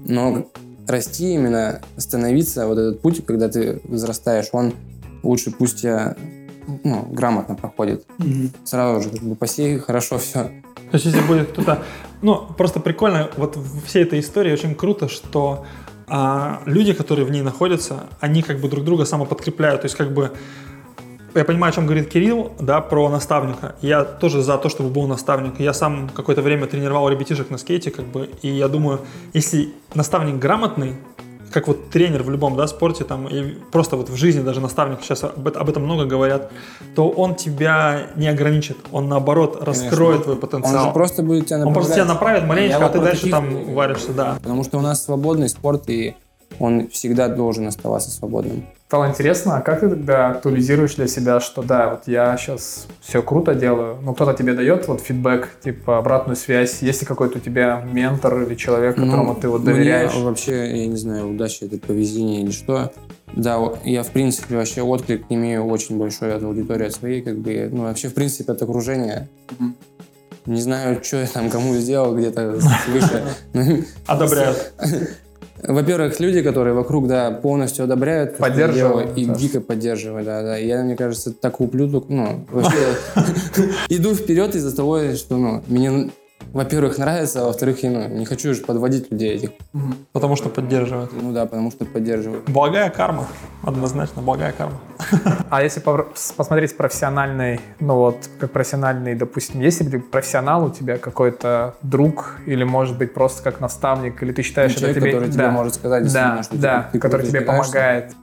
Но 0.05 0.45
расти 0.87 1.33
именно, 1.33 1.81
становиться, 1.97 2.67
вот 2.67 2.77
этот 2.77 3.01
путь, 3.01 3.25
когда 3.25 3.49
ты 3.49 3.81
взрастаешь, 3.83 4.49
он 4.51 4.73
лучше 5.23 5.51
пусть 5.51 5.81
тебя 5.81 6.15
ну, 6.83 7.07
грамотно 7.11 7.55
проходит. 7.55 8.05
Сразу 8.63 9.01
же 9.01 9.09
как 9.09 9.21
бы 9.21 9.35
посей, 9.35 9.77
хорошо 9.79 10.17
все. 10.17 10.43
То 10.43 10.93
есть, 10.93 11.05
если 11.05 11.21
будет 11.21 11.51
кто-то... 11.51 11.83
Ну, 12.21 12.47
просто 12.57 12.79
прикольно, 12.79 13.29
вот 13.37 13.55
в 13.55 13.85
всей 13.85 14.03
этой 14.03 14.19
истории 14.19 14.51
очень 14.51 14.75
круто, 14.75 15.07
что 15.09 15.65
а, 16.07 16.61
люди, 16.65 16.93
которые 16.93 17.25
в 17.25 17.31
ней 17.31 17.41
находятся, 17.41 18.03
они 18.19 18.41
как 18.41 18.59
бы 18.59 18.69
друг 18.69 18.85
друга 18.85 19.05
самоподкрепляют. 19.05 19.81
То 19.81 19.85
есть, 19.85 19.95
как 19.95 20.13
бы, 20.13 20.31
я 21.35 21.45
понимаю, 21.45 21.71
о 21.71 21.75
чем 21.75 21.85
говорит 21.85 22.09
Кирилл, 22.09 22.51
да, 22.59 22.81
про 22.81 23.09
наставника. 23.09 23.75
Я 23.81 24.03
тоже 24.03 24.41
за 24.41 24.57
то, 24.57 24.69
чтобы 24.69 24.89
был 24.89 25.07
наставник. 25.07 25.59
Я 25.59 25.73
сам 25.73 26.09
какое-то 26.09 26.41
время 26.41 26.67
тренировал 26.67 27.09
ребятишек 27.09 27.49
на 27.49 27.57
скейте, 27.57 27.91
как 27.91 28.05
бы, 28.05 28.29
и 28.41 28.49
я 28.49 28.67
думаю, 28.67 29.01
если 29.33 29.69
наставник 29.93 30.35
грамотный, 30.35 30.95
как 31.51 31.67
вот 31.67 31.89
тренер 31.89 32.23
в 32.23 32.29
любом 32.29 32.57
да, 32.57 32.67
спорте, 32.67 33.05
там, 33.05 33.27
и 33.27 33.53
просто 33.71 33.95
вот 33.95 34.09
в 34.09 34.15
жизни 34.15 34.41
даже 34.41 34.59
наставник, 34.59 34.99
сейчас 35.01 35.23
об, 35.23 35.47
об 35.47 35.69
этом 35.69 35.83
много 35.83 36.05
говорят, 36.05 36.51
то 36.95 37.09
он 37.09 37.35
тебя 37.35 38.07
не 38.15 38.27
ограничит, 38.27 38.77
он 38.91 39.07
наоборот 39.07 39.63
раскроет 39.63 40.23
твой 40.23 40.35
Он 40.35 40.41
потенциал. 40.41 40.87
же 40.87 40.91
просто 40.91 41.23
будет 41.23 41.47
тебя 41.47 41.65
Он 41.65 41.73
просто 41.73 41.93
тебя 41.93 42.05
направлять. 42.05 42.43
направит 42.43 42.49
маленечко, 42.49 42.79
Я 42.79 42.85
а 42.85 42.89
ты 42.89 42.99
дальше 42.99 43.29
там 43.29 43.73
варишься, 43.73 44.11
да. 44.11 44.37
Потому 44.41 44.63
что 44.63 44.77
у 44.77 44.81
нас 44.81 45.03
свободный 45.03 45.47
спорт, 45.47 45.89
и 45.89 46.15
он 46.59 46.89
всегда 46.89 47.29
должен 47.29 47.67
оставаться 47.67 48.11
свободным. 48.11 48.65
Стало 48.87 49.09
интересно, 49.09 49.57
а 49.57 49.61
как 49.61 49.79
ты 49.79 49.89
тогда 49.89 50.29
актуализируешь 50.29 50.93
для 50.95 51.07
себя, 51.07 51.39
что 51.39 51.63
да, 51.63 51.89
вот 51.89 52.03
я 52.05 52.37
сейчас 52.37 52.85
все 53.01 53.23
круто 53.23 53.55
делаю, 53.55 53.97
но 54.03 54.13
кто-то 54.13 54.35
тебе 54.35 54.53
дает 54.53 54.87
вот 54.87 55.01
фидбэк, 55.01 55.49
типа 55.63 55.97
обратную 55.97 56.35
связь, 56.35 56.83
есть 56.83 57.01
ли 57.01 57.07
какой-то 57.07 57.39
у 57.39 57.41
тебя 57.41 57.83
ментор 57.91 58.43
или 58.43 58.53
человек, 58.53 58.95
которому 58.95 59.33
Ну, 59.33 59.39
ты 59.39 59.49
вот 59.49 59.63
мне 59.63 59.73
доверяешь? 59.73 60.13
вообще, 60.13 60.81
я 60.83 60.85
не 60.85 60.97
знаю, 60.97 61.31
удача 61.31 61.65
это 61.65 61.79
повезение 61.79 62.43
или 62.43 62.51
что. 62.51 62.91
Да, 63.33 63.57
я 63.83 64.03
в 64.03 64.11
принципе 64.11 64.55
вообще 64.55 64.83
отклик 64.83 65.25
имею 65.29 65.65
очень 65.65 65.97
большой 65.97 66.35
от 66.35 66.43
аудитории, 66.43 66.85
от 66.85 66.93
своей, 66.93 67.23
как 67.23 67.39
бы, 67.39 67.67
ну 67.71 67.83
вообще 67.83 68.09
в 68.09 68.13
принципе 68.13 68.51
от 68.51 68.61
окружения. 68.61 69.27
Не 70.45 70.61
знаю, 70.61 71.03
что 71.03 71.17
я 71.17 71.25
там 71.25 71.49
кому 71.49 71.73
сделал 71.73 72.15
где-то 72.15 72.59
свыше. 72.61 73.23
Ну, 73.53 73.83
Одобряют. 74.05 74.73
Во-первых, 75.67 76.19
люди, 76.19 76.41
которые 76.41 76.73
вокруг, 76.73 77.07
да, 77.07 77.31
полностью 77.31 77.85
одобряют, 77.85 78.37
Поддерживают, 78.37 79.17
и 79.17 79.25
да. 79.25 79.35
дико 79.35 79.61
поддерживают, 79.61 80.25
да, 80.25 80.41
да. 80.41 80.59
И 80.59 80.67
Я, 80.67 80.83
мне 80.83 80.95
кажется, 80.95 81.31
так 81.31 81.57
куплю, 81.57 81.89
так, 81.89 82.09
ну, 82.09 82.45
вообще 82.51 82.77
иду 83.89 84.13
вперед 84.13 84.55
из-за 84.55 84.75
того, 84.75 85.13
что, 85.15 85.37
ну, 85.37 85.63
мне, 85.67 86.09
во-первых, 86.55 86.97
нравится, 86.97 87.41
а 87.41 87.45
во-вторых, 87.47 87.83
я, 87.83 87.89
ну, 87.89 88.07
не 88.07 88.25
хочу 88.25 88.53
же 88.53 88.61
подводить 88.61 89.11
людей 89.11 89.35
этих. 89.35 89.49
Потому 90.13 90.37
что 90.37 90.47
поддерживают. 90.47 91.11
Ну 91.11 91.33
да, 91.33 91.45
потому 91.45 91.69
что 91.69 91.83
поддерживают. 91.83 92.45
Благая 92.49 92.89
карма. 92.89 93.27
Однозначно, 93.61 94.21
благая 94.21 94.53
карма. 94.53 94.79
А 95.49 95.61
если 95.61 95.81
посмотреть 95.81 96.71
с 96.71 96.73
профессиональной, 96.73 97.59
ну 97.81 97.95
вот, 97.95 98.29
как 98.39 98.51
профессиональный, 98.51 99.15
допустим, 99.15 99.59
есть 99.59 99.81
ли 99.81 99.99
профессионал 99.99 100.65
у 100.65 100.69
тебя 100.69 100.97
какой-то 100.97 101.75
друг 101.81 102.37
или, 102.45 102.63
может 102.63 102.97
быть, 102.97 103.13
просто 103.13 103.43
как 103.43 103.59
наставник, 103.59 104.23
или 104.23 104.31
ты 104.31 104.41
считаешь, 104.41 104.79
Ну, 104.79 104.87
это 104.87 104.99
тебе... 105.01 105.11
который 105.11 105.29
тебе 105.29 105.43
да, 105.43 105.51
может 105.51 105.75
сказать, 105.75 106.13
да, 106.13 106.41
что 106.41 106.55
да, 106.57 106.89
ты- 106.89 106.99
который 106.99 107.27
тебе 107.27 107.41
помогает. 107.41 108.13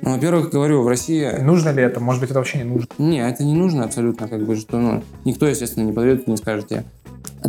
Ну, 0.00 0.14
во-первых, 0.14 0.50
говорю, 0.50 0.82
в 0.82 0.88
России... 0.88 1.30
Нужно 1.38 1.68
ли 1.68 1.82
это? 1.82 2.00
Может 2.00 2.22
быть, 2.22 2.30
это 2.30 2.38
вообще 2.38 2.58
не 2.58 2.64
нужно? 2.64 2.88
Не, 2.96 3.28
это 3.28 3.44
не 3.44 3.54
нужно 3.54 3.84
абсолютно, 3.84 4.26
как 4.26 4.40
бы, 4.40 4.56
что, 4.56 4.78
ну, 4.78 5.02
никто, 5.26 5.46
естественно, 5.46 5.84
не 5.84 5.92
подойдет 5.92 6.26
и 6.26 6.30
не 6.30 6.36
скажет 6.38 6.68
тебе, 6.68 6.84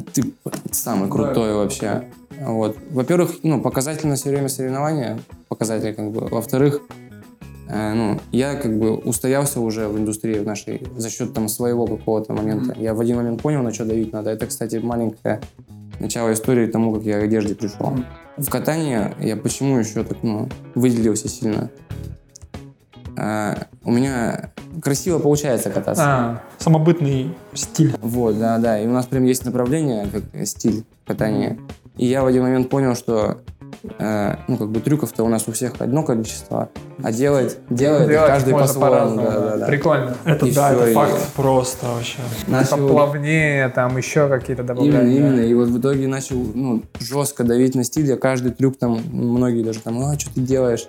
ты 0.01 0.33
самый 0.71 1.09
крутой 1.09 1.53
вообще. 1.53 2.05
Вот. 2.41 2.77
Во-первых, 2.91 3.31
ну, 3.43 3.61
показатель 3.61 4.07
на 4.07 4.15
все 4.15 4.29
время 4.29 4.49
соревнования, 4.49 5.19
показатель, 5.47 5.93
как 5.93 6.11
бы. 6.11 6.27
Во-вторых, 6.27 6.81
э, 7.69 7.93
ну, 7.93 8.19
я, 8.31 8.55
как 8.55 8.77
бы, 8.77 8.95
устоялся 8.95 9.61
уже 9.61 9.87
в 9.87 9.97
индустрии 9.97 10.39
в 10.39 10.45
нашей 10.45 10.85
за 10.97 11.09
счет, 11.09 11.33
там, 11.33 11.47
своего 11.47 11.87
какого-то 11.87 12.33
момента. 12.33 12.75
Я 12.77 12.93
в 12.93 12.99
один 12.99 13.17
момент 13.17 13.41
понял, 13.41 13.63
на 13.63 13.73
что 13.73 13.85
давить 13.85 14.11
надо. 14.11 14.31
Это, 14.31 14.47
кстати, 14.47 14.77
маленькое 14.77 15.39
начало 15.99 16.33
истории 16.33 16.67
тому, 16.67 16.93
как 16.93 17.03
я 17.03 17.19
к 17.19 17.23
одежде 17.23 17.55
пришел. 17.55 17.93
В 18.37 18.49
катании 18.49 19.15
я 19.25 19.37
почему 19.37 19.77
еще 19.77 20.03
так, 20.03 20.17
ну, 20.23 20.49
выделился 20.75 21.29
сильно? 21.29 21.69
А, 23.17 23.57
у 23.83 23.91
меня 23.91 24.51
красиво 24.81 25.19
получается 25.19 25.69
кататься. 25.69 26.03
А, 26.05 26.41
Самобытный 26.57 27.33
стиль. 27.53 27.95
Вот, 28.01 28.37
да, 28.39 28.57
да. 28.57 28.79
И 28.79 28.87
у 28.87 28.91
нас 28.91 29.05
прям 29.05 29.23
есть 29.23 29.45
направление, 29.45 30.07
как 30.11 30.23
стиль 30.47 30.83
катания. 31.07 31.57
И 31.97 32.05
я 32.07 32.23
в 32.23 32.25
один 32.25 32.43
момент 32.43 32.69
понял, 32.69 32.93
что 32.95 33.37
э, 33.99 34.35
ну, 34.49 34.57
как 34.57 34.69
бы 34.69 34.81
трюков-то 34.81 35.23
у 35.23 35.29
нас 35.29 35.47
у 35.47 35.53
всех 35.53 35.73
одно 35.79 36.03
количество, 36.03 36.67
а 37.01 37.11
делать, 37.13 37.57
делать, 37.69 38.09
Делать 38.09 38.27
каждый 38.27 38.53
по-своему. 38.53 38.81
по-разному, 38.91 39.27
Да, 39.31 39.39
да. 39.39 39.57
да. 39.59 39.65
Прикольно. 39.67 40.15
Это 40.25 40.45
И 40.45 40.51
да, 40.53 40.69
всё, 40.71 40.79
это 40.81 40.89
и- 40.91 40.93
факт 40.93 41.27
просто 41.37 41.85
вообще. 41.87 42.17
Начал- 42.47 42.77
Типа 42.77 42.87
плавнее, 42.89 43.69
там 43.69 43.95
еще 43.95 44.27
какие-то 44.27 44.63
добавлять. 44.63 44.93
Именно, 44.93 45.09
да. 45.09 45.15
именно. 45.29 45.39
И 45.41 45.53
вот 45.53 45.69
в 45.69 45.79
итоге 45.79 46.07
начал 46.07 46.35
ну, 46.53 46.81
жестко 46.99 47.45
давить 47.45 47.75
на 47.75 47.85
стиль. 47.85 48.07
Я 48.07 48.17
каждый 48.17 48.51
трюк 48.51 48.77
там, 48.77 48.99
многие 49.09 49.63
даже 49.63 49.79
там, 49.79 50.03
а, 50.03 50.19
что 50.19 50.33
ты 50.33 50.41
делаешь? 50.41 50.87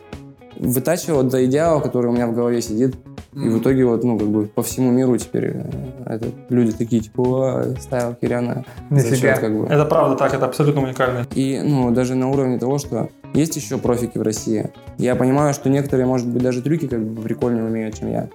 Вытачивал 0.58 1.22
до 1.22 1.44
идеала, 1.46 1.80
который 1.80 2.06
у 2.06 2.12
меня 2.12 2.26
в 2.26 2.34
голове 2.34 2.60
сидит. 2.62 2.96
И 3.34 3.48
в 3.48 3.58
итоге 3.58 3.84
вот, 3.84 4.02
ну, 4.02 4.18
как 4.18 4.28
бы 4.28 4.46
по 4.46 4.62
всему 4.62 4.90
миру 4.90 5.18
теперь 5.18 5.52
э, 5.54 5.70
это, 6.06 6.28
люди 6.48 6.72
такие, 6.72 7.02
типа, 7.02 7.22
«О, 7.22 7.74
ставил 7.78 8.14
Киряна. 8.14 8.64
Нифига. 8.88 9.36
как 9.36 9.54
бы. 9.54 9.66
Это 9.66 9.84
правда 9.84 10.16
так, 10.16 10.32
это 10.32 10.46
абсолютно 10.46 10.80
уникально. 10.82 11.26
И, 11.34 11.60
ну, 11.62 11.90
даже 11.90 12.14
на 12.14 12.30
уровне 12.30 12.58
того, 12.58 12.78
что 12.78 13.10
есть 13.34 13.54
еще 13.56 13.76
профики 13.76 14.16
в 14.16 14.22
России. 14.22 14.70
Я 14.96 15.16
понимаю, 15.16 15.52
что 15.52 15.68
некоторые, 15.68 16.06
может 16.06 16.26
быть, 16.26 16.42
даже 16.42 16.62
трюки 16.62 16.88
как 16.88 17.04
бы 17.04 17.20
прикольнее 17.20 17.64
умеют, 17.64 17.98
чем 17.98 18.10
я. 18.10 18.28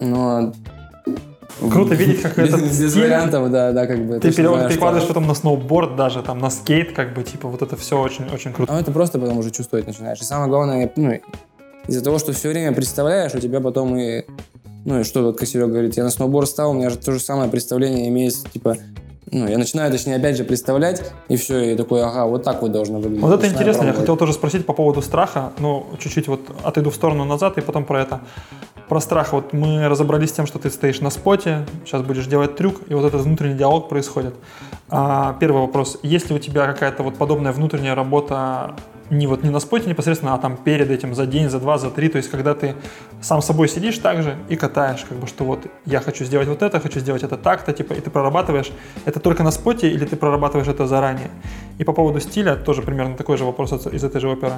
Но... 0.00 0.52
Круто 1.60 1.94
видеть, 1.94 2.22
как 2.22 2.38
этот 2.38 2.60
без 2.62 2.94
вариантов, 2.96 3.50
да, 3.50 3.72
да, 3.72 3.86
как 3.86 4.04
бы. 4.06 4.14
Ты 4.14 4.28
точно 4.28 4.36
пере- 4.36 4.48
знаю, 4.48 4.60
что- 4.60 4.68
перекладываешь 4.68 5.08
потом 5.08 5.26
на 5.26 5.34
сноуборд 5.34 5.96
даже, 5.96 6.22
там, 6.22 6.38
на 6.38 6.50
скейт, 6.50 6.92
как 6.92 7.14
бы, 7.14 7.22
типа, 7.22 7.48
вот 7.48 7.62
это 7.62 7.76
все 7.76 7.98
очень-очень 8.00 8.52
круто. 8.52 8.74
А 8.74 8.80
это 8.80 8.92
просто 8.92 9.18
потом 9.18 9.38
уже 9.38 9.50
чувствовать 9.50 9.86
начинаешь. 9.86 10.20
И 10.20 10.24
самое 10.24 10.50
главное, 10.50 10.90
ну, 10.96 11.18
из-за 11.88 12.04
того, 12.04 12.18
что 12.18 12.32
все 12.32 12.50
время 12.50 12.72
представляешь, 12.72 13.34
у 13.34 13.38
тебя 13.38 13.60
потом 13.60 13.96
и... 13.96 14.24
Ну 14.84 15.00
и 15.00 15.04
что 15.04 15.22
вот 15.22 15.38
Косерек 15.38 15.68
говорит, 15.68 15.96
я 15.96 16.04
на 16.04 16.10
сноуборд 16.10 16.48
стал, 16.48 16.70
у 16.70 16.74
меня 16.74 16.90
же 16.90 16.98
то 16.98 17.10
же 17.12 17.18
самое 17.20 17.50
представление 17.50 18.08
имеется, 18.08 18.48
типа... 18.48 18.76
Ну, 19.32 19.48
я 19.48 19.58
начинаю, 19.58 19.90
точнее, 19.90 20.16
опять 20.16 20.36
же 20.36 20.44
представлять, 20.44 21.12
и 21.28 21.36
все, 21.36 21.72
и 21.72 21.76
такой, 21.76 22.02
ага, 22.02 22.26
вот 22.26 22.44
так 22.44 22.62
вот 22.62 22.70
должно 22.70 22.98
выглядеть. 22.98 23.22
Вот 23.22 23.28
это 23.28 23.38
Начинаю 23.38 23.54
интересно, 23.54 23.78
я 23.78 23.84
пробовать. 23.86 24.00
хотел 24.00 24.16
тоже 24.16 24.32
спросить 24.32 24.66
по 24.66 24.72
поводу 24.72 25.02
страха, 25.02 25.52
ну, 25.58 25.86
чуть-чуть 25.98 26.28
вот 26.28 26.40
отойду 26.62 26.90
в 26.90 26.94
сторону 26.94 27.24
назад 27.24 27.58
и 27.58 27.60
потом 27.60 27.84
про 27.84 28.02
это. 28.02 28.20
Про 28.88 29.00
страх, 29.00 29.32
вот 29.32 29.52
мы 29.52 29.88
разобрались 29.88 30.30
с 30.30 30.32
тем, 30.32 30.46
что 30.46 30.60
ты 30.60 30.70
стоишь 30.70 31.00
на 31.00 31.10
споте, 31.10 31.66
сейчас 31.84 32.02
будешь 32.02 32.26
делать 32.26 32.54
трюк, 32.54 32.82
и 32.88 32.94
вот 32.94 33.04
этот 33.04 33.22
внутренний 33.22 33.56
диалог 33.56 33.88
происходит. 33.88 34.34
А, 34.88 35.36
первый 35.40 35.62
вопрос, 35.62 35.98
есть 36.04 36.30
ли 36.30 36.36
у 36.36 36.38
тебя 36.38 36.66
какая-то 36.66 37.02
вот 37.02 37.16
подобная 37.16 37.50
внутренняя 37.50 37.96
работа 37.96 38.76
не 39.10 39.26
вот 39.26 39.42
не 39.42 39.50
на 39.50 39.60
споте 39.60 39.88
непосредственно, 39.88 40.34
а 40.34 40.38
там 40.38 40.56
перед 40.56 40.90
этим 40.90 41.14
за 41.14 41.26
день, 41.26 41.48
за 41.48 41.60
два, 41.60 41.78
за 41.78 41.90
три, 41.90 42.08
то 42.08 42.16
есть 42.16 42.30
когда 42.30 42.54
ты 42.54 42.74
сам 43.20 43.42
собой 43.42 43.68
сидишь 43.68 43.98
также 43.98 44.36
и 44.48 44.56
катаешь, 44.56 45.04
как 45.08 45.18
бы, 45.18 45.26
что 45.26 45.44
вот 45.44 45.66
я 45.84 46.00
хочу 46.00 46.24
сделать 46.24 46.48
вот 46.48 46.62
это, 46.62 46.80
хочу 46.80 47.00
сделать 47.00 47.22
это 47.22 47.36
так-то, 47.36 47.72
типа, 47.72 47.94
и 47.94 48.00
ты 48.00 48.10
прорабатываешь 48.10 48.70
это 49.04 49.20
только 49.20 49.42
на 49.42 49.50
споте 49.50 49.90
или 49.90 50.04
ты 50.04 50.16
прорабатываешь 50.16 50.68
это 50.68 50.86
заранее? 50.86 51.30
И 51.78 51.84
по 51.84 51.92
поводу 51.92 52.20
стиля 52.20 52.56
тоже 52.56 52.82
примерно 52.82 53.16
такой 53.16 53.36
же 53.36 53.44
вопрос 53.44 53.72
из 53.72 54.04
этой 54.04 54.20
же 54.20 54.28
оперы. 54.28 54.54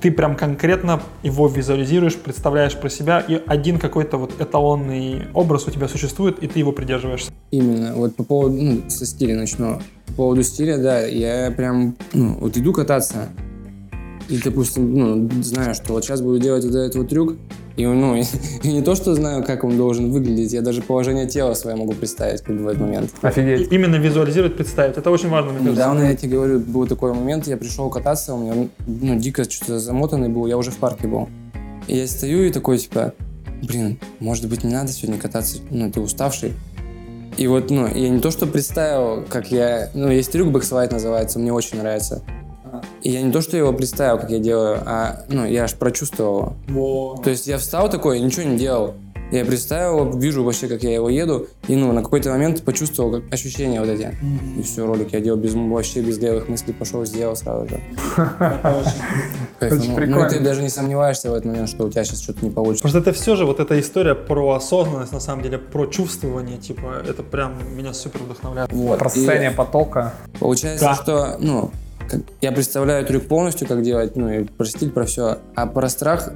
Ты 0.00 0.12
прям 0.12 0.36
конкретно 0.36 1.00
его 1.24 1.48
визуализируешь, 1.48 2.16
представляешь 2.16 2.76
про 2.76 2.88
себя, 2.88 3.18
и 3.18 3.42
один 3.46 3.80
какой-то 3.80 4.16
вот 4.16 4.40
эталонный 4.40 5.26
образ 5.34 5.66
у 5.66 5.72
тебя 5.72 5.88
существует, 5.88 6.38
и 6.38 6.46
ты 6.46 6.60
его 6.60 6.70
придерживаешься. 6.70 7.32
Именно. 7.50 7.94
Вот 7.96 8.14
по 8.14 8.22
поводу, 8.22 8.56
ну, 8.56 8.82
со 8.88 9.04
стиля 9.04 9.34
начну. 9.34 9.80
По 10.18 10.24
поводу 10.24 10.42
стиля, 10.42 10.78
да, 10.78 11.02
я 11.02 11.52
прям, 11.52 11.96
ну, 12.12 12.38
вот 12.40 12.56
иду 12.56 12.72
кататься, 12.72 13.28
и, 14.28 14.36
допустим, 14.38 14.92
ну, 14.92 15.30
знаю, 15.44 15.76
что 15.76 15.92
вот 15.92 16.04
сейчас 16.04 16.22
буду 16.22 16.40
делать 16.40 16.64
вот 16.64 16.74
этот 16.74 16.96
вот 16.96 17.08
трюк, 17.08 17.36
и, 17.76 17.86
ну, 17.86 18.16
и, 18.64 18.68
не 18.68 18.82
то, 18.82 18.96
что 18.96 19.14
знаю, 19.14 19.44
как 19.44 19.62
он 19.62 19.76
должен 19.76 20.10
выглядеть, 20.10 20.52
я 20.54 20.60
даже 20.60 20.82
положение 20.82 21.28
тела 21.28 21.54
свое 21.54 21.76
могу 21.76 21.92
представить, 21.92 22.42
как 22.42 22.56
бы, 22.56 22.64
в 22.64 22.66
этот 22.66 22.80
момент. 22.80 23.12
Офигеть. 23.22 23.70
именно 23.70 23.94
визуализировать, 23.94 24.56
представить. 24.56 24.96
Это 24.96 25.08
очень 25.12 25.28
важно, 25.28 25.52
мне 25.52 25.60
кажется. 25.60 25.82
Недавно, 25.82 26.02
я 26.02 26.16
тебе 26.16 26.32
говорю, 26.32 26.58
был 26.58 26.88
такой 26.88 27.14
момент, 27.14 27.46
я 27.46 27.56
пришел 27.56 27.88
кататься, 27.88 28.34
у 28.34 28.38
меня, 28.38 28.68
ну, 28.88 29.14
дико 29.20 29.48
что-то 29.48 29.78
замотанный 29.78 30.30
был, 30.30 30.48
я 30.48 30.58
уже 30.58 30.72
в 30.72 30.78
парке 30.78 31.06
был. 31.06 31.28
И 31.86 31.96
я 31.96 32.08
стою 32.08 32.42
и 32.42 32.50
такой, 32.50 32.78
типа, 32.78 33.14
блин, 33.62 34.00
может 34.18 34.48
быть, 34.48 34.64
не 34.64 34.72
надо 34.74 34.90
сегодня 34.90 35.20
кататься, 35.20 35.58
ну, 35.70 35.92
ты 35.92 36.00
уставший. 36.00 36.54
И 37.38 37.46
вот, 37.46 37.70
ну, 37.70 37.86
я 37.86 38.08
не 38.08 38.18
то, 38.18 38.32
что 38.32 38.46
представил, 38.46 39.24
как 39.28 39.52
я... 39.52 39.90
Ну, 39.94 40.10
есть 40.10 40.32
трюк 40.32 40.50
бэкслайд 40.50 40.90
называется, 40.90 41.38
мне 41.38 41.52
очень 41.52 41.78
нравится. 41.78 42.22
И 43.02 43.10
я 43.10 43.22
не 43.22 43.30
то, 43.30 43.40
что 43.40 43.56
его 43.56 43.72
представил, 43.72 44.18
как 44.18 44.30
я 44.30 44.40
делаю, 44.40 44.82
а, 44.84 45.22
ну, 45.28 45.46
я 45.46 45.64
аж 45.64 45.74
прочувствовал 45.74 46.54
его. 46.66 47.16
То 47.22 47.30
есть 47.30 47.46
я 47.46 47.58
встал 47.58 47.88
такой, 47.88 48.18
ничего 48.18 48.42
не 48.42 48.58
делал. 48.58 48.94
Я 49.30 49.44
представил, 49.44 50.16
вижу 50.18 50.42
вообще, 50.42 50.68
как 50.68 50.82
я 50.82 50.94
его 50.94 51.10
еду, 51.10 51.48
и 51.66 51.76
ну, 51.76 51.92
на 51.92 52.02
какой-то 52.02 52.30
момент 52.30 52.62
почувствовал 52.62 53.12
как 53.20 53.32
ощущения 53.32 53.78
вот 53.80 53.88
эти. 53.90 54.14
И 54.58 54.62
все, 54.62 54.86
ролик 54.86 55.12
я 55.12 55.20
делал 55.20 55.38
без, 55.38 55.54
вообще 55.54 56.00
без 56.00 56.18
левых 56.18 56.48
мыслей, 56.48 56.72
пошел, 56.72 57.04
сделал 57.04 57.36
сразу 57.36 57.68
же. 57.68 57.80
Очень 59.60 59.90
Ну, 59.90 59.96
прикольно. 59.96 60.24
Ну, 60.24 60.28
ты 60.30 60.40
даже 60.40 60.62
не 60.62 60.68
сомневаешься 60.70 61.30
в 61.30 61.34
этот 61.34 61.44
момент, 61.46 61.68
что 61.68 61.84
у 61.84 61.90
тебя 61.90 62.04
сейчас 62.04 62.22
что-то 62.22 62.44
не 62.44 62.50
получится. 62.50 62.82
Просто 62.82 62.98
это 63.00 63.12
все 63.12 63.36
же, 63.36 63.44
вот 63.44 63.60
эта 63.60 63.78
история 63.78 64.14
про 64.14 64.52
осознанность, 64.54 65.12
на 65.12 65.20
самом 65.20 65.42
деле, 65.42 65.58
про 65.58 65.86
чувствование, 65.86 66.56
типа, 66.56 67.02
это 67.06 67.22
прям 67.22 67.54
меня 67.76 67.92
супер 67.92 68.22
вдохновляет. 68.22 68.72
Вот. 68.72 68.98
Про 68.98 69.10
состояние 69.10 69.50
потока. 69.50 70.14
Получается, 70.40 70.84
Да. 70.86 70.94
что, 70.94 71.36
ну, 71.38 71.70
я 72.40 72.52
представляю 72.52 73.04
трюк 73.04 73.24
полностью, 73.24 73.68
как 73.68 73.82
делать, 73.82 74.16
ну, 74.16 74.30
и 74.30 74.44
про 74.44 74.64
стиль, 74.64 74.90
про 74.90 75.04
все. 75.04 75.38
А 75.54 75.66
про 75.66 75.88
страх 75.90 76.30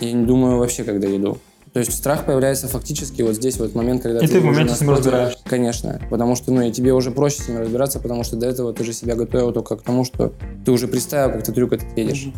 я 0.00 0.12
не 0.12 0.26
думаю 0.26 0.58
вообще, 0.58 0.84
когда 0.84 1.08
иду. 1.08 1.38
То 1.72 1.80
есть 1.80 1.92
страх 1.92 2.24
появляется 2.24 2.68
фактически 2.68 3.22
вот 3.22 3.34
здесь 3.34 3.58
вот 3.58 3.74
момент, 3.74 4.02
когда 4.02 4.20
И 4.20 4.26
ты 4.26 4.40
в 4.40 4.44
уже 4.44 4.52
моменте 4.52 4.74
с 4.74 4.80
ним 4.80 4.90
разбираешься. 4.90 5.38
Конечно, 5.44 6.00
потому 6.10 6.34
что, 6.36 6.52
ну, 6.52 6.62
и 6.62 6.72
тебе 6.72 6.92
уже 6.92 7.10
проще 7.10 7.42
с 7.42 7.48
ним 7.48 7.58
разбираться, 7.58 8.00
потому 8.00 8.24
что 8.24 8.36
до 8.36 8.46
этого 8.46 8.72
ты 8.72 8.84
же 8.84 8.92
себя 8.92 9.14
готовил 9.14 9.52
только 9.52 9.76
к 9.76 9.82
тому, 9.82 10.04
что 10.04 10.32
ты 10.64 10.70
уже 10.72 10.88
представил, 10.88 11.32
как 11.32 11.42
ты 11.44 11.52
трюк 11.52 11.72
этот 11.72 11.96
едешь. 11.96 12.28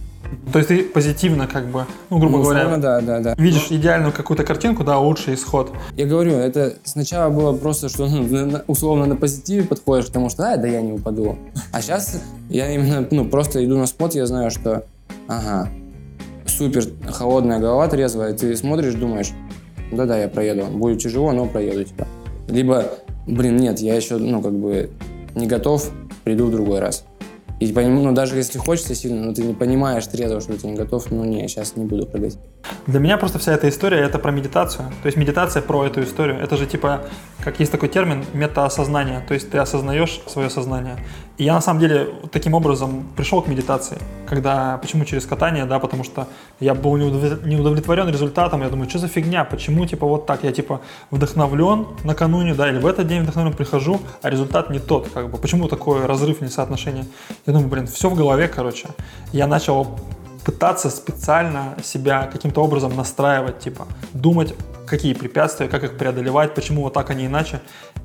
То 0.52 0.58
есть 0.58 0.68
ты 0.68 0.84
позитивно, 0.84 1.46
как 1.48 1.66
бы, 1.66 1.86
ну, 2.08 2.18
грубо 2.18 2.38
Ну, 2.38 2.42
говоря, 2.44 2.60
условно, 2.60 2.80
да, 2.82 3.00
да, 3.00 3.20
да. 3.20 3.34
видишь 3.36 3.66
идеальную 3.70 4.12
какую-то 4.12 4.44
картинку, 4.44 4.84
да, 4.84 4.98
лучший 4.98 5.34
исход. 5.34 5.72
Я 5.96 6.06
говорю, 6.06 6.34
это 6.34 6.74
сначала 6.84 7.30
было 7.30 7.56
просто, 7.56 7.88
что 7.88 8.06
ну, 8.06 8.60
условно 8.68 9.06
на 9.06 9.16
позитиве 9.16 9.64
подходишь, 9.64 10.06
потому 10.06 10.30
что, 10.30 10.52
а, 10.52 10.56
да 10.56 10.68
я 10.68 10.82
не 10.82 10.92
упаду. 10.92 11.36
А 11.72 11.82
сейчас 11.82 12.20
я 12.48 12.72
именно, 12.72 13.06
ну, 13.10 13.24
просто 13.28 13.64
иду 13.64 13.76
на 13.76 13.86
спот, 13.86 14.14
я 14.14 14.26
знаю, 14.26 14.50
что, 14.52 14.84
ага, 15.26 15.68
супер 16.60 16.84
холодная 17.10 17.58
голова 17.58 17.88
трезвая, 17.88 18.34
ты 18.34 18.54
смотришь, 18.54 18.92
думаешь, 18.92 19.32
да-да, 19.90 20.18
я 20.18 20.28
проеду. 20.28 20.66
Будет 20.66 21.00
тяжело, 21.00 21.32
но 21.32 21.46
проеду, 21.46 21.84
типа. 21.84 22.06
Либо, 22.48 22.84
блин, 23.26 23.56
нет, 23.56 23.78
я 23.78 23.94
еще, 23.96 24.18
ну, 24.18 24.42
как 24.42 24.52
бы 24.52 24.90
не 25.34 25.46
готов, 25.46 25.90
приду 26.22 26.46
в 26.46 26.50
другой 26.50 26.80
раз. 26.80 27.04
И 27.60 27.72
поним- 27.72 28.02
ну, 28.02 28.12
даже 28.12 28.36
если 28.36 28.58
хочется 28.58 28.94
сильно, 28.94 29.24
но 29.24 29.32
ты 29.32 29.42
не 29.42 29.54
понимаешь 29.54 30.06
трезво, 30.06 30.42
что 30.42 30.58
ты 30.58 30.66
не 30.66 30.74
готов, 30.74 31.10
ну, 31.10 31.24
не, 31.24 31.48
сейчас 31.48 31.76
не 31.76 31.86
буду 31.86 32.06
прыгать. 32.06 32.38
Для 32.86 33.00
меня 33.00 33.16
просто 33.16 33.38
вся 33.38 33.54
эта 33.54 33.68
история 33.68 34.00
это 34.00 34.18
про 34.18 34.30
медитацию. 34.30 34.88
То 35.02 35.06
есть 35.06 35.16
медитация 35.16 35.62
про 35.62 35.86
эту 35.86 36.02
историю. 36.02 36.40
Это 36.42 36.56
же 36.58 36.66
типа, 36.66 37.04
как 37.42 37.58
есть 37.60 37.72
такой 37.72 37.88
термин, 37.88 38.24
метаосознание. 38.34 39.22
То 39.26 39.34
есть 39.34 39.50
ты 39.50 39.58
осознаешь 39.58 40.20
свое 40.26 40.50
сознание. 40.50 40.96
И 41.40 41.44
я 41.44 41.54
на 41.54 41.62
самом 41.62 41.80
деле 41.80 42.06
таким 42.32 42.52
образом 42.52 43.06
пришел 43.16 43.40
к 43.40 43.48
медитации. 43.48 43.96
Когда, 44.28 44.76
почему 44.76 45.06
через 45.06 45.24
катание, 45.24 45.64
да, 45.64 45.78
потому 45.78 46.04
что 46.04 46.26
я 46.60 46.74
был 46.74 46.98
неудов- 46.98 47.46
не 47.46 47.56
удовлетворен 47.56 48.10
результатом. 48.10 48.60
Я 48.62 48.68
думаю, 48.68 48.90
что 48.90 48.98
за 48.98 49.08
фигня, 49.08 49.44
почему 49.44 49.86
типа 49.86 50.06
вот 50.06 50.26
так? 50.26 50.44
Я 50.44 50.52
типа 50.52 50.82
вдохновлен 51.10 51.86
накануне, 52.04 52.54
да, 52.54 52.68
или 52.68 52.78
в 52.78 52.86
этот 52.86 53.06
день 53.08 53.22
вдохновлен 53.22 53.54
прихожу, 53.54 54.02
а 54.20 54.28
результат 54.28 54.68
не 54.68 54.80
тот, 54.80 55.08
как 55.14 55.30
бы. 55.30 55.38
Почему 55.38 55.66
такой 55.66 56.04
разрыв, 56.04 56.42
несоотношение? 56.42 57.06
Я 57.46 57.54
думаю, 57.54 57.70
блин, 57.70 57.86
все 57.86 58.10
в 58.10 58.14
голове, 58.14 58.46
короче. 58.46 58.88
Я 59.32 59.46
начал 59.46 59.86
пытаться 60.44 60.90
специально 60.90 61.74
себя 61.82 62.28
каким-то 62.30 62.62
образом 62.62 62.94
настраивать, 62.94 63.60
типа 63.60 63.86
думать, 64.12 64.54
какие 64.90 65.14
препятствия, 65.14 65.68
как 65.68 65.84
их 65.84 65.96
преодолевать, 65.96 66.54
почему 66.54 66.82
вот 66.82 66.92
так, 66.92 67.10
а 67.10 67.14
не 67.14 67.26
иначе. 67.26 67.60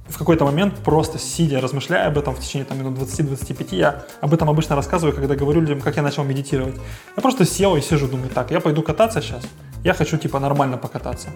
В 0.08 0.18
какой-то 0.18 0.46
момент 0.46 0.76
просто 0.84 1.18
сидя, 1.18 1.60
размышляя 1.60 2.08
об 2.08 2.18
этом 2.18 2.36
в 2.36 2.40
течение 2.40 2.66
там, 2.66 2.78
минут 2.78 3.00
20-25, 3.00 3.76
я 3.76 4.06
об 4.22 4.34
этом 4.34 4.50
обычно 4.50 4.76
рассказываю, 4.76 5.16
когда 5.16 5.36
говорю 5.36 5.62
людям, 5.62 5.82
как 5.82 5.96
я 5.96 6.04
начал 6.04 6.24
медитировать. 6.24 6.76
Я 7.18 7.22
просто 7.22 7.44
сел 7.44 7.76
и 7.76 7.82
сижу, 7.82 8.08
думаю, 8.08 8.30
так, 8.30 8.52
я 8.52 8.62
пойду 8.62 8.84
кататься 8.84 9.22
сейчас, 9.22 9.44
я 9.84 9.94
хочу 9.94 10.18
типа 10.18 10.40
нормально 10.40 10.78
покататься. 10.78 11.30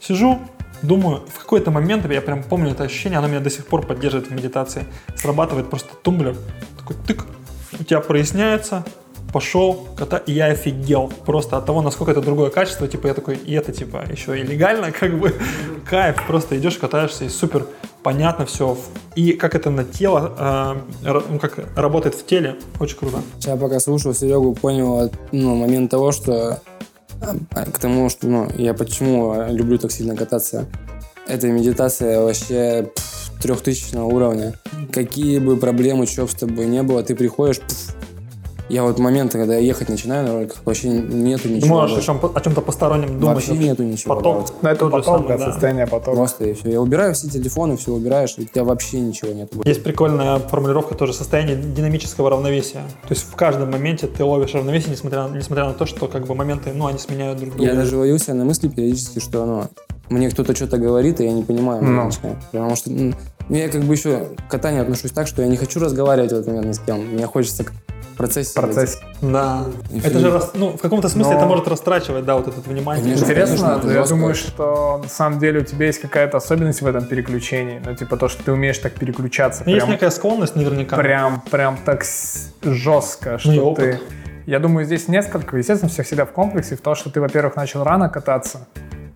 Сижу, 0.00 0.40
думаю, 0.82 1.22
в 1.32 1.38
какой-то 1.38 1.70
момент, 1.70 2.10
я 2.10 2.20
прям 2.20 2.42
помню 2.42 2.72
это 2.72 2.82
ощущение, 2.82 3.18
оно 3.18 3.28
меня 3.28 3.40
до 3.40 3.50
сих 3.50 3.64
пор 3.66 3.86
поддерживает 3.86 4.28
в 4.28 4.34
медитации, 4.34 4.84
срабатывает 5.16 5.70
просто 5.70 5.94
тумблер, 6.02 6.36
такой 6.76 6.96
тык, 7.06 7.24
у 7.78 7.84
тебя 7.84 8.00
проясняется, 8.00 8.84
пошел, 9.36 9.86
кота, 9.98 10.16
и 10.16 10.32
я 10.32 10.46
офигел 10.46 11.12
просто 11.26 11.58
от 11.58 11.66
того, 11.66 11.82
насколько 11.82 12.10
это 12.10 12.22
другое 12.22 12.48
качество, 12.48 12.88
типа 12.88 13.08
я 13.08 13.12
такой, 13.12 13.36
и 13.36 13.52
это 13.52 13.70
типа 13.70 14.02
еще 14.10 14.40
и 14.40 14.42
легально, 14.42 14.92
как 15.00 15.20
бы, 15.20 15.34
кайф, 15.84 16.26
просто 16.26 16.56
идешь, 16.56 16.78
катаешься, 16.78 17.26
и 17.26 17.28
супер, 17.28 17.66
понятно 18.02 18.46
все, 18.46 18.78
и 19.14 19.32
как 19.32 19.54
это 19.54 19.68
на 19.68 19.84
тело, 19.84 20.80
э, 21.04 21.20
ну, 21.28 21.38
как 21.38 21.58
работает 21.76 22.14
в 22.14 22.24
теле, 22.24 22.56
очень 22.80 22.96
круто. 22.96 23.18
Я 23.40 23.56
пока 23.56 23.78
слушал 23.78 24.14
Серегу, 24.14 24.54
понял 24.54 25.12
ну, 25.32 25.54
момент 25.54 25.90
того, 25.90 26.12
что 26.12 26.62
а, 27.20 27.64
к 27.66 27.78
тому, 27.78 28.08
что 28.08 28.28
ну, 28.28 28.48
я 28.56 28.72
почему 28.72 29.50
люблю 29.50 29.76
так 29.76 29.92
сильно 29.92 30.16
кататься. 30.16 30.64
Это 31.28 31.48
медитация 31.48 32.22
вообще 32.22 32.90
трехтысячного 33.42 34.06
уровня. 34.06 34.54
Какие 34.90 35.40
бы 35.40 35.58
проблемы, 35.58 36.06
бы 36.06 36.26
с 36.26 36.34
тобой 36.34 36.64
не 36.64 36.82
было, 36.82 37.02
ты 37.02 37.14
приходишь, 37.14 37.60
пф, 37.60 37.96
Я 38.68 38.82
вот 38.82 38.98
моменты, 38.98 39.38
когда 39.38 39.54
я 39.54 39.60
ехать 39.60 39.88
начинаю 39.88 40.26
на 40.26 40.32
роликах, 40.32 40.56
вообще 40.64 40.88
нету 40.88 41.44
Ты 41.44 41.50
ничего. 41.50 41.76
можешь 41.76 42.08
о 42.08 42.14
больше. 42.14 42.36
о 42.36 42.40
чем-то 42.40 42.60
постороннем 42.60 43.20
думать. 43.20 43.36
Вообще 43.36 43.56
нету 43.56 43.84
ничего. 43.84 44.14
да, 44.14 44.20
Поток. 44.20 44.36
вот. 44.36 44.54
Ну, 44.62 44.68
это 44.68 44.84
поток, 44.88 45.04
самый, 45.04 45.28
да, 45.28 45.38
да. 45.38 45.52
состояние 45.52 45.86
потока. 45.86 46.16
Просто 46.16 46.44
и 46.46 46.54
все. 46.54 46.70
Я 46.70 46.80
убираю 46.80 47.14
все 47.14 47.28
телефоны, 47.28 47.76
все 47.76 47.92
убираешь, 47.92 48.34
и 48.38 48.42
у 48.42 48.44
тебя 48.44 48.64
вообще 48.64 48.98
ничего 48.98 49.32
нету. 49.32 49.62
Есть 49.64 49.84
прикольная 49.84 50.40
формулировка 50.40 50.96
тоже 50.96 51.12
состояние 51.12 51.56
динамического 51.56 52.28
равновесия. 52.28 52.82
То 53.02 53.10
есть 53.10 53.22
в 53.22 53.36
каждом 53.36 53.70
моменте 53.70 54.08
ты 54.08 54.24
ловишь 54.24 54.54
равновесие, 54.54 54.90
несмотря 54.90 55.28
на, 55.28 55.36
несмотря 55.36 55.66
на 55.66 55.74
то, 55.74 55.86
что 55.86 56.08
как 56.08 56.26
бы 56.26 56.34
моменты, 56.34 56.72
ну, 56.74 56.86
они 56.86 56.98
сменяют 56.98 57.38
друг 57.38 57.54
друга. 57.54 57.70
Я 57.70 57.76
даже 57.76 57.96
ловил 57.96 58.18
себя 58.18 58.34
на 58.34 58.44
мысли 58.44 58.68
периодически, 58.68 59.20
что 59.20 59.46
ну, 59.46 59.68
мне 60.08 60.28
кто-то 60.28 60.56
что-то 60.56 60.78
говорит, 60.78 61.20
и 61.20 61.24
я 61.24 61.32
не 61.32 61.42
понимаю. 61.44 61.82
Ну. 61.84 61.92
маленечко. 61.92 62.36
Потому 62.50 62.74
что 62.74 62.90
ну, 62.90 63.14
я 63.48 63.68
как 63.68 63.82
бы 63.82 63.94
еще 63.94 64.28
к 64.48 64.50
катанию 64.50 64.82
отношусь 64.82 65.12
так, 65.12 65.28
что 65.28 65.42
я 65.42 65.48
не 65.48 65.56
хочу 65.56 65.78
разговаривать 65.78 66.32
в 66.32 66.34
этот 66.34 66.48
момент 66.48 66.66
ни 66.66 66.72
с 66.72 66.78
кем. 66.80 66.98
Мне 66.98 67.26
хочется 67.26 67.64
процессе. 68.16 68.54
Процесс. 68.54 69.00
Да. 69.22 69.64
И 69.90 69.98
Это 69.98 70.18
же, 70.18 70.30
рас- 70.30 70.52
ну, 70.54 70.70
в 70.76 70.80
каком-то 70.80 71.08
смысле 71.08 71.32
Но- 71.32 71.38
это 71.38 71.46
может 71.46 71.68
растрачивать, 71.68 72.24
да, 72.24 72.36
вот 72.36 72.48
это 72.48 72.60
внимание. 72.68 73.02
Конечно. 73.04 73.24
Интересно, 73.24 73.80
это 73.82 73.92
я 73.92 74.04
думаю, 74.04 74.34
что 74.34 75.00
на 75.02 75.08
самом 75.08 75.38
деле 75.38 75.60
у 75.60 75.64
тебя 75.64 75.86
есть 75.86 76.00
какая-то 76.00 76.36
особенность 76.38 76.82
в 76.82 76.86
этом 76.86 77.04
переключении. 77.04 77.80
Ну, 77.84 77.94
типа 77.94 78.16
то, 78.16 78.28
что 78.28 78.42
ты 78.42 78.52
умеешь 78.52 78.78
так 78.78 78.94
переключаться. 78.94 79.62
Ну, 79.64 79.70
Есть 79.72 79.84
прям, 79.86 79.92
некая 79.94 80.10
склонность 80.10 80.56
наверняка. 80.56 80.96
прям, 80.96 81.42
прям 81.50 81.78
так 81.84 82.04
с- 82.04 82.52
жестко, 82.62 83.38
что 83.38 83.52
Ну 83.52 83.74
ты... 83.74 84.00
Я 84.46 84.60
думаю, 84.60 84.84
здесь 84.86 85.08
несколько. 85.08 85.56
Естественно, 85.56 85.90
все 85.90 86.04
всегда 86.04 86.24
в 86.24 86.30
комплексе. 86.30 86.76
В 86.76 86.80
то, 86.80 86.94
что 86.94 87.10
ты, 87.10 87.20
во-первых, 87.20 87.56
начал 87.56 87.82
рано 87.82 88.08
кататься. 88.08 88.68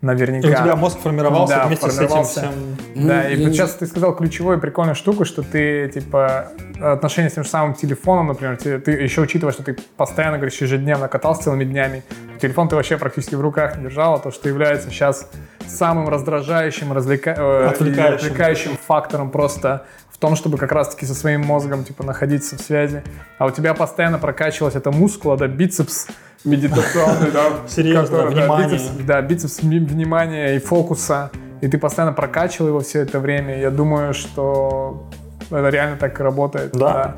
И 0.02 0.06
Наверняка. 0.06 0.48
у 0.48 0.50
тебя 0.50 0.76
мозг 0.76 0.98
формировался 0.98 1.56
Да, 1.56 1.66
вместе 1.66 1.86
формировался. 1.90 2.32
с 2.32 2.36
этим 2.38 2.48
всем. 2.48 2.76
Ну, 2.94 3.08
Да, 3.08 3.28
и 3.28 3.36
вот 3.36 3.48
не- 3.48 3.52
сейчас 3.52 3.74
ты 3.74 3.86
сказал 3.86 4.16
ключевую 4.16 4.56
и 4.56 4.60
прикольную 4.60 4.94
штуку, 4.94 5.26
что 5.26 5.42
ты, 5.42 5.88
типа, 5.92 6.48
отношения 6.80 7.28
с 7.28 7.34
тем 7.34 7.44
же 7.44 7.50
самым 7.50 7.74
телефоном, 7.74 8.28
например, 8.28 8.56
ты, 8.56 8.78
ты 8.78 8.92
еще 8.92 9.20
учитывая, 9.20 9.52
что 9.52 9.62
ты 9.62 9.76
постоянно, 9.98 10.38
говоришь, 10.38 10.58
ежедневно 10.58 11.08
катался 11.08 11.42
целыми 11.44 11.64
днями, 11.64 12.02
телефон 12.40 12.68
ты 12.70 12.76
вообще 12.76 12.96
практически 12.96 13.34
в 13.34 13.42
руках 13.42 13.76
не 13.76 13.82
держал, 13.84 14.14
а 14.14 14.18
то, 14.18 14.30
что 14.30 14.48
является 14.48 14.88
сейчас 14.88 15.28
самым 15.66 16.08
раздражающим, 16.08 16.92
развлека... 16.94 17.34
э, 17.36 17.64
и 17.66 17.68
Отвлекающим. 17.68 18.14
отвлекающим 18.14 18.70
фактором 18.86 19.30
просто 19.30 19.84
в 20.08 20.16
том, 20.16 20.34
чтобы 20.34 20.56
как 20.56 20.72
раз-таки 20.72 21.04
со 21.04 21.14
своим 21.14 21.42
мозгом, 21.44 21.84
типа, 21.84 22.04
находиться 22.04 22.56
в 22.56 22.60
связи. 22.62 23.02
А 23.38 23.44
у 23.46 23.50
тебя 23.50 23.74
постоянно 23.74 24.18
прокачивалась 24.18 24.74
эта 24.76 24.90
мускула, 24.90 25.36
да, 25.36 25.46
бицепс 25.46 26.06
медитационный, 26.44 27.30
да. 27.30 27.52
Серьезно, 27.68 28.26
внимание. 28.26 28.80
да, 29.06 29.20
бицепс 29.22 29.60
внимания 29.62 30.56
и 30.56 30.58
фокуса, 30.58 31.30
и 31.60 31.68
ты 31.68 31.78
постоянно 31.78 32.12
прокачивал 32.12 32.68
его 32.68 32.80
все 32.80 33.00
это 33.00 33.18
время. 33.20 33.58
Я 33.58 33.70
думаю, 33.70 34.14
что 34.14 35.08
это 35.50 35.68
реально 35.68 35.96
так 35.96 36.18
и 36.18 36.22
работает. 36.22 36.72
Да. 36.72 37.16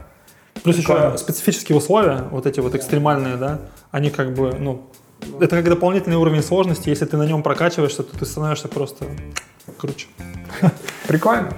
Плюс 0.62 0.76
еще 0.76 1.16
специфические 1.16 1.78
условия, 1.78 2.24
вот 2.30 2.46
эти 2.46 2.60
вот 2.60 2.74
экстремальные, 2.74 3.36
да, 3.36 3.60
они 3.90 4.10
как 4.10 4.34
бы, 4.34 4.52
ну, 4.58 4.86
это 5.40 5.56
как 5.56 5.64
дополнительный 5.64 6.16
уровень 6.16 6.42
сложности. 6.42 6.88
Если 6.88 7.04
ты 7.04 7.16
на 7.16 7.24
нем 7.24 7.42
прокачиваешься, 7.42 8.02
то 8.02 8.18
ты 8.18 8.26
становишься 8.26 8.68
просто 8.68 9.06
круче. 9.78 10.08
Прикольно. 11.06 11.52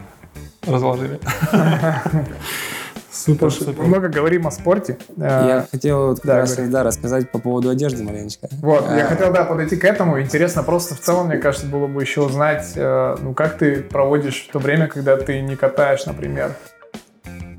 Разложили. 0.66 1.20
Супер, 3.14 3.50
супер. 3.52 3.82
много 3.84 4.08
говорим 4.08 4.46
о 4.46 4.50
спорте. 4.50 4.98
Э, 5.16 5.20
Я 5.22 5.66
хотел 5.70 6.08
вот 6.08 6.20
да, 6.24 6.38
раз, 6.38 6.56
да, 6.56 6.82
рассказать 6.82 7.30
по 7.30 7.38
поводу 7.38 7.70
одежды 7.70 8.02
маленечко. 8.02 8.48
Вот, 8.60 8.82
я 8.90 9.06
А, 9.06 9.08
хотел, 9.08 9.32
да, 9.32 9.44
подойти 9.44 9.76
к 9.76 9.84
этому. 9.84 10.20
Интересно 10.20 10.64
просто 10.64 10.96
в 10.96 11.00
целом, 11.00 11.28
мне 11.28 11.38
кажется, 11.38 11.66
было 11.66 11.86
бы 11.86 12.02
еще 12.02 12.22
узнать, 12.22 12.72
э, 12.74 13.16
ну, 13.22 13.32
как 13.32 13.56
ты 13.56 13.82
проводишь 13.82 14.48
то 14.52 14.58
время, 14.58 14.88
когда 14.88 15.16
ты 15.16 15.40
не 15.42 15.54
катаешь, 15.54 16.04
например. 16.06 16.54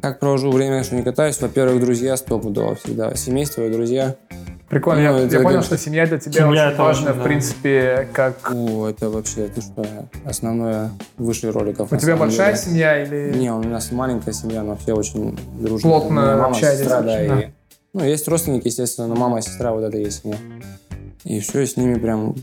Как 0.01 0.19
провожу 0.19 0.51
время, 0.51 0.83
что 0.83 0.95
не 0.95 1.03
катаюсь? 1.03 1.39
Во-первых, 1.41 1.79
друзья 1.81 2.15
стопудово 2.17 2.75
всегда. 2.75 3.15
Семейство 3.15 3.61
и 3.63 3.71
друзья. 3.71 4.15
Прикольно. 4.69 5.11
Ну, 5.11 5.19
я, 5.19 5.25
это 5.25 5.35
я 5.37 5.43
понял, 5.43 5.61
что 5.61 5.77
семья 5.77 6.07
для 6.07 6.17
тебя 6.17 6.31
Семья 6.33 6.47
очень 6.49 6.73
это 6.73 6.83
важна, 6.83 7.05
важно, 7.05 7.13
в 7.13 7.17
да. 7.17 7.23
принципе, 7.23 8.07
как... 8.13 8.51
О, 8.51 8.87
это 8.89 9.09
вообще, 9.09 9.47
ты 9.47 9.61
что, 9.61 9.85
основное 10.25 10.91
выше 11.17 11.51
роликов. 11.51 11.91
У 11.91 11.97
тебя 11.97 12.17
большая 12.17 12.53
деле. 12.53 12.65
семья 12.65 13.03
или... 13.03 13.37
Не, 13.37 13.51
у 13.51 13.61
нас 13.61 13.91
маленькая 13.91 14.33
семья, 14.33 14.63
но 14.63 14.75
все 14.75 14.93
очень 14.93 15.37
дружные. 15.59 15.81
Плотно 15.91 16.15
мама, 16.37 16.47
общаетесь 16.47 16.79
сестра, 16.81 17.01
да, 17.01 17.13
очень, 17.13 17.27
да. 17.27 17.41
и- 17.41 17.47
Ну, 17.93 18.03
есть 18.03 18.27
родственники, 18.27 18.67
естественно, 18.67 19.07
но 19.07 19.15
мама 19.15 19.39
и 19.39 19.41
сестра, 19.43 19.71
вот 19.71 19.83
это 19.83 19.97
есть 19.97 20.23
семья. 20.23 20.37
И 21.25 21.39
все, 21.39 21.65
с 21.65 21.77
ними 21.77 21.95
прям... 21.99 22.35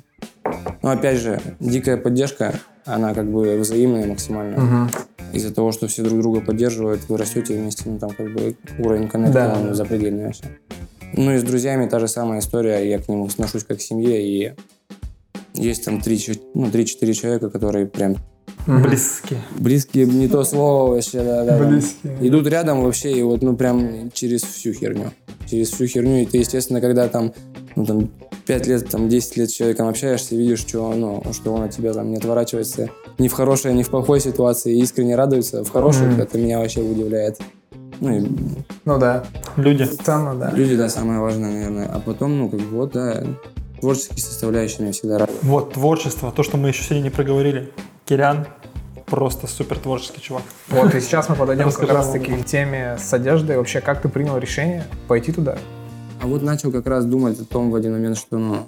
Ну, 0.83 0.91
опять 0.91 1.19
же, 1.19 1.41
дикая 1.61 1.97
поддержка, 1.97 2.55
она 2.85 3.15
как 3.15 3.27
бы 3.31 3.57
взаимная 3.59 4.07
максимально. 4.07 4.61
Мгм. 4.61 4.91
Из-за 5.33 5.55
того, 5.55 5.73
что 5.73 5.87
все 5.89 6.03
друг 6.03 6.21
друга 6.21 6.41
поддерживают, 6.41 7.09
вы 7.09 7.17
растете 7.17 7.57
вместе, 7.57 7.85
ну, 7.87 7.99
там 7.99 8.11
как 8.11 8.33
бы 8.33 8.55
уровень 8.79 9.09
коннекта, 9.09 9.57
Да. 9.65 9.75
запредельный 9.75 10.27
вообще. 10.27 10.45
Ну, 11.15 11.35
и 11.35 11.39
с 11.39 11.43
друзьями 11.43 11.87
та 11.89 11.99
же 12.01 12.09
самая 12.09 12.41
история, 12.41 12.89
я 12.89 12.99
к 12.99 13.09
ним 13.09 13.25
отношусь 13.25 13.65
как 13.65 13.79
к 13.79 13.81
семье, 13.81 14.23
и 14.25 14.53
есть 15.55 15.85
там 15.85 15.99
3-4 15.99 16.41
ну, 16.55 16.67
3-4 16.67 17.13
человека, 17.13 17.51
которые 17.51 17.87
прям. 17.87 18.17
Близкие. 18.67 19.41
близкие, 19.59 20.07
не 20.07 20.29
то 20.29 20.45
слово 20.45 20.95
вообще, 20.95 21.23
да, 21.23 21.45
да. 21.45 21.59
да. 21.59 21.67
Близкие. 21.67 22.17
Идут 22.21 22.47
рядом 22.47 22.83
вообще, 22.85 23.13
и 23.13 23.23
вот, 23.23 23.43
ну, 23.43 23.57
прям 23.57 24.11
через 24.13 24.43
всю 24.43 24.73
херню. 24.73 25.11
Через 25.51 25.71
всю 25.71 25.87
херню, 25.87 26.23
и 26.23 26.27
ты, 26.27 26.39
естественно, 26.39 26.81
когда 26.81 27.09
там, 27.09 27.33
ну, 27.75 27.85
там, 27.85 28.11
5 28.47 28.67
лет, 28.69 28.89
там, 28.89 29.09
10 29.09 29.37
лет 29.37 29.51
с 29.51 29.53
человеком 29.53 29.89
общаешься, 29.89 30.37
видишь, 30.37 30.61
что, 30.61 30.93
ну, 30.95 31.23
что 31.33 31.53
он 31.53 31.63
от 31.63 31.73
тебя 31.73 31.93
там 31.93 32.11
не 32.11 32.17
отворачивается 32.19 32.89
ни 33.19 33.29
в 33.29 33.33
хорошей, 33.33 33.75
ни 33.75 33.83
в 33.83 33.91
плохой 33.91 34.21
ситуации, 34.21 34.79
искренне 34.79 35.17
радуется 35.17 35.65
в 35.65 35.71
хороших, 35.71 36.13
Мгм. 36.13 36.21
это 36.21 36.39
меня 36.39 36.59
вообще 36.61 36.81
удивляет. 36.83 37.39
Ну, 38.03 38.11
и 38.11 38.29
Ну 38.85 38.99
да, 38.99 39.23
Люди. 39.57 39.85
ценно, 39.85 40.35
да. 40.35 40.51
люди, 40.51 40.77
да, 40.77 40.89
самое 40.89 41.21
важное, 41.21 41.53
наверное. 41.53 41.87
А 41.87 42.01
потом, 42.01 42.37
ну, 42.37 42.49
как 42.51 42.59
бы, 42.59 42.77
вот, 42.77 42.93
да, 42.93 43.23
творческие 43.81 44.19
составляющие 44.19 44.81
меня 44.81 44.93
всегда 44.93 45.19
радуют. 45.19 45.43
Вот 45.45 45.75
творчество, 45.75 46.33
то, 46.33 46.43
что 46.43 46.57
мы 46.57 46.71
еще 46.71 46.83
сегодня 46.83 47.05
не 47.05 47.11
проговорили. 47.11 47.73
Кирян 48.05 48.47
просто 49.07 49.47
супер 49.47 49.79
творческий 49.79 50.21
чувак. 50.21 50.43
Вот, 50.69 50.93
и 50.97 51.01
сейчас 51.01 51.29
мы 51.29 51.37
подойдем 51.37 51.67
как 51.67 51.75
Расскажи 51.75 51.93
раз 51.93 52.07
нам 52.07 52.15
таки 52.15 52.33
об 52.33 52.43
к 52.43 52.45
теме 52.45 52.97
с 52.99 53.13
одеждой. 53.13 53.57
Вообще, 53.57 53.81
как 53.81 54.03
ты 54.03 54.09
принял 54.09 54.37
решение 54.37 54.85
пойти 55.07 55.31
туда? 55.31 55.59
А 56.21 56.27
вот 56.27 56.43
начал 56.43 56.73
как 56.73 56.89
раз 56.89 57.05
думать 57.05 57.39
о 57.39 57.45
том 57.45 57.71
в 57.71 57.75
один 57.77 57.93
момент, 57.93 58.17
что, 58.19 58.37
ну, 58.37 58.67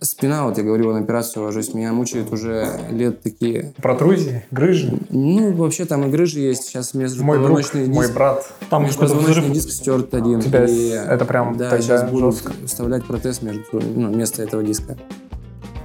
спина, 0.00 0.44
вот 0.46 0.58
я 0.58 0.64
говорил, 0.64 0.92
на 0.92 0.98
операцию 1.00 1.44
ложусь, 1.44 1.74
меня 1.74 1.92
мучает 1.92 2.32
уже 2.32 2.66
лет 2.90 3.22
такие. 3.22 3.72
Протрузии, 3.82 4.44
грыжи. 4.50 4.98
Ну, 5.10 5.52
вообще 5.52 5.84
там 5.84 6.06
и 6.06 6.10
грыжи 6.10 6.40
есть. 6.40 6.64
Сейчас 6.64 6.94
Мой 6.94 7.04
друг, 7.08 7.20
межпозвоночный 7.58 7.86
мой 7.88 8.04
диск. 8.06 8.14
брат. 8.14 8.52
Там 8.70 8.84
Межпозвоночный 8.84 9.32
взрыв. 9.42 9.52
диск 9.52 9.70
стерт 9.70 10.14
один. 10.14 10.38
У 10.38 10.42
тебя 10.42 10.64
и, 10.64 10.88
это 10.90 11.24
прям 11.24 11.56
Да, 11.56 11.70
тогда 11.70 11.82
сейчас 11.82 12.10
буду 12.10 12.32
жестко. 12.32 12.52
вставлять 12.66 13.04
протез 13.04 13.42
между, 13.42 13.62
ну, 13.72 14.12
вместо 14.12 14.42
этого 14.42 14.62
диска. 14.62 14.96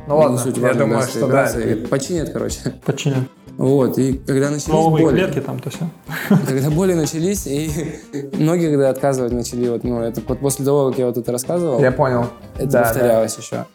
Ну 0.08 0.18
ладно, 0.18 0.38
суть 0.38 0.58
я 0.58 0.74
думаю, 0.74 1.02
да, 1.02 1.08
что 1.08 1.20
да. 1.22 1.26
операция. 1.26 1.88
Починят, 1.88 2.30
короче. 2.32 2.60
Починен. 2.86 3.28
Вот, 3.58 3.98
и 3.98 4.14
когда 4.28 4.50
начались 4.50 4.68
Новые 4.68 5.06
боли, 5.06 5.16
клетки 5.18 5.40
там, 5.40 5.60
то 5.60 5.70
все. 5.70 5.90
когда 6.46 6.70
боли 6.70 6.94
начались, 6.94 7.48
и 7.48 7.72
многие 8.34 8.70
когда 8.70 8.90
отказывать 8.90 9.32
начали, 9.32 9.70
вот, 9.70 9.86
ну, 9.86 10.02
это 10.02 10.22
вот 10.28 10.40
после 10.42 10.66
того, 10.66 10.90
как 10.90 11.00
я 11.00 11.06
вот 11.08 11.18
это 11.18 11.32
рассказывал, 11.32 11.80
Я 11.80 11.94
понял. 11.94 12.26
это 12.58 12.68
Да, 12.68 12.82
повторялось 12.84 13.38
еще. 13.38 13.66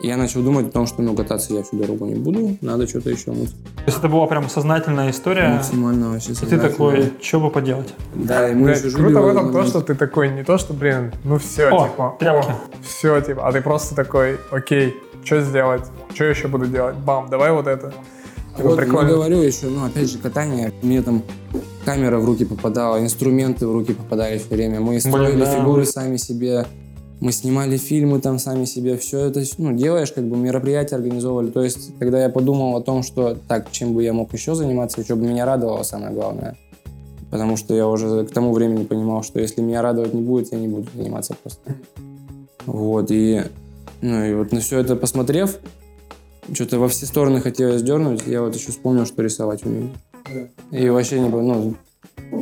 Я 0.00 0.16
начал 0.16 0.42
думать 0.42 0.68
о 0.68 0.70
том, 0.70 0.86
что, 0.86 1.02
ну, 1.02 1.14
кататься 1.14 1.54
я 1.54 1.62
всю 1.62 1.76
дорогу 1.76 2.06
не 2.06 2.14
буду, 2.14 2.56
надо 2.60 2.86
что-то 2.86 3.10
еще 3.10 3.30
мыть. 3.32 3.50
То 3.50 3.82
есть 3.86 3.98
это 3.98 4.08
была 4.08 4.26
прям 4.26 4.48
сознательная 4.48 5.10
история. 5.10 5.48
Максимально 5.48 6.10
вообще 6.10 6.32
И 6.32 6.34
ты 6.34 6.58
такой, 6.58 7.12
что 7.20 7.40
бы 7.40 7.50
поделать? 7.50 7.94
Да, 8.14 8.48
и 8.50 8.54
мы 8.54 8.64
Блядь, 8.66 8.78
еще 8.78 8.90
жили 8.90 9.02
круто 9.02 9.20
в 9.22 9.28
этом 9.28 9.52
то, 9.52 9.64
что 9.64 9.80
ты 9.80 9.94
такой 9.94 10.28
не 10.28 10.44
то, 10.44 10.58
что, 10.58 10.74
блин, 10.74 11.12
ну 11.24 11.38
все, 11.38 11.68
О, 11.68 11.88
типа, 11.88 12.16
тряпки. 12.20 12.52
все, 12.82 13.20
типа, 13.20 13.48
а 13.48 13.52
ты 13.52 13.62
просто 13.62 13.94
такой, 13.94 14.38
окей, 14.50 14.94
что 15.24 15.40
сделать, 15.40 15.84
что 16.14 16.24
еще 16.24 16.48
буду 16.48 16.66
делать, 16.66 16.96
бам, 16.96 17.28
давай 17.30 17.52
вот 17.52 17.66
это. 17.66 17.92
Типа, 18.56 18.68
Вот, 18.68 18.78
прикольно. 18.78 19.08
ну, 19.10 19.14
говорю 19.16 19.42
еще, 19.42 19.66
ну, 19.66 19.84
опять 19.84 20.10
же, 20.10 20.18
катание. 20.18 20.72
Мне 20.82 21.02
там 21.02 21.22
камера 21.84 22.18
в 22.18 22.24
руки 22.24 22.44
попадала, 22.44 23.00
инструменты 23.00 23.66
в 23.66 23.72
руки 23.72 23.92
попадали 23.92 24.38
все 24.38 24.48
время. 24.48 24.80
Мы 24.80 24.98
строили 25.00 25.40
да. 25.40 25.58
фигуры 25.58 25.84
сами 25.84 26.16
себе, 26.16 26.64
мы 27.20 27.32
снимали 27.32 27.76
фильмы 27.76 28.20
там 28.20 28.38
сами 28.38 28.64
себе. 28.64 28.96
Все 28.96 29.26
это, 29.26 29.42
ну, 29.58 29.72
делаешь, 29.72 30.12
как 30.12 30.24
бы 30.24 30.36
мероприятия 30.36 30.96
организовывали. 30.96 31.50
То 31.50 31.62
есть, 31.62 31.98
когда 31.98 32.22
я 32.22 32.28
подумал 32.28 32.76
о 32.76 32.82
том, 32.82 33.02
что 33.02 33.36
так, 33.48 33.70
чем 33.70 33.94
бы 33.94 34.02
я 34.02 34.12
мог 34.12 34.32
еще 34.32 34.54
заниматься, 34.54 35.02
что 35.02 35.16
бы 35.16 35.26
меня 35.26 35.46
радовало, 35.46 35.82
самое 35.82 36.12
главное. 36.12 36.56
Потому 37.30 37.56
что 37.56 37.74
я 37.74 37.88
уже 37.88 38.24
к 38.24 38.30
тому 38.30 38.52
времени 38.52 38.84
понимал, 38.84 39.22
что 39.22 39.40
если 39.40 39.60
меня 39.60 39.82
радовать 39.82 40.14
не 40.14 40.22
будет, 40.22 40.52
я 40.52 40.58
не 40.58 40.68
буду 40.68 40.88
заниматься 40.94 41.34
просто. 41.42 41.74
Вот, 42.66 43.10
и, 43.10 43.42
ну, 44.02 44.24
и 44.24 44.34
вот 44.34 44.52
на 44.52 44.60
все 44.60 44.80
это 44.80 44.96
посмотрев, 44.96 45.58
что-то 46.52 46.78
во 46.78 46.88
все 46.88 47.06
стороны 47.06 47.40
хотелось 47.40 47.82
дернуть, 47.82 48.22
я 48.26 48.42
вот 48.42 48.54
еще 48.54 48.70
вспомнил, 48.70 49.06
что 49.06 49.22
рисовать 49.22 49.64
умею. 49.64 49.90
И 50.70 50.88
вообще 50.88 51.20
не 51.20 51.28
ну, 51.28 51.74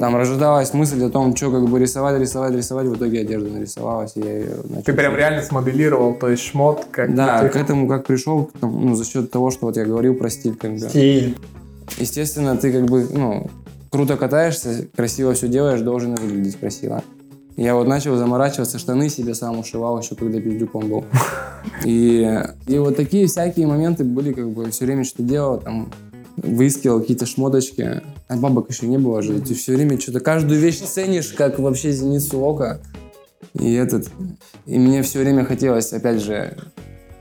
там 0.01 0.17
рождалась 0.17 0.73
мысль 0.75 1.03
о 1.05 1.11
том, 1.11 1.37
что 1.37 1.51
как 1.51 1.69
бы 1.69 1.79
рисовать, 1.79 2.19
рисовать, 2.21 2.55
рисовать, 2.55 2.87
в 2.87 2.97
итоге 2.97 3.21
одежда 3.21 3.51
нарисовалась, 3.51 4.13
я 4.15 4.39
ее 4.39 4.57
начал 4.65 4.83
Ты 4.85 4.93
прям 4.93 5.17
реально 5.17 5.43
смоделировал, 5.43 6.15
то 6.15 6.29
есть 6.29 6.43
шмот, 6.43 6.87
как 6.91 7.15
Да, 7.15 7.49
к 7.49 7.57
этому 7.57 7.87
как 7.89 8.07
пришел, 8.07 8.51
ну, 8.61 8.95
за 8.95 9.05
счет 9.05 9.31
того, 9.31 9.51
что 9.51 9.67
вот 9.67 9.77
я 9.77 9.85
говорил 9.85 10.15
про 10.15 10.31
стиль, 10.31 10.57
как 10.57 10.73
бы. 10.73 10.79
Стиль. 10.79 11.37
Естественно, 11.99 12.57
ты 12.57 12.73
как 12.73 12.87
бы, 12.87 13.07
ну, 13.11 13.51
круто 13.91 14.17
катаешься, 14.17 14.89
красиво 14.97 15.35
все 15.35 15.49
делаешь, 15.49 15.81
должен 15.81 16.15
выглядеть 16.15 16.59
красиво. 16.59 17.03
Я 17.57 17.77
вот 17.77 17.87
начал 17.87 18.17
заморачиваться, 18.17 18.79
штаны 18.79 19.09
себе 19.09 19.35
сам 19.35 19.59
ушивал 19.59 20.01
еще, 20.01 20.17
когда 20.17 20.41
пиздюком 20.41 20.89
был. 20.89 21.05
И, 21.85 22.43
и 22.67 22.79
вот 22.79 22.95
такие 22.95 23.27
всякие 23.27 23.67
моменты 23.67 24.05
были, 24.05 24.35
как 24.35 24.51
бы, 24.51 24.71
все 24.71 24.85
время 24.85 25.03
что 25.03 25.23
делал, 25.23 25.59
там, 25.59 25.91
выискивал 26.37 27.01
какие-то 27.01 27.25
шмоточки. 27.25 28.03
А 28.29 28.37
бабок 28.37 28.71
еще 28.71 28.87
не 28.87 28.99
было 28.99 29.23
же. 29.23 29.41
Ты 29.41 29.55
все 29.55 29.75
время 29.75 30.01
что-то, 30.01 30.21
каждую 30.21 30.59
вещь 30.59 30.81
ценишь, 30.81 31.33
как 31.33 31.59
вообще 31.59 31.93
зеницу 31.93 32.41
ока. 32.41 32.81
И 33.59 33.73
этот... 33.75 34.09
И 34.67 34.79
мне 34.79 35.03
все 35.03 35.21
время 35.21 35.45
хотелось, 35.45 35.93
опять 35.93 36.23
же, 36.23 36.57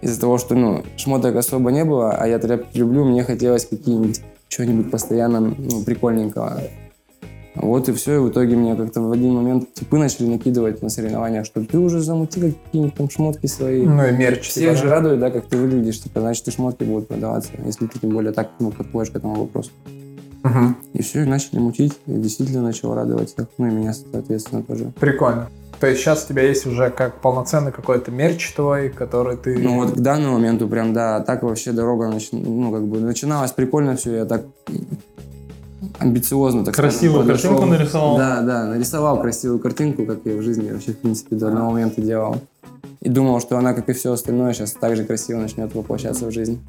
из-за 0.01 0.20
того, 0.20 0.38
что, 0.38 0.56
ну, 0.56 0.84
шмоток 0.97 1.36
особо 1.36 1.72
не 1.72 1.86
было, 1.86 2.12
а 2.12 2.28
я 2.28 2.39
тряпки 2.39 2.78
люблю, 2.78 3.06
мне 3.06 3.24
хотелось 3.24 3.66
какие-нибудь, 3.66 4.22
что-нибудь 4.47 4.91
постоянно, 4.91 5.39
ну, 5.39 5.84
прикольненького. 5.84 6.62
Вот 7.56 7.88
и 7.88 7.93
все, 7.93 8.16
и 8.16 8.20
в 8.20 8.30
итоге 8.30 8.56
мне 8.56 8.76
как-то 8.76 9.01
в 9.01 9.12
один 9.12 9.36
момент 9.36 9.74
типы 9.74 9.97
начали 9.97 10.26
накидывать 10.26 10.82
на 10.82 10.89
соревнованиях, 10.89 11.45
что 11.45 11.64
ты 11.64 11.78
уже 11.78 12.01
замути 12.01 12.41
какие-нибудь 12.41 12.95
там 12.95 13.10
шмотки 13.10 13.45
свои. 13.45 13.84
Ну 13.84 14.08
и 14.08 14.12
мерч. 14.12 14.47
Всех 14.47 14.72
типа, 14.72 14.76
же 14.76 14.84
да? 14.86 14.89
радует, 14.89 15.20
да, 15.20 15.30
как 15.30 15.45
ты 15.45 15.58
выглядишь, 15.58 16.01
типа, 16.01 16.22
значит, 16.22 16.47
и 16.47 16.51
шмотки 16.51 16.84
будут 16.84 17.08
продаваться, 17.08 17.51
если 17.64 17.86
ты 17.86 17.99
тем 17.99 18.10
более 18.10 18.32
так 18.32 18.49
ну, 18.60 18.72
подходишь 18.72 19.12
к 19.12 19.18
этому 19.18 19.36
вопросу. 19.36 19.70
Мгм. 20.44 20.78
И 20.94 21.02
все, 21.02 21.24
и 21.24 21.26
начали 21.26 21.60
мутить, 21.60 21.94
и 22.06 22.14
действительно 22.14 22.62
начало 22.62 22.96
радовать 22.96 23.34
всех, 23.34 23.48
ну 23.58 23.68
и 23.68 23.72
меня, 23.72 23.94
соответственно, 23.94 24.62
тоже. 24.62 24.91
Прикольно. 25.00 25.50
То 25.80 25.88
есть 25.88 26.02
сейчас 26.02 26.26
у 26.26 26.30
тебя 26.30 26.44
есть 26.44 26.66
уже 26.66 26.89
как 26.89 27.20
полноценный 27.20 27.72
какой-то 27.72 28.12
мерч 28.12 28.54
твой, 28.54 28.89
который 28.89 29.36
ты... 29.38 29.58
Ну 29.58 29.76
вот 29.84 29.91
к 29.91 30.00
данному 30.00 30.36
моменту 30.36 30.68
прям, 30.68 30.94
да, 30.94 31.20
так 31.20 31.44
вообще 31.44 31.72
дорога, 31.72 32.08
нач- 32.08 32.30
ну 32.32 32.72
как 32.72 32.84
бы 32.84 33.00
начиналась 33.00 33.52
прикольно 33.52 33.96
все, 33.96 34.16
я 34.18 34.26
так 34.26 34.44
амбициозно, 36.00 36.64
так 36.64 36.76
Красивую 36.76 37.24
скажем, 37.24 37.28
подошел. 37.28 37.50
картинку 37.52 37.78
нарисовал. 37.78 38.18
Да, 38.18 38.41
да, 38.41 38.66
нарисовал 38.66 39.22
красивую 39.22 39.60
картинку, 39.60 40.06
как 40.06 40.20
я 40.26 40.38
в 40.38 40.41
жизни 40.41 40.72
вообще, 40.72 40.91
в 40.91 40.98
принципе, 41.00 41.36
до 41.36 41.48
одного 41.48 41.72
момента 41.72 42.02
делал. 42.02 42.38
И 43.02 43.10
думал, 43.10 43.41
что 43.41 43.58
она, 43.58 43.74
как 43.74 43.89
и 43.89 43.94
все 43.94 44.14
остальное, 44.14 44.54
сейчас 44.54 44.72
так 44.74 44.96
же 44.96 45.04
красиво 45.04 45.39
начнет 45.39 45.74
воплощаться 45.76 46.26
в 46.28 46.32
жизнь. 46.32 46.62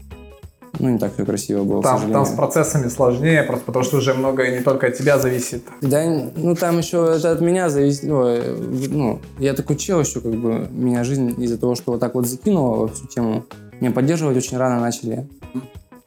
Ну, 0.78 0.88
не 0.90 0.98
так 0.98 1.14
все 1.14 1.24
красиво 1.24 1.64
было, 1.64 1.82
там, 1.82 2.10
там 2.10 2.26
с 2.26 2.30
процессами 2.30 2.88
сложнее, 2.88 3.42
просто 3.44 3.64
потому 3.64 3.84
что 3.84 3.98
уже 3.98 4.14
многое 4.14 4.58
не 4.58 4.64
только 4.64 4.88
от 4.88 4.98
тебя 4.98 5.18
зависит. 5.18 5.62
Да, 5.80 6.02
ну 6.36 6.54
там 6.56 6.78
еще 6.78 7.14
это 7.16 7.30
от 7.32 7.40
меня 7.40 7.68
зависит. 7.68 8.02
Ну, 8.04 8.26
э, 8.26 8.56
ну, 8.90 9.20
я 9.38 9.54
такой 9.54 9.76
чел 9.76 10.00
еще, 10.00 10.20
как 10.20 10.34
бы, 10.34 10.68
меня 10.70 11.04
жизнь 11.04 11.34
из-за 11.38 11.58
того, 11.58 11.74
что 11.74 11.92
вот 11.92 12.00
так 12.00 12.14
вот 12.14 12.26
закинула 12.26 12.76
во 12.76 12.88
всю 12.88 13.06
тему, 13.06 13.44
меня 13.80 13.92
поддерживать 13.92 14.36
очень 14.36 14.56
рано 14.58 14.80
начали. 14.80 15.28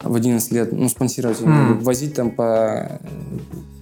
В 0.00 0.14
11 0.14 0.52
лет, 0.52 0.70
ну, 0.72 0.88
спонсировать, 0.88 1.40
Мгм. 1.40 1.80
возить 1.80 2.14
там 2.14 2.30
по 2.30 3.00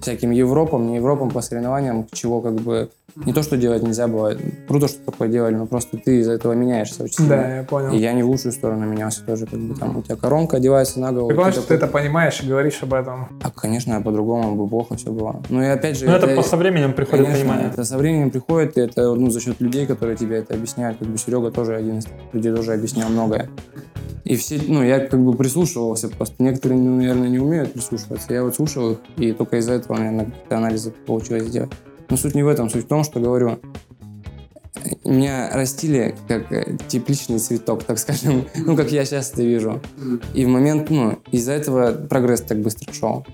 всяким 0.01 0.31
Европам, 0.31 0.87
не 0.87 0.95
Европам, 0.95 1.29
по 1.29 1.41
соревнованиям, 1.41 2.07
чего 2.11 2.41
как 2.41 2.55
бы 2.55 2.89
не 3.25 3.33
то, 3.33 3.41
что 3.41 3.57
делать 3.57 3.81
нельзя 3.81 4.07
было. 4.07 4.37
Круто, 4.67 4.87
что 4.87 4.99
такое 4.99 5.27
делали, 5.27 5.55
но 5.55 5.65
просто 5.65 5.97
ты 5.97 6.19
из-за 6.19 6.33
этого 6.33 6.53
меняешься 6.53 7.03
очень 7.03 7.15
сильно. 7.15 7.29
Да, 7.29 7.55
я 7.57 7.63
понял. 7.63 7.91
И 7.91 7.97
я 7.97 8.13
не 8.13 8.21
в 8.21 8.27
лучшую 8.29 8.51
сторону 8.51 8.85
менялся 8.85 9.23
тоже, 9.23 9.47
как 9.47 9.59
бы 9.59 9.75
там 9.75 9.97
у 9.97 10.01
тебя 10.03 10.15
коронка 10.15 10.57
одевается 10.57 10.99
на 10.99 11.11
голову. 11.11 11.29
Прикольно, 11.29 11.51
ты 11.51 11.59
что 11.59 11.67
ты 11.67 11.77
такой, 11.77 11.87
это 11.87 11.93
понимаешь 11.93 12.41
и 12.41 12.47
говоришь 12.47 12.77
об 12.83 12.93
этом. 12.93 13.27
А, 13.41 13.49
конечно, 13.49 13.97
а 13.97 14.01
по-другому 14.01 14.55
бы 14.55 14.69
плохо 14.69 14.95
все 14.97 15.11
было. 15.11 15.41
Ну 15.49 15.61
и 15.61 15.65
опять 15.65 15.97
же... 15.97 16.05
Но 16.05 16.15
это, 16.15 16.27
по 16.27 16.43
со 16.43 16.57
временем 16.57 16.93
приходит 16.93 17.25
Конечно, 17.25 17.45
понимание. 17.45 17.71
это 17.71 17.83
со 17.83 17.97
временем 17.97 18.29
приходит, 18.29 18.77
и 18.77 18.81
это 18.81 19.13
ну, 19.15 19.29
за 19.31 19.41
счет 19.41 19.59
людей, 19.61 19.87
которые 19.87 20.15
тебе 20.15 20.37
это 20.37 20.53
объясняют. 20.53 20.99
Как 20.99 21.07
бы 21.07 21.17
Серега 21.17 21.51
тоже 21.51 21.75
один 21.75 21.99
из 21.99 22.07
людей, 22.33 22.53
тоже 22.53 22.73
объяснял 22.73 23.09
многое. 23.09 23.49
И 24.27 24.35
все, 24.35 24.59
ну, 24.67 24.83
я 24.83 24.99
как 24.99 25.21
бы 25.21 25.33
прислушивался, 25.33 26.09
просто 26.09 26.43
некоторые, 26.43 26.81
ну, 26.81 26.97
наверное, 26.97 27.29
не 27.29 27.39
умеют 27.39 27.71
прислушиваться. 27.71 28.33
Я 28.33 28.43
вот 28.43 28.55
слушал 28.55 28.91
их, 28.91 28.97
и 29.15 29.31
только 29.31 29.57
из-за 29.57 29.73
этого, 29.73 29.86
наверное, 29.95 30.25
какие-то 30.25 30.57
анализы 30.57 30.91
получилось 30.91 31.43
сделать. 31.43 31.71
Но 32.09 32.17
суть 32.17 32.35
не 32.35 32.43
в 32.43 32.47
этом, 32.47 32.69
суть 32.69 32.85
в 32.85 32.87
том, 32.87 33.03
что 33.03 33.19
говорю, 33.19 33.59
меня 35.03 35.49
растили 35.53 36.15
как 36.27 36.51
э, 36.51 36.77
тепличный 36.87 37.39
цветок, 37.39 37.83
так 37.83 37.97
скажем, 37.99 38.45
ну, 38.55 38.75
как 38.75 38.91
я 38.91 39.05
сейчас 39.05 39.31
это 39.31 39.43
вижу. 39.43 39.81
И 40.33 40.45
в 40.45 40.47
момент, 40.49 40.89
ну, 40.89 41.19
из-за 41.31 41.53
этого 41.53 41.91
прогресс 41.91 42.41
так 42.41 42.59
быстро 42.59 42.93
шел. 42.93 43.25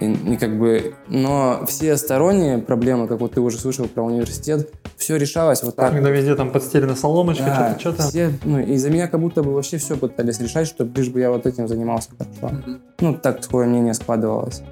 И, 0.00 0.10
и 0.32 0.36
как 0.36 0.58
бы, 0.58 0.94
но 1.08 1.64
все 1.68 1.96
сторонние 1.96 2.58
проблемы, 2.58 3.06
как 3.06 3.20
вот 3.20 3.34
ты 3.34 3.40
уже 3.40 3.58
слышал 3.58 3.86
про 3.86 4.02
университет, 4.02 4.72
все 4.96 5.16
решалось 5.16 5.62
вот 5.62 5.76
так. 5.76 5.92
Когда 5.92 6.10
везде 6.10 6.34
там 6.34 6.50
подстелена 6.50 6.96
соломочка, 6.96 7.44
Да, 7.44 7.76
что-то, 7.78 8.02
что-то. 8.02 8.08
все, 8.08 8.32
ну, 8.44 8.58
из-за 8.60 8.90
меня 8.90 9.06
как 9.08 9.20
будто 9.20 9.42
бы 9.42 9.52
вообще 9.52 9.76
все 9.76 9.96
пытались 9.96 10.40
решать, 10.40 10.66
чтобы 10.66 10.96
лишь 10.98 11.08
бы 11.08 11.20
я 11.20 11.30
вот 11.30 11.46
этим 11.46 11.68
занимался 11.68 12.10
хорошо. 12.18 12.56
Ну, 13.00 13.14
так 13.14 13.40
такое 13.40 13.66
мнение 13.66 13.94
складывалось. 13.94 14.62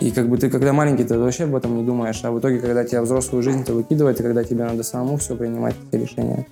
И 0.00 0.10
как 0.10 0.28
бы 0.28 0.38
ты, 0.38 0.48
когда 0.48 0.72
маленький, 0.72 1.04
ты 1.04 1.18
вообще 1.18 1.44
об 1.44 1.54
этом 1.54 1.76
не 1.76 1.84
думаешь, 1.84 2.20
а 2.24 2.30
в 2.30 2.38
итоге, 2.38 2.58
когда 2.58 2.84
тебя 2.84 3.02
взрослую 3.02 3.42
жизнь-то 3.42 3.74
выкидывает, 3.74 4.18
и 4.18 4.22
когда 4.22 4.42
тебе 4.44 4.64
надо 4.64 4.82
самому 4.82 5.18
все 5.18 5.36
принимать, 5.36 5.74
эти 5.90 6.00
решения, 6.00 6.46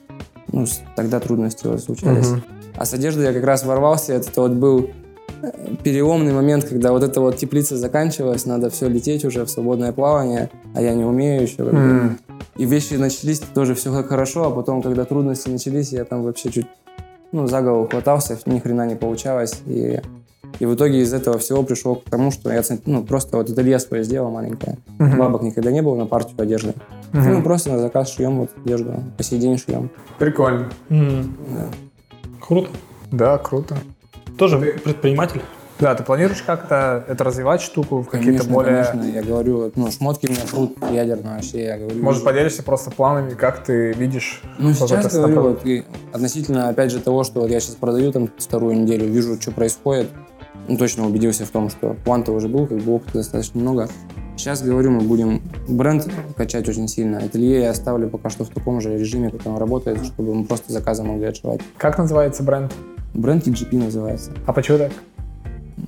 ну, 0.52 0.66
тогда 0.96 1.18
трудности 1.18 1.66
вот 1.66 1.80
случались. 1.80 2.28
Мгм. 2.28 2.42
А 2.76 2.84
с 2.84 2.92
одеждой 2.92 3.24
я 3.24 3.32
как 3.32 3.44
раз 3.44 3.64
ворвался, 3.64 4.12
это 4.12 4.42
вот 4.42 4.52
был 4.52 4.90
э, 5.42 5.50
переломный 5.82 6.32
момент, 6.32 6.64
когда 6.64 6.92
вот 6.92 7.02
эта 7.02 7.20
вот 7.20 7.38
теплица 7.38 7.76
заканчивалась, 7.78 8.44
надо 8.44 8.68
все 8.68 8.88
лететь 8.88 9.24
уже 9.24 9.44
в 9.44 9.50
свободное 9.50 9.92
плавание, 9.92 10.50
а 10.74 10.82
я 10.82 10.94
не 10.94 11.04
умею 11.04 11.42
еще. 11.42 11.56
как. 11.56 11.72
М. 11.72 12.18
И 12.56 12.66
вещи 12.66 12.94
начались 12.94 13.40
тоже 13.40 13.74
все 13.74 13.92
как 13.92 14.08
хорошо, 14.08 14.48
а 14.48 14.50
потом, 14.50 14.82
когда 14.82 15.04
трудности 15.04 15.48
начались, 15.48 15.92
я 15.92 16.04
там 16.04 16.22
вообще 16.22 16.50
чуть 16.50 16.66
ну, 17.32 17.46
за 17.46 17.62
голову 17.62 17.88
хватался, 17.88 18.38
ни 18.46 18.58
хрена 18.58 18.86
не 18.86 18.96
получалось. 18.96 19.60
И, 19.66 20.00
и 20.58 20.66
в 20.66 20.74
итоге 20.74 21.00
из 21.00 21.12
этого 21.12 21.38
всего 21.38 21.62
пришел 21.62 21.96
к 21.96 22.04
тому, 22.04 22.30
что 22.30 22.52
я 22.52 22.62
ну, 22.84 23.04
просто 23.04 23.36
вот 23.36 23.48
ателье 23.50 23.78
свое 23.78 24.04
сделал 24.04 24.30
маленькое. 24.30 24.78
Мгм. 24.98 25.18
Бабок 25.18 25.42
никогда 25.42 25.70
не 25.70 25.82
было 25.82 25.94
на 25.96 26.06
партию 26.06 26.34
одежды. 26.38 26.74
Мгм. 27.12 27.34
Ну, 27.34 27.42
просто 27.42 27.70
на 27.70 27.78
заказ 27.78 28.10
шьем 28.10 28.40
вот 28.40 28.50
одежду. 28.64 29.02
По 29.16 29.22
сей 29.22 29.38
день 29.38 29.58
шьем. 29.58 29.90
Прикольно. 30.18 30.68
М. 30.88 31.36
Круто. 32.40 32.70
Да, 33.10 33.38
круто. 33.38 33.76
Тоже 34.36 34.58
предприниматель. 34.58 35.42
Да, 35.80 35.94
ты 35.94 36.02
планируешь 36.02 36.42
как-то 36.42 37.04
это 37.06 37.22
развивать 37.22 37.60
штуку 37.60 38.02
в 38.02 38.06
какие-то 38.06 38.38
Конечно, 38.38 38.52
более... 38.52 38.84
конечно, 38.84 39.16
я 39.16 39.22
говорю, 39.22 39.70
ну, 39.76 39.90
шмотки 39.92 40.26
у 40.26 40.30
меня 40.32 40.42
прут 40.50 40.76
ядерно 40.90 41.34
вообще, 41.34 41.64
я 41.64 41.78
говорю. 41.78 42.02
Может, 42.02 42.24
поделишься 42.24 42.64
просто 42.64 42.90
планами, 42.90 43.34
как 43.34 43.62
ты 43.62 43.92
видишь 43.92 44.42
Ну, 44.58 44.72
сейчас 44.72 45.14
говорю, 45.14 45.36
стопор- 45.36 45.48
вот, 45.50 45.66
и 45.66 45.84
относительно, 46.12 46.68
опять 46.68 46.90
же, 46.90 46.98
того, 46.98 47.22
что 47.22 47.42
вот 47.42 47.50
я 47.50 47.60
сейчас 47.60 47.76
продаю 47.76 48.10
там 48.10 48.28
вторую 48.38 48.76
неделю, 48.76 49.06
вижу, 49.06 49.40
что 49.40 49.52
происходит, 49.52 50.08
ну, 50.68 50.76
точно 50.76 51.06
убедился 51.06 51.44
в 51.44 51.50
том, 51.50 51.70
что 51.70 51.96
план-то 52.04 52.32
уже 52.32 52.48
был, 52.48 52.66
как 52.66 52.78
бы 52.78 52.94
опыта 52.94 53.14
достаточно 53.14 53.60
много. 53.60 53.88
Сейчас, 54.36 54.62
говорю, 54.62 54.92
мы 54.92 55.00
будем 55.00 55.42
бренд 55.66 56.08
качать 56.36 56.68
очень 56.68 56.86
сильно. 56.86 57.18
Ателье 57.18 57.62
я 57.62 57.70
оставлю 57.70 58.08
пока 58.08 58.30
что 58.30 58.44
в 58.44 58.50
таком 58.50 58.80
же 58.80 58.96
режиме, 58.96 59.30
как 59.30 59.46
он 59.46 59.56
работает, 59.56 60.04
чтобы 60.04 60.34
мы 60.34 60.44
просто 60.44 60.72
заказы 60.72 61.02
могли 61.02 61.26
отшивать. 61.26 61.60
Как 61.76 61.98
называется 61.98 62.42
бренд? 62.42 62.72
Бренд 63.14 63.48
EGP 63.48 63.76
называется. 63.76 64.30
А 64.46 64.52
почему 64.52 64.78
так? 64.78 64.92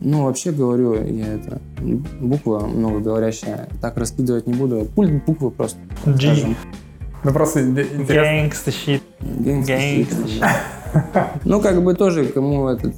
Ну, 0.00 0.24
вообще 0.24 0.50
говорю, 0.50 0.94
я 1.04 1.34
это, 1.34 1.60
буква 2.20 2.60
многоговорящая, 2.60 3.68
так 3.80 3.96
раскидывать 3.98 4.46
не 4.46 4.54
буду. 4.54 4.86
Пульт 4.94 5.24
буквы 5.24 5.50
просто. 5.50 5.78
G. 6.06 6.16
скажем. 6.16 6.56
Ну, 7.22 7.32
просто 7.32 7.60
интересно. 7.60 8.72
Щит. 8.72 9.02
Гангстер 9.20 9.78
Гангстер. 9.78 10.28
щит. 10.28 10.44
Ну, 11.44 11.60
как 11.60 11.82
бы 11.82 11.94
тоже, 11.94 12.26
кому 12.26 12.68
этот, 12.68 12.94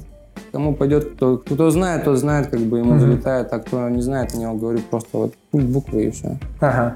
кому 0.53 0.75
пойдет, 0.75 1.15
кто, 1.15 1.37
кто 1.37 1.71
знает, 1.71 2.05
тот 2.05 2.19
знает, 2.19 2.47
как 2.47 2.59
бы 2.59 2.77
ему 2.77 2.99
залетает, 2.99 3.51
а 3.51 3.59
кто 3.59 3.89
не 3.89 4.01
знает, 4.01 4.35
я 4.35 4.53
говорю 4.53 4.79
просто 4.89 5.17
вот 5.17 5.33
пульт 5.49 5.65
буквы 5.65 6.05
и 6.05 6.11
все. 6.11 6.37
Ага. 6.59 6.95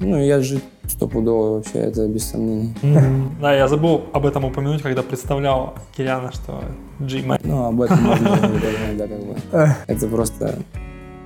Ну, 0.00 0.18
я 0.18 0.40
же 0.40 0.60
стопудово 0.86 1.56
вообще, 1.56 1.80
это 1.80 2.06
без 2.06 2.24
сомнений. 2.24 2.74
Да, 3.40 3.54
я 3.54 3.66
забыл 3.66 4.02
об 4.12 4.24
этом 4.24 4.44
упомянуть, 4.44 4.82
когда 4.82 5.02
представлял 5.02 5.74
Киряна, 5.96 6.30
что 6.32 6.62
G. 7.00 7.24
Ну, 7.42 7.64
об 7.64 7.80
этом 7.82 8.02
можно 8.02 8.28
не 8.28 8.36
говорить, 8.36 8.96
да, 8.96 9.06
как 9.08 9.20
бы. 9.20 9.36
Это 9.88 10.06
просто 10.06 10.58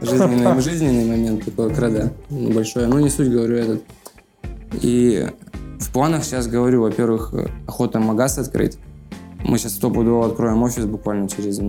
жизненный, 0.01 0.61
жизненный 0.63 1.05
момент 1.05 1.45
такой 1.45 1.75
кредо 1.75 2.11
большое. 2.31 2.87
Ну, 2.87 2.99
не 3.01 3.11
суть, 3.11 3.31
говорю, 3.31 3.57
этот. 3.57 3.83
И 4.81 5.27
в 5.79 5.93
планах 5.93 6.25
сейчас 6.25 6.49
говорю, 6.49 6.83
во-первых, 6.83 7.35
охота 7.67 7.99
магаз 7.99 8.39
открыть. 8.39 8.79
Мы 9.49 9.59
сейчас 9.59 9.75
стопудово 9.75 10.27
откроем 10.27 10.63
офис 10.63 10.87
буквально 10.87 11.29
через 11.29 11.61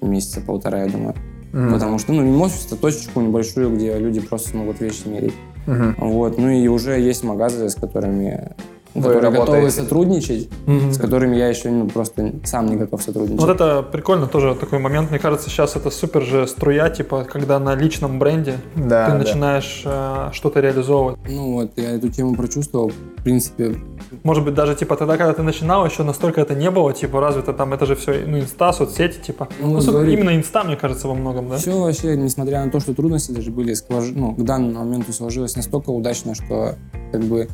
месяца 0.00 0.40
полтора, 0.40 0.82
я 0.82 0.88
думаю. 0.88 1.14
Мгм. 1.52 1.72
Потому 1.74 1.98
что, 1.98 2.12
ну, 2.12 2.22
не 2.22 2.36
офис, 2.42 2.66
а 2.72 2.76
точечку 2.76 3.20
небольшую, 3.20 3.74
где 3.74 3.96
люди 3.98 4.20
просто 4.20 4.50
смогут 4.50 4.80
вещи 4.80 5.06
мерить. 5.06 5.34
Мгм. 5.66 5.96
Вот, 5.98 6.38
ну 6.38 6.48
и 6.48 6.66
уже 6.66 6.98
есть 6.98 7.22
магазы, 7.22 7.68
с 7.68 7.74
которыми 7.76 8.52
Вы 8.94 9.02
которые 9.02 9.30
готовы 9.30 9.46
работаете. 9.56 9.82
сотрудничать, 9.82 10.48
Мгм. 10.66 10.92
с 10.92 10.98
которыми 10.98 11.36
я 11.36 11.48
еще 11.48 11.70
ну, 11.70 11.88
просто 11.88 12.32
сам 12.44 12.66
не 12.66 12.76
готов 12.76 13.02
сотрудничать. 13.02 13.40
Вот 13.40 13.50
это 13.50 13.82
прикольно 13.82 14.26
тоже 14.26 14.54
такой 14.54 14.78
момент. 14.78 15.10
Мне 15.10 15.18
кажется, 15.18 15.48
сейчас 15.48 15.76
это 15.76 15.90
супер 15.90 16.22
же 16.22 16.46
струя, 16.46 16.90
типа, 16.90 17.24
когда 17.24 17.58
на 17.58 17.74
личном 17.74 18.18
бренде 18.18 18.56
Да, 18.76 19.06
ты 19.06 19.12
да. 19.12 19.18
начинаешь 19.18 19.82
э, 19.84 20.28
что-то 20.32 20.60
реализовывать. 20.60 21.16
Ну 21.28 21.52
вот, 21.54 21.72
я 21.76 21.90
эту 21.92 22.08
тему 22.10 22.34
прочувствовал. 22.34 22.90
В 23.16 23.22
принципе, 23.22 23.76
Может 24.24 24.44
быть, 24.44 24.54
даже 24.54 24.74
типа 24.74 24.96
тогда, 24.96 25.16
когда 25.16 25.32
ты 25.32 25.42
начинал, 25.42 25.86
еще 25.86 26.02
настолько 26.02 26.40
это 26.40 26.54
не 26.54 26.70
было, 26.70 26.92
типа, 26.92 27.20
развито 27.20 27.52
там, 27.52 27.72
это 27.72 27.86
же 27.86 27.94
все, 27.96 28.24
ну, 28.26 28.38
инста, 28.40 28.72
соцсети, 28.72 29.18
типа. 29.26 29.48
Ну, 29.60 29.68
Ну, 29.68 29.74
вот 29.74 29.84
су- 29.84 29.92
говорит. 29.92 30.18
именно 30.18 30.36
инста, 30.36 30.64
мне 30.64 30.76
кажется, 30.76 31.08
во 31.08 31.14
многом, 31.14 31.48
да? 31.48 31.56
все 31.56 31.78
вообще, 31.80 32.16
несмотря 32.16 32.64
на 32.64 32.70
то, 32.70 32.78
что 32.80 32.94
трудности 32.94 33.32
даже 33.32 33.50
были, 33.50 33.72
склож- 33.74 34.12
ну, 34.14 34.34
к 34.34 34.42
данному 34.42 34.84
моменту 34.84 35.12
сложилось 35.12 35.56
настолько 35.56 35.90
удачно, 35.90 36.34
что 36.34 36.74
как 37.10 37.22
бы 37.22 37.48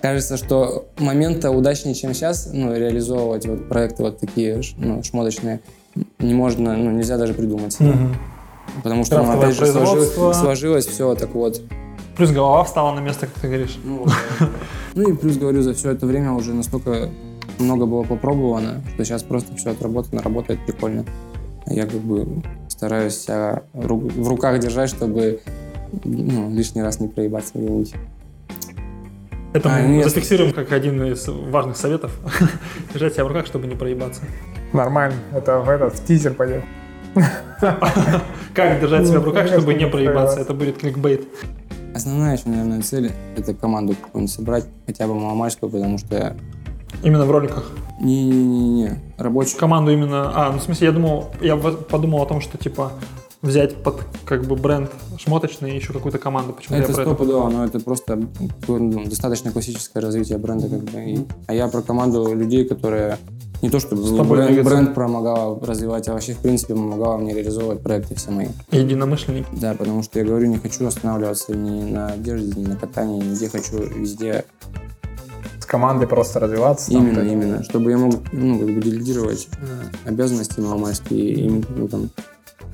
кажется, 0.00 0.36
что 0.36 0.88
момента 0.98 1.50
удачнее, 1.50 1.94
чем 1.94 2.14
сейчас, 2.14 2.50
ну, 2.52 2.74
реализовывать 2.74 3.46
вот 3.46 3.68
проекты 3.68 4.02
вот 4.02 4.18
такие, 4.18 4.60
ну, 4.76 5.02
шмоточные, 5.02 5.60
не 6.18 6.34
можно, 6.34 6.76
ну, 6.76 6.90
нельзя 6.90 7.16
даже 7.16 7.34
придумать. 7.34 7.78
Мгм. 7.80 8.16
Потому 8.82 9.04
что, 9.04 9.22
ну, 9.22 9.30
опять 9.30 9.56
же, 9.56 9.66
сложилось, 9.66 10.14
сложилось 10.36 10.86
все 10.86 11.14
так 11.14 11.34
вот. 11.34 11.60
Плюс 12.16 12.30
голова 12.30 12.64
встала 12.64 12.94
на 12.94 13.00
место, 13.00 13.26
как 13.26 13.34
ты 13.36 13.46
говоришь. 13.46 13.78
Ну. 13.84 14.06
Ну 14.94 15.10
и 15.10 15.14
плюс, 15.14 15.36
говорю, 15.36 15.62
за 15.62 15.74
все 15.74 15.92
это 15.92 16.06
время 16.06 16.32
уже 16.32 16.52
настолько 16.52 17.08
много 17.60 17.86
было 17.86 18.02
попробовано, 18.02 18.82
что 18.94 19.04
сейчас 19.04 19.22
просто 19.22 19.54
все 19.54 19.70
отработано, 19.70 20.22
работает 20.22 20.58
прикольно. 20.66 21.04
Я 21.66 21.86
как 21.86 22.00
бы 22.00 22.42
стараюсь 22.68 23.16
себя 23.16 23.62
в 23.72 24.28
руках 24.28 24.58
держать, 24.58 24.90
чтобы 24.90 25.40
ну, 26.04 26.50
лишний 26.50 26.82
раз 26.82 26.98
не 26.98 27.06
проебаться 27.06 27.52
где-нибудь. 27.54 27.94
Это 29.52 29.74
А, 29.74 29.78
мы 29.80 29.88
нет. 29.96 30.04
зафиксируем 30.04 30.52
как 30.52 30.72
один 30.72 31.02
из 31.04 31.26
важных 31.26 31.76
советов. 31.76 32.12
Держать 32.92 33.14
себя 33.14 33.24
в 33.24 33.28
руках, 33.28 33.46
чтобы 33.46 33.66
не 33.66 33.74
проебаться. 33.74 34.22
Нормально. 34.72 35.16
Это 35.32 35.58
в 35.60 35.68
этот 35.70 35.94
в 35.94 36.04
тизер 36.04 36.34
пойдет. 36.34 36.62
Как 38.54 38.80
держать 38.80 39.06
себя 39.06 39.20
в 39.20 39.24
руках, 39.24 39.44
Ну, 39.44 39.48
конечно, 39.50 39.60
чтобы 39.60 39.74
не 39.74 39.86
проебаться? 39.88 40.40
Это 40.40 40.52
будет 40.54 40.78
кликбейт. 40.78 41.26
Основная 41.94 42.36
еще, 42.36 42.48
наверное, 42.48 42.82
цель— 42.82 43.12
это 43.36 43.54
команду 43.54 43.94
какую-нибудь 44.00 44.32
собрать, 44.32 44.66
хотя 44.86 45.06
бы 45.06 45.14
маломальскую, 45.14 45.70
потому 45.70 45.98
что 45.98 46.36
Именно 47.02 47.24
в 47.24 47.30
роликах. 47.30 47.70
не-не-не, 48.00 49.00
рабочую 49.16 49.58
Команду 49.58 49.90
именно... 49.92 50.30
А, 50.34 50.52
ну 50.52 50.58
в 50.58 50.62
смысле, 50.62 50.86
я 50.88 50.92
думал, 50.92 51.30
я 51.40 51.56
подумал 51.56 52.22
о 52.22 52.26
том, 52.26 52.40
что 52.40 52.58
типа 52.58 52.92
взять 53.42 53.76
под 53.82 54.02
как 54.24 54.44
бы 54.44 54.56
бренд 54.56 54.90
шмоточный 55.16 55.72
и 55.72 55.76
еще 55.76 55.92
какую-то 55.92 56.18
команду. 56.18 56.52
Почему 56.52 56.76
Это 56.76 56.88
я 56.88 56.94
про 56.94 57.02
это 57.02 57.10
стопудово, 57.10 57.48
но 57.50 57.64
это 57.64 57.80
просто 57.80 58.20
ну, 58.66 59.04
достаточно 59.04 59.52
классическое 59.52 60.02
развитие 60.02 60.38
бренда. 60.38 60.68
Как 60.68 60.80
бы. 60.80 61.00
И- 61.00 61.26
а 61.46 61.54
я 61.54 61.68
про 61.68 61.82
команду 61.82 62.34
людей, 62.34 62.64
которые 62.66 63.18
не 63.62 63.70
то 63.70 63.80
чтобы 63.80 64.02
бренд, 64.24 64.48
двигаться. 64.48 64.74
бренд 64.74 64.94
помогал 64.94 65.60
развивать, 65.60 66.08
а 66.08 66.12
вообще, 66.12 66.34
в 66.34 66.38
принципе, 66.38 66.74
помогала 66.74 67.16
мне 67.16 67.34
реализовывать 67.34 67.82
проекты 67.82 68.14
все 68.14 68.30
мои. 68.30 68.48
единомышленник. 68.70 69.46
Да, 69.52 69.74
потому 69.74 70.02
что 70.02 70.18
я 70.20 70.24
говорю, 70.24 70.46
не 70.46 70.58
хочу 70.58 70.86
останавливаться 70.86 71.54
ни 71.54 71.90
на 71.90 72.08
одежде, 72.08 72.60
ни 72.60 72.66
на 72.66 72.76
катании, 72.76 73.20
нигде 73.22 73.48
хочу 73.48 73.78
везде. 73.78 74.44
С 75.60 75.66
командой 75.66 76.06
просто 76.06 76.38
развиваться. 76.40 76.90
там, 76.92 77.02
именно, 77.02 77.20
так. 77.20 77.26
именно. 77.26 77.64
Чтобы 77.64 77.90
я 77.90 77.98
мог 77.98 78.14
ну, 78.32 78.58
как 78.58 78.68
бы 78.68 78.80
делегировать 78.80 79.48
э, 79.60 80.08
обязанности 80.08 80.60
маломальские, 80.60 81.34
и, 81.34 81.64
ну, 81.76 81.88
там, 81.88 82.10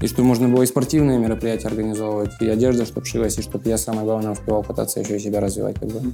и 0.01 0.07
чтобы 0.07 0.29
можно 0.29 0.49
было 0.49 0.63
и 0.63 0.67
спортивные 0.67 1.19
мероприятия 1.19 1.69
организовывать, 1.69 2.33
и 2.41 2.49
одежда, 2.49 2.85
чтобы 2.85 3.07
шилась, 3.07 3.39
и 3.39 3.43
чтобы 3.43 3.69
я, 3.69 3.79
самое 3.79 4.05
главное, 4.05 4.33
успевал 4.33 4.63
кататься, 4.63 5.01
еще 5.01 5.17
и 5.17 5.19
себя 5.19 5.41
развивать. 5.41 5.79
Как 5.79 5.89
бы. 5.89 6.13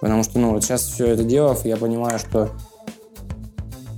Потому 0.00 0.22
что, 0.22 0.38
ну, 0.38 0.52
вот 0.52 0.64
сейчас 0.64 0.82
все 0.82 1.06
это 1.06 1.24
делав, 1.24 1.64
я 1.64 1.76
понимаю, 1.76 2.18
что 2.18 2.50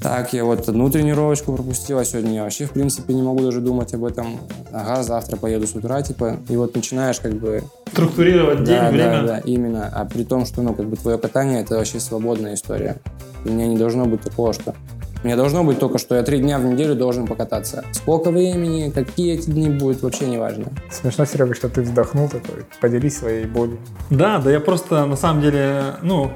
так, 0.02 0.32
я 0.32 0.44
вот 0.46 0.66
одну 0.66 0.88
тренировочку 0.90 1.52
пропустил, 1.52 1.98
а 1.98 2.04
сегодня 2.06 2.32
я 2.32 2.44
вообще, 2.44 2.64
в 2.64 2.70
принципе, 2.70 3.12
не 3.12 3.22
могу 3.22 3.42
даже 3.42 3.60
думать 3.60 3.92
об 3.92 4.04
этом. 4.04 4.38
Ага, 4.72 5.02
завтра 5.02 5.36
поеду 5.36 5.66
с 5.66 5.74
утра, 5.74 6.00
типа, 6.00 6.38
и 6.48 6.56
вот 6.56 6.74
начинаешь 6.74 7.20
как 7.20 7.34
бы 7.34 7.62
Структурировать 7.92 8.64
день, 8.64 8.76
да, 8.76 8.90
время. 8.90 9.22
Да, 9.22 9.26
да, 9.26 9.38
именно. 9.40 9.90
А 9.92 10.06
при 10.06 10.24
том, 10.24 10.46
что, 10.46 10.62
ну, 10.62 10.74
как 10.74 10.86
бы 10.86 10.96
твое 10.96 11.18
катание 11.18 11.60
это 11.60 11.76
вообще 11.76 12.00
свободная 12.00 12.54
история. 12.54 12.96
У 13.44 13.50
меня 13.50 13.66
не 13.66 13.76
должно 13.76 14.06
быть 14.06 14.22
такого, 14.22 14.54
что 14.54 14.74
у 15.22 15.26
меня 15.26 15.36
должно 15.36 15.64
быть 15.64 15.78
только, 15.78 15.98
что 15.98 16.14
я 16.14 16.22
три 16.22 16.38
дня 16.38 16.58
в 16.58 16.64
неделю 16.64 16.94
должен 16.94 17.26
покататься. 17.26 17.84
Сколько 17.92 18.30
времени, 18.30 18.90
какие 18.90 19.34
эти 19.34 19.50
дни 19.50 19.68
будут, 19.68 20.02
вообще 20.02 20.26
не 20.26 20.38
важно. 20.38 20.66
Смешно, 20.90 21.26
Серега, 21.26 21.54
что 21.54 21.68
ты 21.68 21.82
вздохнул 21.82 22.28
такой. 22.28 22.64
Поделись 22.80 23.18
своей 23.18 23.44
болью. 23.44 23.78
Да, 24.08 24.38
да 24.38 24.50
я 24.50 24.60
просто 24.60 25.04
на 25.04 25.16
самом 25.16 25.42
деле, 25.42 25.96
ну, 26.00 26.32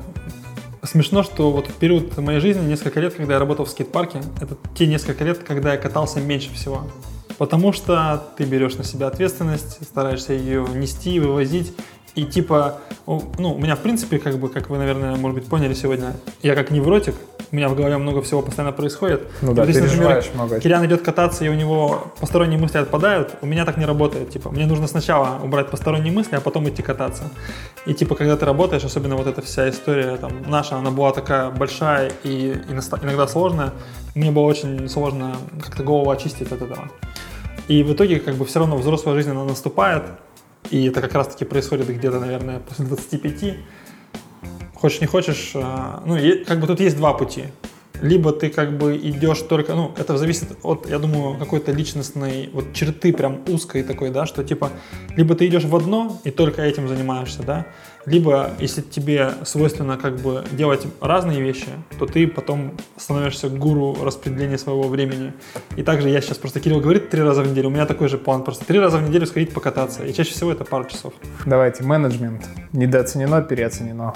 смешно, 0.82 1.22
что 1.22 1.50
вот 1.50 1.66
в 1.68 1.74
период 1.74 2.16
моей 2.18 2.40
жизни, 2.40 2.66
несколько 2.68 3.00
лет, 3.00 3.14
когда 3.14 3.34
я 3.34 3.38
работал 3.38 3.64
в 3.64 3.70
скейт-парке, 3.70 4.20
это 4.42 4.56
те 4.74 4.86
несколько 4.86 5.24
лет, 5.24 5.38
когда 5.38 5.72
я 5.72 5.78
катался 5.78 6.20
меньше 6.20 6.52
всего. 6.52 6.82
Потому 7.38 7.72
что 7.72 8.22
ты 8.36 8.44
берешь 8.44 8.76
на 8.76 8.84
себя 8.84 9.06
ответственность, 9.08 9.82
стараешься 9.82 10.34
ее 10.34 10.66
нести, 10.74 11.18
вывозить. 11.18 11.74
И 12.14 12.24
типа, 12.24 12.80
ну, 13.06 13.54
у 13.54 13.58
меня 13.58 13.74
в 13.74 13.80
принципе, 13.80 14.18
как 14.18 14.38
бы, 14.38 14.48
как 14.48 14.70
вы, 14.70 14.78
наверное, 14.78 15.16
может 15.16 15.38
быть, 15.38 15.48
поняли 15.48 15.74
сегодня, 15.74 16.14
я 16.42 16.54
как 16.54 16.70
невротик, 16.70 17.14
у 17.50 17.56
меня 17.56 17.68
в 17.68 17.76
голове 17.76 17.98
много 17.98 18.22
всего 18.22 18.42
постоянно 18.42 18.72
происходит. 18.72 19.28
Ну 19.42 19.52
И 19.52 19.54
да, 19.54 19.62
вот 19.62 19.68
если, 19.68 19.82
например, 19.82 20.24
много. 20.34 20.60
Кириан 20.60 20.86
идет 20.86 21.02
кататься, 21.02 21.44
и 21.44 21.48
у 21.48 21.54
него 21.54 22.12
посторонние 22.20 22.58
мысли 22.58 22.78
отпадают, 22.78 23.34
у 23.42 23.46
меня 23.46 23.64
так 23.64 23.76
не 23.76 23.84
работает. 23.84 24.30
Типа, 24.30 24.50
мне 24.50 24.66
нужно 24.66 24.86
сначала 24.86 25.40
убрать 25.42 25.70
посторонние 25.70 26.12
мысли, 26.12 26.36
а 26.36 26.40
потом 26.40 26.68
идти 26.68 26.82
кататься. 26.82 27.30
И 27.86 27.94
типа, 27.94 28.14
когда 28.14 28.36
ты 28.36 28.44
работаешь, 28.44 28.84
особенно 28.84 29.16
вот 29.16 29.26
эта 29.26 29.42
вся 29.42 29.68
история 29.68 30.16
там 30.16 30.32
наша, 30.46 30.76
она 30.76 30.90
была 30.90 31.12
такая 31.12 31.50
большая 31.50 32.12
и 32.22 32.56
иногда 32.68 33.28
сложная, 33.28 33.72
мне 34.14 34.30
было 34.30 34.44
очень 34.44 34.88
сложно 34.88 35.36
как-то 35.62 35.82
голову 35.82 36.10
очистить 36.10 36.50
от 36.52 36.62
этого. 36.62 36.88
И 37.66 37.82
в 37.82 37.92
итоге, 37.92 38.20
как 38.20 38.34
бы, 38.34 38.44
все 38.44 38.58
равно 38.58 38.76
взрослая 38.76 39.14
жизнь, 39.14 39.30
она 39.30 39.44
наступает, 39.44 40.02
и 40.70 40.86
это 40.88 41.00
как 41.00 41.14
раз-таки 41.14 41.44
происходит 41.44 41.88
где-то, 41.88 42.20
наверное, 42.20 42.60
после 42.60 42.86
25. 42.86 43.56
Хочешь 44.74 45.00
не 45.00 45.06
хочешь, 45.06 45.52
а, 45.54 46.02
ну, 46.06 46.16
как 46.46 46.60
бы 46.60 46.66
тут 46.66 46.80
есть 46.80 46.96
два 46.96 47.14
пути. 47.14 47.44
Либо 48.02 48.32
ты 48.32 48.50
как 48.50 48.76
бы 48.76 48.96
идешь 48.96 49.40
только, 49.40 49.74
ну, 49.74 49.94
это 49.96 50.18
зависит 50.18 50.58
от, 50.62 50.88
я 50.88 50.98
думаю, 50.98 51.38
какой-то 51.38 51.72
личностной 51.72 52.50
вот 52.52 52.72
черты 52.74 53.12
прям 53.12 53.42
узкой 53.46 53.82
такой, 53.82 54.10
да, 54.10 54.26
что 54.26 54.42
типа, 54.42 54.70
либо 55.16 55.34
ты 55.34 55.46
идешь 55.46 55.64
в 55.64 55.74
одно 55.74 56.20
и 56.24 56.30
только 56.30 56.62
этим 56.62 56.88
занимаешься, 56.88 57.42
да, 57.42 57.66
либо 58.06 58.50
если 58.58 58.82
тебе 58.82 59.32
свойственно 59.44 59.96
как 59.96 60.16
бы 60.16 60.44
делать 60.52 60.86
разные 61.00 61.40
вещи, 61.40 61.68
то 61.98 62.06
ты 62.06 62.26
потом 62.26 62.72
становишься 62.96 63.48
гуру 63.48 63.96
распределения 64.02 64.58
своего 64.58 64.84
времени. 64.88 65.32
И 65.76 65.82
также 65.82 66.08
я 66.08 66.20
сейчас 66.20 66.38
просто, 66.38 66.60
Кирилл 66.60 66.80
говорит 66.80 67.10
три 67.10 67.22
раза 67.22 67.42
в 67.42 67.48
неделю, 67.48 67.68
у 67.68 67.72
меня 67.72 67.86
такой 67.86 68.08
же 68.08 68.18
план, 68.18 68.44
просто 68.44 68.64
три 68.64 68.78
раза 68.78 68.98
в 68.98 69.08
неделю 69.08 69.26
сходить 69.26 69.52
покататься, 69.52 70.04
и 70.04 70.12
чаще 70.12 70.32
всего 70.32 70.52
это 70.52 70.64
пару 70.64 70.84
часов. 70.84 71.14
Давайте, 71.46 71.84
менеджмент. 71.84 72.48
Недооценено, 72.72 73.42
переоценено. 73.42 74.14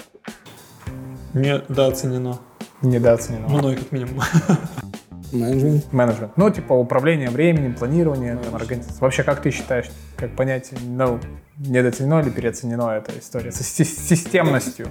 Недооценено. 1.34 2.38
Недооценено. 2.82 3.48
Мной 3.48 3.76
как 3.76 3.92
минимум. 3.92 4.22
Менеджмент. 5.32 5.92
Менеджмент. 5.92 6.32
Ну, 6.36 6.50
типа 6.50 6.72
управление 6.72 7.30
временем, 7.30 7.74
планирование, 7.74 8.36
там, 8.36 8.54
организация. 8.54 9.00
Вообще, 9.00 9.22
как 9.22 9.42
ты 9.42 9.50
считаешь, 9.50 9.86
как 10.16 10.34
понять, 10.36 10.70
ну, 10.86 11.18
недооценено 11.58 12.20
или 12.20 12.30
переоценено 12.30 12.90
эта 12.96 13.12
история 13.18 13.52
со 13.52 13.62
си- 13.62 13.84
системностью? 13.84 14.88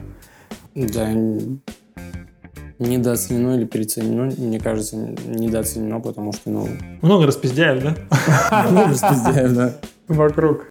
Да, 0.75 1.09
недооценено 2.79 3.55
или 3.55 3.65
переоценено, 3.65 4.31
мне 4.37 4.59
кажется, 4.59 4.95
недооценено, 4.97 5.99
потому 5.99 6.33
что, 6.33 6.49
ну, 6.51 6.69
Много 7.01 7.25
распиздяев, 7.25 7.81
да? 7.83 7.95
ну, 8.71 8.87
распиздяев, 8.87 9.53
да. 9.53 9.73
Вокруг. 10.07 10.65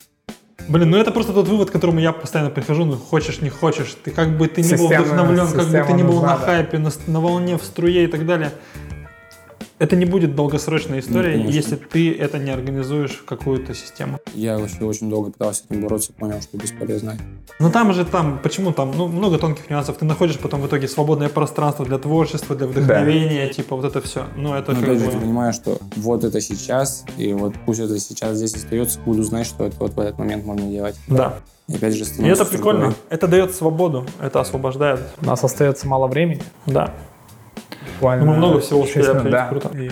Блин, 0.68 0.90
ну 0.90 0.96
это 0.96 1.12
просто 1.12 1.32
тот 1.32 1.46
вывод, 1.48 1.70
к 1.70 1.72
которому 1.72 2.00
я 2.00 2.12
постоянно 2.12 2.50
прихожу, 2.50 2.84
ну 2.84 2.96
хочешь, 2.96 3.40
не 3.40 3.50
хочешь, 3.50 3.96
ты 4.02 4.10
как 4.10 4.36
бы 4.36 4.48
ты 4.48 4.62
не 4.62 4.74
был 4.76 4.86
вдохновлен, 4.88 5.46
как 5.46 5.66
бы 5.68 5.84
ты 5.86 5.92
не 5.92 6.02
был 6.02 6.14
нужна, 6.14 6.32
на 6.32 6.38
да. 6.38 6.44
хайпе, 6.44 6.78
на, 6.78 6.90
с- 6.90 7.06
на 7.06 7.20
волне, 7.20 7.56
в 7.56 7.62
струе 7.62 8.04
и 8.04 8.06
так 8.08 8.26
далее. 8.26 8.50
Это 9.78 9.94
не 9.94 10.06
будет 10.06 10.34
долгосрочная 10.34 11.00
история, 11.00 11.32
конечно. 11.32 11.50
если 11.50 11.76
ты 11.76 12.12
это 12.12 12.38
не 12.38 12.50
организуешь 12.50 13.12
в 13.12 13.24
какую-то 13.26 13.74
систему. 13.74 14.18
Я 14.34 14.58
вообще 14.58 14.84
очень 14.84 15.10
долго 15.10 15.30
пытался 15.30 15.60
с 15.60 15.64
этим 15.68 15.82
бороться, 15.82 16.14
понял, 16.14 16.40
что 16.40 16.56
бесполезно. 16.56 17.18
Но 17.58 17.70
там 17.70 17.92
же 17.92 18.06
там, 18.06 18.40
почему 18.42 18.72
там, 18.72 18.92
ну 18.96 19.06
много 19.06 19.38
тонких 19.38 19.68
нюансов. 19.68 19.98
Ты 19.98 20.06
находишь 20.06 20.38
потом 20.38 20.62
в 20.62 20.66
итоге 20.66 20.88
свободное 20.88 21.28
пространство 21.28 21.84
для 21.84 21.98
творчества, 21.98 22.56
для 22.56 22.66
вдохновения, 22.66 23.48
типа 23.48 23.76
вот 23.76 23.84
это 23.84 24.00
все. 24.00 24.24
Ну 24.36 24.54
это 24.54 24.72
Но 24.72 24.80
как 24.80 24.88
опять 24.88 25.00
же, 25.00 25.10
ты 25.10 25.18
понимаешь, 25.18 25.54
что 25.54 25.78
вот 25.96 26.24
это 26.24 26.40
сейчас, 26.40 27.04
и 27.18 27.34
вот 27.34 27.54
пусть 27.66 27.80
это 27.80 27.98
сейчас 27.98 28.38
здесь 28.38 28.54
остается, 28.54 28.98
буду 29.00 29.22
знать, 29.24 29.46
что 29.46 29.66
это 29.66 29.76
вот 29.78 29.92
в 29.94 30.00
этот 30.00 30.18
момент 30.18 30.46
можно 30.46 30.66
делать. 30.70 30.96
Да. 31.06 31.40
И 31.68 31.74
опять 31.74 31.94
же, 31.94 32.04
И 32.04 32.26
это 32.28 32.44
прикольно. 32.44 32.80
другой. 32.80 32.96
Это 33.10 33.26
дает 33.26 33.54
свободу, 33.54 34.06
это 34.22 34.40
освобождает. 34.40 35.00
У 35.20 35.26
нас 35.26 35.42
остается 35.42 35.86
мало 35.86 36.06
времени. 36.06 36.42
Да. 36.64 36.94
Буквально 37.96 38.24
Ну, 38.24 38.30
мы 38.32 38.36
много 38.38 38.60
всего 38.60 38.80
успели 38.80 39.02
минут, 39.02 39.16
обсудить, 39.16 39.32
да. 39.32 39.46
круто. 39.48 39.68
И 39.78 39.90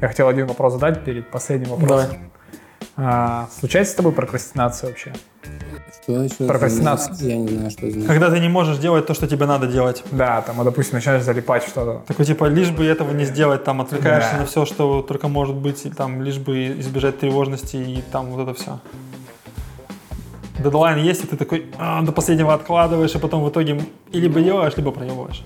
я 0.00 0.08
хотел 0.08 0.28
один 0.28 0.46
вопрос 0.46 0.72
задать 0.74 1.04
перед 1.04 1.28
последним 1.30 1.70
вопросом. 1.70 1.88
Давай. 1.96 2.18
А, 3.00 3.48
случается 3.58 3.92
с 3.92 3.96
тобой 3.96 4.12
прокрастинация 4.12 4.88
вообще? 4.88 5.12
Что 6.02 6.22
еще? 6.22 6.46
Прокрастинация. 6.46 7.14
Я 7.28 7.36
не 7.36 7.48
знаю, 7.48 7.70
что 7.70 7.82
это 7.86 7.92
значит. 7.92 8.08
Когда 8.08 8.30
ты 8.30 8.40
не 8.40 8.48
можешь 8.48 8.78
делать 8.78 9.06
то, 9.06 9.14
что 9.14 9.28
тебе 9.28 9.46
надо 9.46 9.66
делать. 9.68 10.02
Да, 10.10 10.42
там, 10.42 10.56
вот, 10.56 10.64
допустим, 10.64 10.94
начинаешь 10.96 11.22
залипать 11.22 11.62
что-то. 11.62 12.02
Такой 12.08 12.24
типа, 12.24 12.46
лишь 12.46 12.70
бы 12.70 12.84
этого 12.84 13.12
не 13.12 13.24
сделать, 13.24 13.62
там 13.64 13.80
отвлекаешься 13.80 14.32
Да. 14.32 14.40
на 14.40 14.46
все, 14.46 14.64
что 14.64 15.02
только 15.02 15.28
может 15.28 15.54
быть, 15.54 15.86
и 15.86 15.90
там 15.90 16.22
лишь 16.22 16.38
бы 16.38 16.80
избежать 16.80 17.20
тревожности 17.20 17.76
и 17.76 18.02
там 18.10 18.26
вот 18.32 18.48
это 18.48 18.54
все. 18.60 18.80
Дедлайн 20.58 20.98
есть, 20.98 21.22
и 21.22 21.26
ты 21.28 21.36
такой 21.36 21.66
«А, 21.78 22.02
до 22.02 22.10
последнего 22.10 22.52
откладываешь, 22.52 23.14
и 23.14 23.18
потом 23.18 23.44
в 23.44 23.48
итоге 23.48 23.80
и 24.10 24.20
либо 24.20 24.40
делаешь, 24.40 24.72
либо 24.76 24.90
проебываешь. 24.90 25.44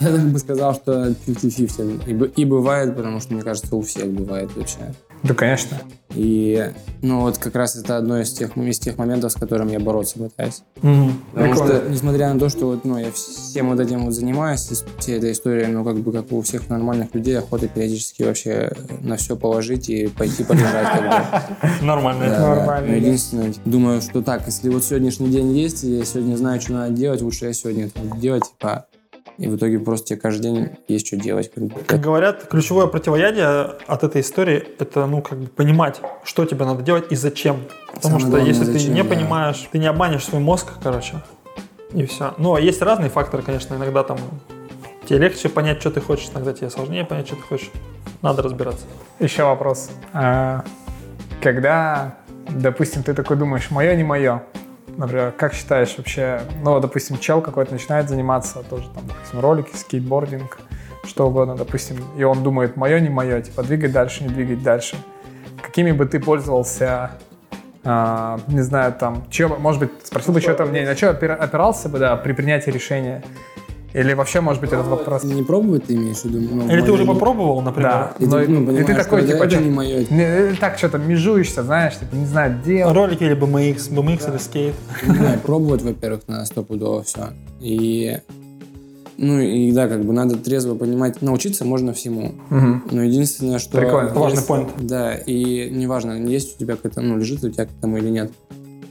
Я 0.00 0.10
бы 0.10 0.38
сказал, 0.38 0.74
что 0.74 1.08
50-50. 1.26 2.34
И, 2.36 2.42
и 2.42 2.44
бывает, 2.44 2.96
потому 2.96 3.20
что, 3.20 3.34
мне 3.34 3.42
кажется, 3.42 3.74
у 3.76 3.82
всех 3.82 4.06
бывает 4.10 4.50
вообще. 4.56 4.94
Да, 5.22 5.34
конечно. 5.34 5.78
И, 6.14 6.72
ну, 7.02 7.20
вот 7.22 7.38
как 7.38 7.54
раз 7.56 7.76
это 7.76 7.96
одно 7.96 8.20
из 8.20 8.32
тех, 8.32 8.56
из 8.56 8.78
тех 8.78 8.96
моментов, 8.96 9.32
с 9.32 9.34
которым 9.34 9.68
я 9.68 9.80
бороться 9.80 10.18
пытаюсь. 10.18 10.62
Мгм. 10.82 11.20
Потому 11.32 11.52
Прикольно. 11.52 11.74
что, 11.80 11.90
несмотря 11.90 12.32
на 12.32 12.38
то, 12.38 12.48
что 12.48 12.66
вот, 12.66 12.84
ну, 12.84 12.98
я 12.98 13.10
всем 13.10 13.70
вот 13.70 13.80
этим 13.80 14.04
вот 14.04 14.14
занимаюсь, 14.14 14.70
и 14.70 15.00
всей 15.00 15.18
этой 15.18 15.32
историей, 15.32 15.66
ну, 15.66 15.84
как 15.84 15.96
бы, 15.96 16.12
как 16.12 16.30
у 16.32 16.40
всех 16.42 16.68
нормальных 16.68 17.14
людей, 17.14 17.38
охота 17.38 17.68
периодически 17.68 18.22
вообще 18.22 18.72
на 19.00 19.16
все 19.16 19.36
положить 19.36 19.88
и 19.88 20.06
пойти 20.06 20.44
бы. 20.44 20.54
Нормально. 21.82 22.24
Это. 22.24 22.40
Нормально, 22.40 22.86
Но 22.86 22.92
да. 22.92 22.96
единственное, 22.96 23.54
думаю, 23.64 24.00
что 24.00 24.22
так, 24.22 24.42
если 24.46 24.68
вот 24.68 24.84
сегодняшний 24.84 25.28
день 25.28 25.56
есть, 25.56 25.84
и 25.84 25.98
я 25.98 26.04
сегодня 26.04 26.36
знаю, 26.36 26.60
что 26.60 26.72
надо 26.72 26.92
делать, 26.92 27.20
лучше 27.22 27.46
я 27.46 27.52
сегодня 27.52 27.86
это 27.86 27.98
буду 28.00 28.20
делать, 28.20 28.44
типа, 28.44 28.86
и 29.38 29.48
в 29.48 29.56
итоге 29.56 29.78
просто 29.78 30.08
тебе 30.08 30.20
каждый 30.20 30.42
день 30.42 30.68
есть 30.88 31.06
что 31.06 31.16
делать. 31.16 31.50
Как 31.52 31.64
бы. 31.64 31.80
Как 31.86 32.00
говорят, 32.00 32.44
ключевое 32.48 32.86
противоядие 32.86 33.72
от 33.86 34.04
этой 34.04 34.22
истории 34.22 34.64
это, 34.78 35.06
ну, 35.06 35.20
как 35.22 35.38
бы 35.38 35.46
понимать, 35.48 36.00
что 36.24 36.44
тебе 36.44 36.64
надо 36.64 36.82
делать 36.82 37.06
и 37.10 37.16
зачем. 37.16 37.64
Потому 37.86 38.02
Самое 38.02 38.20
что 38.20 38.30
главное, 38.30 38.48
если 38.48 38.64
ты 38.64 38.72
зачем, 38.72 38.94
не 38.94 39.02
да. 39.02 39.08
понимаешь, 39.08 39.68
ты 39.70 39.78
не 39.78 39.86
обманешь 39.86 40.24
свой 40.24 40.40
мозг, 40.40 40.72
короче, 40.82 41.22
и 41.92 42.04
все. 42.06 42.34
Ну, 42.38 42.54
а 42.54 42.60
есть 42.60 42.80
разные 42.82 43.10
факторы, 43.10 43.42
конечно, 43.42 43.74
иногда 43.74 44.02
там 44.02 44.18
тебе 45.06 45.18
легче 45.20 45.48
понять, 45.48 45.80
что 45.80 45.90
ты 45.90 46.00
хочешь, 46.00 46.28
иногда 46.32 46.52
тебе 46.52 46.70
сложнее 46.70 47.04
понять, 47.04 47.26
что 47.26 47.36
ты 47.36 47.42
хочешь. 47.42 47.70
Надо 48.22 48.42
разбираться. 48.42 48.86
Еще 49.20 49.44
вопрос. 49.44 49.90
А, 50.12 50.64
Когда, 51.42 52.16
допустим, 52.48 53.02
ты 53.02 53.12
такой 53.14 53.36
думаешь, 53.36 53.70
мое, 53.70 53.94
не 53.94 54.02
мое, 54.04 54.42
например, 54.96 55.32
как 55.32 55.54
считаешь 55.54 55.94
вообще, 55.96 56.40
ну, 56.62 56.78
допустим, 56.80 57.18
чел 57.18 57.40
какой-то 57.40 57.72
начинает 57.72 58.08
заниматься 58.08 58.62
тоже, 58.68 58.88
там, 58.94 59.06
допустим, 59.06 59.40
ролики, 59.40 59.74
скейтбординг, 59.74 60.58
что 61.04 61.28
угодно, 61.28 61.54
допустим, 61.56 61.96
и 62.16 62.24
он 62.24 62.42
думает, 62.42 62.76
мое, 62.76 63.00
не 63.00 63.08
мое, 63.08 63.40
типа, 63.40 63.62
двигать 63.62 63.92
дальше, 63.92 64.24
не 64.24 64.28
двигать 64.28 64.62
дальше. 64.62 64.96
Какими 65.62 65.92
бы 65.92 66.06
ты 66.06 66.20
пользовался, 66.20 67.12
а, 67.84 68.40
не 68.48 68.60
знаю, 68.60 68.92
там, 68.92 69.24
чем, 69.30 69.60
может 69.60 69.80
быть, 69.80 69.90
спросил 70.04 70.32
бы, 70.32 70.40
что 70.40 70.54
там, 70.54 70.72
не, 70.72 70.84
на 70.84 70.96
что 70.96 71.10
опира- 71.10 71.36
опирался 71.36 71.88
бы, 71.88 71.98
да, 71.98 72.16
при 72.16 72.32
принятии 72.32 72.70
решения? 72.70 73.22
Или 73.96 74.12
вообще, 74.12 74.42
может 74.42 74.60
быть, 74.60 74.72
этот 74.72 74.86
вопрос... 74.88 75.24
Не 75.24 75.42
пробовать 75.42 75.84
ты 75.86 75.94
имеешь 75.94 76.18
в 76.18 76.24
виду? 76.26 76.38
Ну, 76.54 76.70
Или 76.70 76.82
ты 76.82 76.92
уже 76.92 77.04
моё- 77.04 77.14
попробовал, 77.14 77.62
например? 77.62 77.90
Да. 77.90 78.14
И 78.18 78.26
Но- 78.26 78.40
ты, 78.40 78.48
ну, 78.48 78.70
и 78.78 78.84
ты 78.84 78.94
такой, 78.94 79.22
что 79.22 79.32
типа, 79.32 79.44
это 79.44 79.54
чё- 79.56 79.60
не 79.62 79.70
мое. 79.70 80.04
Не, 80.10 80.54
так 80.56 80.76
что-то 80.76 80.98
межуешься, 80.98 81.62
знаешь, 81.62 81.94
типа, 81.96 82.14
не 82.14 82.26
знаю, 82.26 82.58
делать. 82.62 82.94
Ролики 82.94 83.24
или 83.24 83.34
BMX, 83.34 83.90
BMX 83.90 84.30
или 84.30 84.36
скейт. 84.38 84.74
Не 85.06 85.14
знаю, 85.16 85.40
пробовать, 85.40 85.80
во-первых, 85.80 86.28
на 86.28 86.44
стопудово 86.44 87.04
все. 87.04 87.28
И, 87.62 88.18
ну, 89.16 89.40
и 89.40 89.72
да, 89.72 89.88
как 89.88 90.04
бы 90.04 90.12
надо 90.12 90.36
трезво 90.36 90.74
понимать, 90.74 91.22
научиться 91.22 91.64
можно 91.64 91.94
всему. 91.94 92.34
Мгм. 92.50 92.84
Но 92.90 93.02
единственное, 93.02 93.58
что... 93.58 93.78
Прикольно, 93.78 94.08
это 94.08 94.18
важный 94.20 94.36
есть- 94.40 94.50
point. 94.50 94.68
Да, 94.78 95.14
и 95.14 95.70
неважно, 95.70 96.12
есть 96.22 96.56
у 96.56 96.58
тебя 96.58 96.76
какой-то, 96.76 97.00
ну, 97.00 97.16
лежит 97.16 97.42
у 97.42 97.48
тебя 97.48 97.64
к 97.64 97.70
этому 97.70 97.96
или 97.96 98.10
нет. 98.10 98.30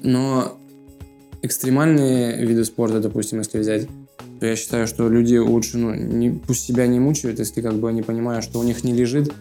Но 0.01 0.57
экстремальные 1.43 2.43
виды 2.43 2.65
спорта, 2.65 2.99
допустим, 2.99 3.37
если 3.37 3.59
взять, 3.59 3.87
то 4.39 4.45
я 4.45 4.55
считаю, 4.55 4.87
что 4.87 5.09
люди 5.09 5.37
лучше, 5.37 5.77
ну, 5.77 5.93
не, 5.93 6.29
пусть 6.31 6.65
себя 6.65 6.87
не 6.87 6.99
мучают, 6.99 7.39
если 7.39 7.61
как 7.61 7.75
бы 7.75 7.89
они 7.89 8.01
понимают, 8.01 8.43
что 8.43 8.59
у 8.59 8.63
них 8.63 8.83
не 8.83 8.93
лежит, 8.93 9.33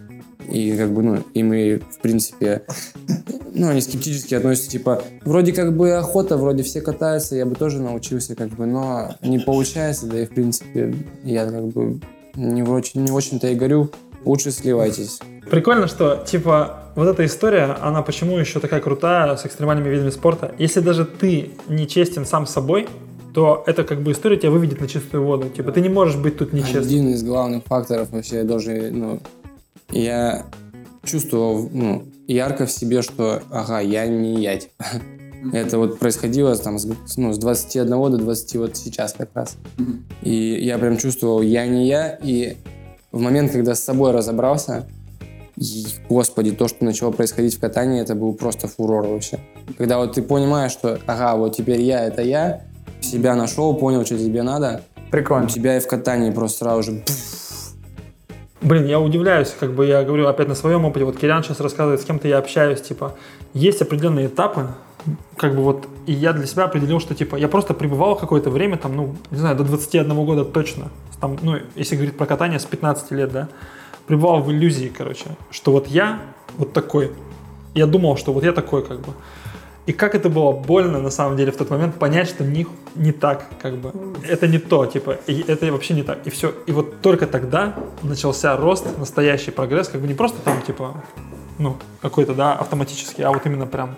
и 0.50 0.76
как 0.76 0.92
бы, 0.92 1.02
ну, 1.02 1.22
им 1.34 1.52
и, 1.52 1.78
в 1.78 1.98
принципе, 2.00 2.62
ну, 3.54 3.68
они 3.68 3.80
скептически 3.80 4.34
относятся, 4.34 4.70
типа, 4.70 5.02
вроде 5.24 5.52
как 5.52 5.76
бы 5.76 5.92
охота, 5.92 6.36
вроде 6.36 6.62
все 6.62 6.80
катаются, 6.80 7.36
я 7.36 7.46
бы 7.46 7.54
тоже 7.54 7.80
научился, 7.80 8.34
как 8.34 8.50
бы, 8.50 8.66
но 8.66 9.14
не 9.22 9.38
получается, 9.38 10.06
да 10.06 10.20
и, 10.20 10.26
в 10.26 10.30
принципе, 10.30 10.94
я 11.24 11.46
как 11.46 11.66
бы 11.68 12.00
не 12.36 12.62
очень, 12.62 13.04
не 13.04 13.10
очень-то 13.10 13.48
и 13.48 13.54
горю, 13.54 13.90
лучше 14.24 14.50
сливайтесь. 14.50 15.20
Прикольно, 15.50 15.88
что, 15.88 16.24
типа, 16.26 16.84
вот 16.94 17.08
эта 17.08 17.24
история, 17.26 17.76
она 17.80 18.02
почему 18.02 18.38
еще 18.38 18.60
такая 18.60 18.80
крутая 18.80 19.36
с 19.36 19.44
экстремальными 19.44 19.88
видами 19.88 20.10
спорта. 20.10 20.54
Если 20.58 20.80
даже 20.80 21.04
ты 21.04 21.50
не 21.68 21.86
честен 21.86 22.24
сам 22.24 22.46
собой, 22.46 22.88
то 23.34 23.64
это 23.66 23.82
как 23.82 24.00
бы 24.02 24.12
история 24.12 24.36
тебя 24.36 24.50
выведет 24.50 24.80
на 24.80 24.86
чистую 24.86 25.24
воду. 25.24 25.48
Типа, 25.48 25.72
ты 25.72 25.80
не 25.80 25.88
можешь 25.88 26.16
быть 26.16 26.38
тут 26.38 26.52
нечестным. 26.52 26.82
Один 26.82 27.08
из 27.08 27.24
главных 27.24 27.64
факторов 27.64 28.10
вообще 28.12 28.44
даже, 28.44 28.90
ну, 28.92 29.20
я 29.90 30.46
чувствовал, 31.02 31.68
ну, 31.72 32.04
ярко 32.28 32.66
в 32.66 32.70
себе, 32.70 33.02
что, 33.02 33.42
ага, 33.50 33.80
я 33.80 34.06
не 34.06 34.40
я, 34.40 34.58
типа. 34.58 34.84
Это 35.52 35.78
вот 35.78 35.98
происходило 35.98 36.56
там 36.56 36.78
с, 36.78 36.86
ну, 37.16 37.32
с 37.32 37.38
21 37.38 37.90
до 37.90 38.16
20 38.16 38.56
вот 38.56 38.76
сейчас 38.76 39.12
как 39.12 39.30
раз. 39.34 39.56
И 40.22 40.34
я 40.62 40.78
прям 40.78 40.96
чувствовал, 40.96 41.42
я 41.42 41.66
не 41.66 41.88
я, 41.88 42.18
и 42.22 42.56
в 43.12 43.20
момент, 43.20 43.50
когда 43.50 43.74
с 43.74 43.82
собой 43.82 44.12
разобрался, 44.12 44.86
и, 45.56 45.84
господи, 46.08 46.52
то, 46.52 46.68
что 46.68 46.84
начало 46.84 47.10
происходить 47.10 47.56
в 47.56 47.60
катании, 47.60 48.00
это 48.00 48.14
был 48.14 48.32
просто 48.32 48.68
фурор 48.68 49.06
вообще. 49.06 49.38
Когда 49.76 49.98
вот 49.98 50.14
ты 50.14 50.22
понимаешь, 50.22 50.72
что, 50.72 50.98
ага, 51.06 51.36
вот 51.36 51.56
теперь 51.56 51.82
я, 51.82 52.04
это 52.04 52.22
я, 52.22 52.64
себя 53.04 53.34
нашел, 53.34 53.74
понял, 53.74 54.04
что 54.04 54.18
тебе 54.18 54.42
надо, 54.42 54.82
у 54.96 55.10
Прикольно. 55.10 55.48
тебя 55.48 55.76
и 55.76 55.80
в 55.80 55.86
катании 55.86 56.30
просто 56.30 56.58
сразу 56.58 56.82
же 56.82 57.02
Блин, 58.64 58.86
я 58.86 58.98
удивляюсь, 58.98 59.54
как 59.60 59.74
бы 59.74 59.84
я 59.84 60.02
говорю 60.04 60.26
опять 60.26 60.48
на 60.48 60.54
своем 60.54 60.86
опыте. 60.86 61.04
Вот 61.04 61.18
Кириан 61.18 61.44
сейчас 61.44 61.60
рассказывает, 61.60 62.00
с 62.00 62.04
кем-то 62.06 62.28
я 62.28 62.38
общаюсь, 62.38 62.80
типа, 62.80 63.14
есть 63.52 63.82
определенные 63.82 64.28
этапы, 64.28 64.68
как 65.36 65.54
бы 65.54 65.62
вот, 65.62 65.86
и 66.06 66.12
я 66.12 66.32
для 66.32 66.46
себя 66.46 66.64
определил, 66.64 66.98
что, 66.98 67.14
типа, 67.14 67.36
я 67.36 67.48
просто 67.48 67.74
пребывал 67.74 68.16
какое-то 68.16 68.48
время, 68.48 68.78
там, 68.78 68.96
ну, 68.96 69.16
не 69.30 69.36
знаю, 69.36 69.54
до 69.56 69.64
21 69.64 70.14
года 70.24 70.46
точно, 70.46 70.90
там, 71.20 71.36
ну, 71.42 71.58
если 71.74 71.96
говорить 71.96 72.16
про 72.16 72.24
катание, 72.24 72.58
с 72.58 72.64
15 72.64 73.10
лет, 73.10 73.32
да, 73.32 73.48
пребывал 74.06 74.40
в 74.40 74.50
иллюзии, 74.50 74.90
короче, 74.96 75.26
что 75.50 75.72
вот 75.72 75.86
я 75.88 76.22
вот 76.56 76.72
такой, 76.72 77.12
я 77.74 77.86
думал, 77.86 78.16
что 78.16 78.32
вот 78.32 78.44
я 78.44 78.52
такой, 78.52 78.82
как 78.82 79.00
бы, 79.00 79.12
и 79.86 79.92
как 79.92 80.14
это 80.14 80.30
было 80.30 80.52
больно, 80.52 80.98
на 81.00 81.10
самом 81.10 81.36
деле, 81.36 81.52
в 81.52 81.56
тот 81.56 81.68
момент 81.68 81.96
понять, 81.96 82.28
что 82.28 82.42
не, 82.42 82.66
не 82.94 83.12
так, 83.12 83.44
как 83.60 83.76
бы. 83.76 83.92
Это 84.26 84.48
не 84.48 84.58
то, 84.58 84.86
типа, 84.86 85.18
и 85.26 85.44
это 85.46 85.70
вообще 85.70 85.92
не 85.94 86.02
так. 86.02 86.26
И 86.26 86.30
все. 86.30 86.54
И 86.66 86.72
вот 86.72 87.02
только 87.02 87.26
тогда 87.26 87.74
начался 88.02 88.56
рост, 88.56 88.86
настоящий 88.98 89.50
прогресс, 89.50 89.88
как 89.88 90.00
бы 90.00 90.06
не 90.06 90.14
просто 90.14 90.40
там, 90.40 90.62
типа, 90.62 90.94
ну, 91.58 91.76
какой-то, 92.00 92.34
да, 92.34 92.54
автоматический, 92.54 93.22
а 93.22 93.30
вот 93.30 93.44
именно 93.44 93.66
прям 93.66 93.96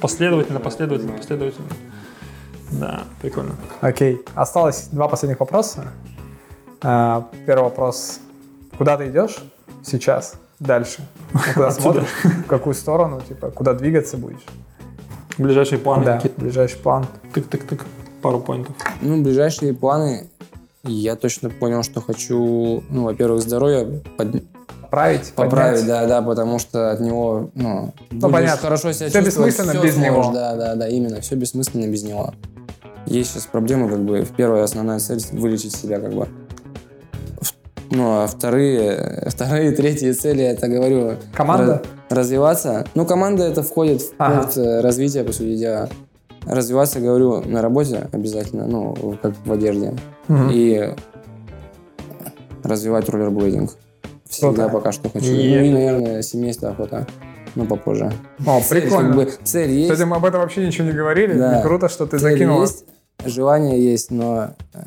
последовательно, 0.00 0.60
последовательно, 0.60 1.12
последовательно. 1.12 1.68
Да, 2.70 3.04
прикольно. 3.20 3.56
Окей. 3.82 4.22
Осталось 4.34 4.88
два 4.90 5.08
последних 5.08 5.40
вопроса. 5.40 5.92
А, 6.80 7.28
Первый 7.46 7.64
вопрос. 7.64 8.20
Куда 8.78 8.96
ты 8.96 9.08
идешь 9.08 9.36
сейчас? 9.84 10.34
Дальше? 10.66 11.02
Ну, 11.34 11.40
Куда 11.54 11.66
Отсюда. 11.68 11.82
смотришь? 11.82 12.08
В 12.44 12.46
какую 12.46 12.74
сторону? 12.74 13.20
Типа, 13.26 13.50
куда 13.50 13.74
двигаться 13.74 14.16
будешь? 14.16 14.44
Ближайшие 15.36 15.78
планы 15.78 16.04
Да, 16.04 16.16
какие-то. 16.16 16.40
ближайший 16.40 16.78
план. 16.78 17.06
Тык-тык-тык. 17.34 17.82
Пару 18.22 18.38
поинтов. 18.40 18.74
Ну, 19.00 19.20
ближайшие 19.22 19.74
планы, 19.74 20.28
я 20.84 21.16
точно 21.16 21.50
понял, 21.50 21.82
что 21.82 22.00
хочу, 22.00 22.84
ну, 22.88 23.02
во-первых, 23.04 23.42
здоровье 23.42 24.00
под- 24.16 24.44
Поправить, 24.80 25.32
поправить, 25.34 25.80
поднять. 25.80 25.86
да, 25.86 26.06
да, 26.06 26.22
потому 26.22 26.60
что 26.60 26.92
от 26.92 27.00
него, 27.00 27.50
ну, 27.56 27.92
будешь 28.12 28.32
понятно. 28.32 28.60
хорошо 28.62 28.92
себя 28.92 29.06
чувствовать, 29.10 29.26
бессмысленно 29.26 29.72
всё 29.72 29.82
без 29.82 29.94
сможешь, 29.94 30.12
него. 30.14 30.32
Да, 30.32 30.54
да, 30.56 30.74
да, 30.76 30.88
именно, 30.88 31.20
все 31.20 31.34
бессмысленно 31.34 31.90
без 31.90 32.04
него. 32.04 32.32
Есть 33.06 33.32
сейчас 33.32 33.46
проблемы, 33.46 33.88
как 33.90 33.98
бы, 34.04 34.24
первая 34.36 34.62
основная 34.62 35.00
цель— 35.00 35.20
вылечить 35.32 35.74
себя, 35.74 35.98
как 35.98 36.12
бы. 36.12 36.28
Ну, 37.94 38.22
а 38.22 38.26
вторые, 38.26 39.24
вторые, 39.28 39.72
третьи 39.72 40.12
цели, 40.12 40.42
это, 40.44 40.68
говорю... 40.68 41.16
Команда? 41.32 41.82
развиваться. 42.10 42.86
Ну, 42.94 43.06
команда 43.06 43.44
это 43.44 43.62
входит 43.62 44.02
в 44.02 44.12
Ага. 44.18 44.42
пункт 44.42 44.56
э, 44.56 44.80
развития, 44.80 45.24
по 45.24 45.32
сути 45.32 45.56
дела. 45.56 45.88
Развиваться, 46.46 47.00
говорю, 47.00 47.40
на 47.46 47.62
работе 47.62 48.08
обязательно, 48.12 48.66
ну, 48.66 49.16
как 49.22 49.34
в 49.44 49.52
одежде. 49.52 49.94
Мгм. 50.28 50.50
И 50.52 50.94
развивать 52.62 53.08
роллерблейдинг. 53.08 53.70
Всегда 54.28 54.68
пока 54.68 54.92
что 54.92 55.08
хочу. 55.08 55.26
Е. 55.26 55.58
Ну 55.60 55.64
и, 55.64 55.70
наверное, 55.70 56.22
семейство 56.22 56.70
охота. 56.70 57.06
Ну, 57.54 57.66
попозже. 57.66 58.12
О, 58.46 58.60
Цель, 58.68 58.82
прикольно. 58.82 59.08
Как 59.08 59.16
бы, 59.16 59.32
цель 59.44 59.70
есть, 59.70 59.92
Кстати, 59.92 60.06
мы 60.08 60.16
об 60.16 60.24
этом 60.24 60.40
вообще 60.40 60.66
ничего 60.66 60.86
не 60.88 60.92
говорили. 60.92 61.34
Да. 61.34 61.60
И 61.60 61.62
Круто, 61.62 61.88
что 61.88 62.04
ты 62.06 62.18
цель 62.18 62.32
закинул. 62.32 62.60
есть, 62.62 62.84
желание 63.24 63.82
есть, 63.82 64.10
но 64.10 64.50
э, 64.72 64.78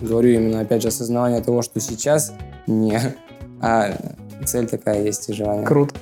говорю 0.00 0.30
именно, 0.30 0.60
опять 0.60 0.82
же, 0.82 0.88
осознавание 0.88 1.40
того, 1.42 1.62
что 1.62 1.80
сейчас 1.80 2.32
не, 2.66 2.98
а 3.60 3.96
цель 4.44 4.68
такая 4.68 5.02
есть 5.02 5.28
и 5.28 5.32
желание. 5.32 5.66
Круто. 5.66 5.94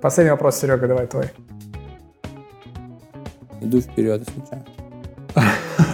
Последний 0.00 0.30
вопрос, 0.30 0.56
Серега, 0.56 0.86
давай 0.88 1.06
твой. 1.06 1.30
иду 3.60 3.80
вперед, 3.80 4.26
что. 4.28 4.64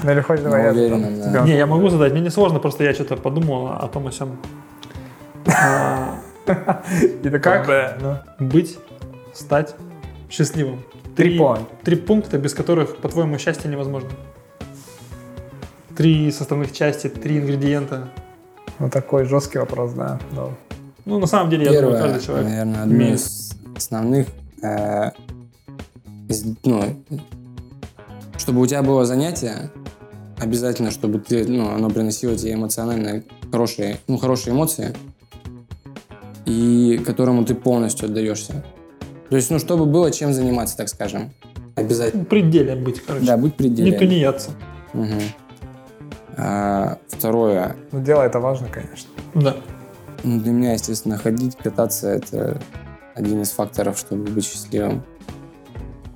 Ну 0.02 0.12
или 0.12 0.20
хоть 0.20 0.42
давай 0.42 0.64
я 0.64 0.70
уверенно, 0.70 1.16
задам. 1.16 1.32
да. 1.32 1.40
Не, 1.44 1.56
я 1.56 1.66
могу 1.66 1.88
задать, 1.88 2.12
мне 2.12 2.20
не 2.20 2.30
сложно, 2.30 2.60
просто 2.60 2.84
я 2.84 2.94
что-то 2.94 3.16
подумал 3.16 3.68
о 3.68 3.88
том, 3.88 4.06
о. 4.06 4.36
А, 5.48 6.14
И 7.22 7.28
как? 7.40 7.66
Ну, 8.00 8.16
Быть, 8.38 8.78
стать 9.32 9.74
счастливым. 10.30 10.84
Три 11.16 11.38
пункта. 11.38 11.64
Три 11.82 11.96
пункта, 11.96 12.38
без 12.38 12.54
которых, 12.54 12.98
по-твоему, 12.98 13.38
счастье 13.38 13.70
невозможно. 13.70 14.10
Три 15.96 16.30
составных 16.30 16.72
части, 16.72 17.08
три 17.08 17.38
ингредиента. 17.38 18.08
Ну 18.78 18.90
такой 18.90 19.24
жесткий 19.24 19.58
вопрос, 19.58 19.92
да. 19.92 20.18
Ну, 20.32 20.50
Ну, 21.06 21.18
на 21.18 21.26
самом 21.26 21.50
деле, 21.50 21.64
я 21.64 21.72
думаю, 21.80 21.92
Первое, 21.96 22.02
каждый 22.12 22.26
человек. 22.26 22.48
наверное, 22.48 22.82
одно 22.82 22.94
имеет. 22.94 23.14
из 23.20 23.52
основных, 23.76 24.26
э, 24.62 25.10
из- 26.28 26.44
ну, 26.64 26.82
чтобы 28.36 28.60
у 28.60 28.66
тебя 28.66 28.82
было 28.82 29.04
занятие, 29.04 29.70
обязательно, 30.38 30.90
чтобы 30.90 31.18
ты, 31.20 31.46
ну, 31.46 31.70
оно 31.70 31.88
приносило 31.90 32.36
тебе 32.36 32.54
эмоционально 32.54 33.22
хорошие, 33.50 33.98
ну, 34.08 34.18
хорошие 34.18 34.52
эмоции, 34.52 34.94
и 36.44 37.00
которому 37.06 37.44
ты 37.44 37.54
полностью 37.54 38.06
отдаешься. 38.06 38.64
То 39.30 39.36
есть, 39.36 39.50
ну, 39.50 39.58
чтобы 39.58 39.86
было 39.86 40.10
чем 40.10 40.32
заниматься, 40.32 40.76
так 40.76 40.88
скажем. 40.88 41.32
Обязательно. 41.76 42.24
В 42.24 42.26
пределе 42.26 42.74
быть, 42.76 43.00
короче. 43.00 43.24
Да, 43.26 43.36
быть 43.36 43.52
Не 43.52 43.56
пределе. 43.68 43.98
тунеядца. 43.98 44.50
А, 46.36 46.98
второе. 47.08 47.76
ну, 47.92 48.02
дело 48.02 48.22
это 48.22 48.40
важно, 48.40 48.68
конечно. 48.68 49.08
Да. 49.34 49.56
Ну, 50.22 50.40
для 50.40 50.52
меня, 50.52 50.72
естественно, 50.72 51.16
ходить, 51.16 51.56
кататься– 51.56 52.08
это 52.10 52.60
один 53.14 53.42
из 53.42 53.50
факторов, 53.50 53.98
чтобы 53.98 54.24
быть 54.24 54.44
счастливым. 54.44 55.02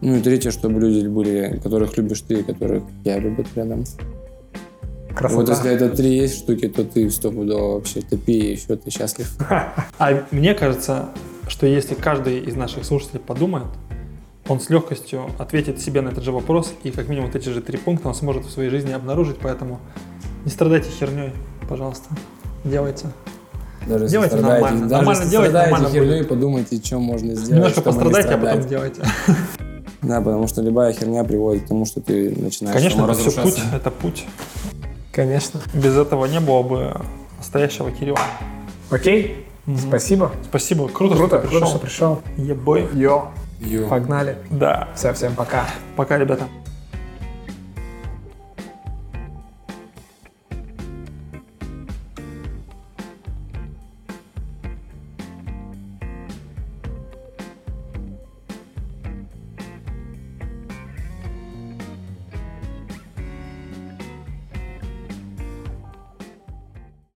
Ну 0.00 0.16
и 0.16 0.20
третье, 0.20 0.50
чтобы 0.50 0.80
люди 0.80 1.06
были, 1.06 1.60
которых 1.62 1.96
любишь 1.96 2.22
ты, 2.22 2.40
и 2.40 2.42
которых 2.42 2.82
я 3.04 3.18
люблю 3.18 3.44
рядом. 3.54 3.84
Красота. 5.14 5.40
Вот 5.40 5.48
если 5.48 5.70
это 5.70 5.90
три 5.90 6.16
есть 6.16 6.38
штуки, 6.38 6.68
то 6.68 6.84
ты 6.84 7.10
стопудово 7.10 7.74
вообще 7.74 8.00
топи, 8.00 8.52
и 8.52 8.56
все, 8.56 8.76
ты 8.76 8.90
счастлив. 8.90 9.30
А 9.98 10.24
мне 10.30 10.54
кажется, 10.54 11.10
что 11.48 11.66
если 11.66 11.94
каждый 11.94 12.40
из 12.40 12.56
наших 12.56 12.84
слушателей 12.84 13.20
подумает, 13.20 13.66
он 14.48 14.60
с 14.60 14.70
легкостью 14.70 15.30
ответит 15.38 15.80
себе 15.80 16.00
на 16.00 16.08
этот 16.08 16.24
же 16.24 16.32
вопрос, 16.32 16.72
и 16.82 16.90
как 16.90 17.08
минимум 17.08 17.30
вот 17.30 17.36
эти 17.36 17.48
же 17.48 17.60
три 17.60 17.76
пункта 17.76 18.08
он 18.08 18.14
сможет 18.14 18.46
в 18.46 18.50
своей 18.50 18.70
жизни 18.70 18.92
обнаружить, 18.92 19.36
поэтому 19.42 19.80
не 20.44 20.50
страдайте 20.50 20.88
херней, 20.90 21.32
пожалуйста. 21.68 22.08
Делайте. 22.64 23.06
Даже 23.86 24.04
если 24.04 24.12
Делайте 24.12 24.36
страдаете- 24.36 24.62
нормально. 24.62 24.80
даже 24.88 24.94
Нормально 24.94 25.18
если 25.20 25.30
делайте, 25.30 25.50
страдаете 25.50 25.72
нормально 25.72 25.94
херней, 26.00 26.18
будет. 26.18 26.28
подумайте, 26.28 26.76
что 26.84 26.98
можно 26.98 27.34
сделать, 27.34 27.50
Немножко 27.50 27.80
пострадайте, 27.82 28.28
а 28.34 28.38
потом 28.38 28.68
делайте. 28.68 29.02
Да, 30.02 30.22
потому 30.22 30.46
что 30.46 30.62
любая 30.62 30.94
херня 30.94 31.24
приводит 31.24 31.64
к 31.64 31.68
тому, 31.68 31.84
что 31.84 32.00
ты 32.00 32.34
начинаешь 32.34 32.74
Конечно, 32.78 33.02
это 33.04 33.12
все 33.12 33.30
путь, 33.42 33.60
это 33.74 33.90
путь. 33.90 34.24
Конечно. 35.12 35.60
Без 35.74 35.94
этого 35.94 36.24
не 36.24 36.40
было 36.40 36.62
бы 36.62 36.96
настоящего 37.36 37.90
Кирилла. 37.90 38.18
Окей, 38.90 39.46
спасибо. 39.78 40.32
Спасибо, 40.48 40.88
круто, 40.88 41.16
Круто, 41.16 41.36
что 41.36 41.42
ты 41.42 41.48
круто, 41.48 41.66
что 41.66 41.78
пришел. 41.78 42.16
пришел. 42.16 42.44
Ебой. 42.46 42.88
Йо, 42.94 43.28
Ё. 43.60 43.88
погнали. 43.88 44.38
Да. 44.50 44.88
Все, 44.96 45.12
всем 45.12 45.34
пока. 45.34 45.66
Пока, 45.96 46.16
ребята. 46.16 46.44